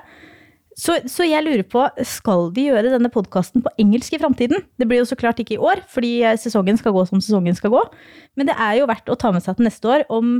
Så, 0.79 0.95
så 1.05 1.25
jeg 1.27 1.43
lurer 1.45 1.63
på, 1.69 1.83
skal 2.07 2.47
de 2.55 2.63
gjøre 2.71 2.89
denne 2.95 3.11
podkasten 3.13 3.61
på 3.61 3.69
engelsk 3.81 4.15
i 4.15 4.19
framtiden? 4.21 4.63
Det 4.81 4.87
blir 4.89 5.03
jo 5.03 5.05
så 5.09 5.17
klart 5.19 5.37
ikke 5.43 5.57
i 5.57 5.61
år, 5.61 5.83
fordi 5.91 6.15
eh, 6.25 6.37
sesongen 6.41 6.79
skal 6.81 6.95
gå 6.95 7.03
som 7.09 7.21
sesongen 7.21 7.53
skal 7.57 7.73
gå. 7.75 7.83
Men 8.39 8.49
det 8.49 8.55
er 8.57 8.79
jo 8.79 8.89
verdt 8.89 9.11
å 9.13 9.17
ta 9.19 9.29
med 9.35 9.45
seg 9.45 9.59
til 9.59 9.67
neste 9.69 9.91
år 9.93 10.05
om, 10.13 10.39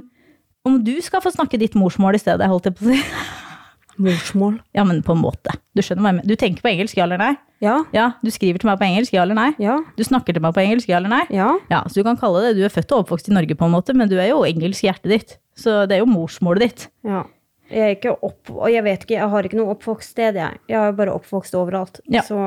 om 0.65 0.79
du 0.81 0.95
skal 1.05 1.21
få 1.21 1.33
snakke 1.35 1.59
ditt 1.61 1.77
morsmål 1.77 2.17
i 2.17 2.23
stedet, 2.23 2.49
holdt 2.49 2.71
jeg 2.71 2.77
på 2.79 2.87
å 2.87 2.91
si. 2.95 3.01
Morsmål. 4.03 4.55
Ja, 4.73 4.81
men 4.89 5.03
på 5.05 5.13
en 5.13 5.21
måte. 5.21 5.53
Du 5.77 5.83
skjønner 5.85 6.01
hva 6.01 6.09
jeg 6.09 6.17
mener. 6.17 6.29
Du 6.33 6.39
tenker 6.41 6.63
på 6.65 6.71
engelsk, 6.71 6.97
ja 6.97 7.05
eller 7.05 7.19
nei? 7.21 7.33
Ja. 7.61 7.75
Ja, 7.93 8.07
du 8.25 8.31
skriver 8.33 8.57
til 8.57 8.71
meg 8.71 8.79
på 8.81 8.87
engelsk, 8.87 9.13
ja 9.13 9.21
eller 9.21 9.37
nei? 9.37 9.51
Ja. 9.61 9.75
Du 9.93 10.01
snakker 10.01 10.33
til 10.33 10.41
meg 10.41 10.55
på 10.55 10.63
engelsk, 10.63 10.89
ja 10.89 10.97
eller 10.97 11.13
nei? 11.13 11.21
Ja. 11.29 11.51
Ja, 11.69 11.83
så 11.85 12.01
du 12.01 12.07
kan 12.07 12.17
kalle 12.17 12.41
det, 12.47 12.55
du 12.57 12.63
er 12.65 12.73
født 12.73 12.89
og 12.89 13.03
oppvokst 13.03 13.29
i 13.29 13.35
Norge 13.37 13.53
på 13.59 13.69
en 13.69 13.75
måte, 13.75 13.93
men 13.93 14.09
du 14.09 14.17
er 14.17 14.31
jo 14.31 14.41
engelsk 14.49 14.81
i 14.81 14.89
hjertet 14.89 15.13
ditt. 15.13 15.35
Så 15.61 15.83
det 15.85 15.99
er 15.99 16.01
jo 16.01 16.09
morsmålet 16.09 16.65
ditt. 16.65 16.87
ja. 17.05 17.21
Jeg 17.71 17.97
ikke 17.97 18.13
opp... 18.25 18.51
Og 18.51 18.69
jeg 18.69 18.83
vet 18.85 19.03
ikke, 19.05 19.17
jeg 19.17 19.31
har 19.33 19.47
ikke 19.47 19.59
noe 19.59 19.73
oppvokststed, 19.73 20.39
jeg. 20.39 20.59
Jeg 20.69 20.79
har 20.79 20.95
bare 20.97 21.15
oppvokst 21.15 21.55
overalt. 21.57 22.01
Ja. 22.11 22.23
Så 22.27 22.37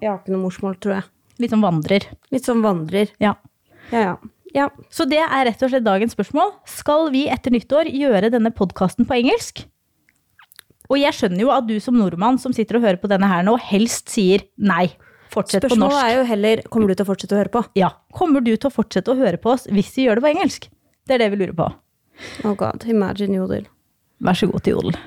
jeg 0.00 0.10
har 0.10 0.18
ikke 0.18 0.34
noe 0.34 0.44
morsmål, 0.46 0.78
tror 0.82 0.98
jeg. 0.98 1.10
Litt 1.42 1.54
som 1.54 1.64
vandrer. 1.64 2.06
Litt 2.34 2.46
som 2.46 2.62
vandrer. 2.64 3.12
Ja. 3.22 3.34
Ja, 3.90 4.00
ja. 4.00 4.16
Ja. 4.54 4.68
Så 4.92 5.06
det 5.10 5.18
er 5.22 5.48
rett 5.48 5.62
og 5.66 5.72
slett 5.72 5.86
dagens 5.86 6.14
spørsmål. 6.14 6.52
Skal 6.70 7.08
vi 7.14 7.24
etter 7.32 7.54
nyttår 7.54 7.90
gjøre 7.90 8.30
denne 8.34 8.52
podkasten 8.54 9.08
på 9.08 9.16
engelsk? 9.18 9.64
Og 10.92 11.00
jeg 11.00 11.16
skjønner 11.16 11.42
jo 11.46 11.50
at 11.54 11.66
du 11.66 11.78
som 11.82 11.96
nordmann 11.96 12.38
som 12.38 12.52
sitter 12.54 12.78
og 12.78 12.84
hører 12.84 13.00
på 13.02 13.10
denne 13.10 13.28
her 13.30 13.42
nå, 13.46 13.56
helst 13.70 14.12
sier 14.12 14.44
nei. 14.60 14.92
Fortsett 15.32 15.64
på 15.64 15.74
norsk. 15.74 15.90
Spørsmålet 15.90 16.04
er 16.04 16.18
jo 16.18 16.26
heller 16.28 16.62
kommer 16.70 16.92
du 16.92 16.94
til 16.94 17.06
å 17.06 17.08
fortsette 17.08 17.34
å 17.34 17.40
høre 17.40 17.54
på. 17.56 17.64
Ja. 17.80 17.90
Kommer 18.14 18.44
du 18.44 18.52
til 18.52 18.68
å 18.68 18.74
fortsette 18.74 19.10
å 19.10 19.18
høre 19.18 19.40
på 19.40 19.54
oss 19.56 19.66
hvis 19.72 19.90
vi 19.96 20.06
gjør 20.06 20.20
det 20.20 20.26
på 20.26 20.32
engelsk? 20.36 20.68
Det 21.08 21.16
er 21.16 21.24
det 21.24 21.32
vi 21.34 21.40
lurer 21.40 21.56
på. 21.56 21.70
Oh 22.46 22.54
god, 22.54 22.84
imagine 22.86 23.40
jodel. 23.40 23.66
Vær 24.22 24.38
så 24.38 24.48
god 24.50 24.64
til 24.64 24.76
Jodel. 24.76 24.98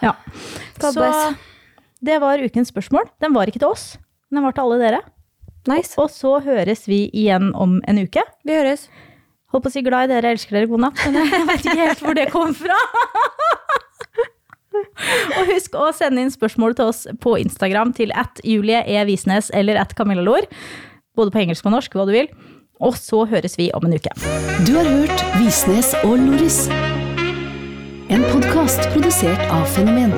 Ja. 0.00 0.14
Så 0.80 0.92
det 2.00 2.16
var 2.22 2.40
ukens 2.40 2.70
spørsmål. 2.72 3.10
Den 3.20 3.34
var 3.36 3.50
ikke 3.50 3.60
til 3.60 3.68
oss, 3.68 3.98
den 4.32 4.42
var 4.44 4.54
til 4.56 4.64
alle 4.64 4.80
dere. 4.80 5.00
Nice. 5.68 5.92
Og 6.00 6.08
så 6.10 6.38
høres 6.40 6.86
vi 6.88 7.10
igjen 7.12 7.50
om 7.54 7.80
en 7.88 8.00
uke. 8.00 8.22
Vi 8.48 8.56
høres. 8.56 8.88
Holdt 9.52 9.66
på 9.66 9.72
å 9.72 9.74
si 9.74 9.82
glad 9.84 10.08
i 10.08 10.14
dere, 10.14 10.30
elsker 10.32 10.56
dere, 10.56 10.70
god 10.70 10.86
natt. 10.86 11.02
Men 11.10 11.26
jeg 11.26 11.46
vet 11.48 11.64
ikke 11.66 11.80
helt 11.80 12.04
hvor 12.04 12.16
det 12.16 12.28
kom 12.32 12.54
fra. 12.56 12.78
Og 15.40 15.50
husk 15.50 15.74
å 15.76 15.90
sende 15.96 16.22
inn 16.22 16.32
spørsmål 16.32 16.76
til 16.78 16.92
oss 16.92 17.02
på 17.20 17.34
Instagram 17.42 17.92
til 17.96 18.14
at 18.16 18.40
Julie 18.46 18.80
E. 18.86 19.02
Visnes 19.08 19.50
eller 19.56 19.80
at 19.82 19.96
Camilla 19.98 20.24
Lor. 20.24 20.46
Både 21.18 21.34
på 21.34 21.42
engelsk 21.42 21.66
og 21.66 21.76
norsk, 21.76 21.98
hva 21.98 22.06
du 22.08 22.14
vil. 22.14 22.30
Og 22.80 22.96
så 22.96 23.26
høres 23.28 23.58
vi 23.60 23.68
om 23.76 23.84
en 23.84 23.98
uke. 23.98 24.14
Du 24.64 24.72
har 24.78 24.88
hørt 24.88 25.26
Visnes 25.42 25.92
og 26.04 26.16
Loris. 26.22 26.64
En 28.10 28.22
podkast 28.22 28.88
produsert 28.92 29.50
av 29.50 29.64
Fenomen. 29.64 30.12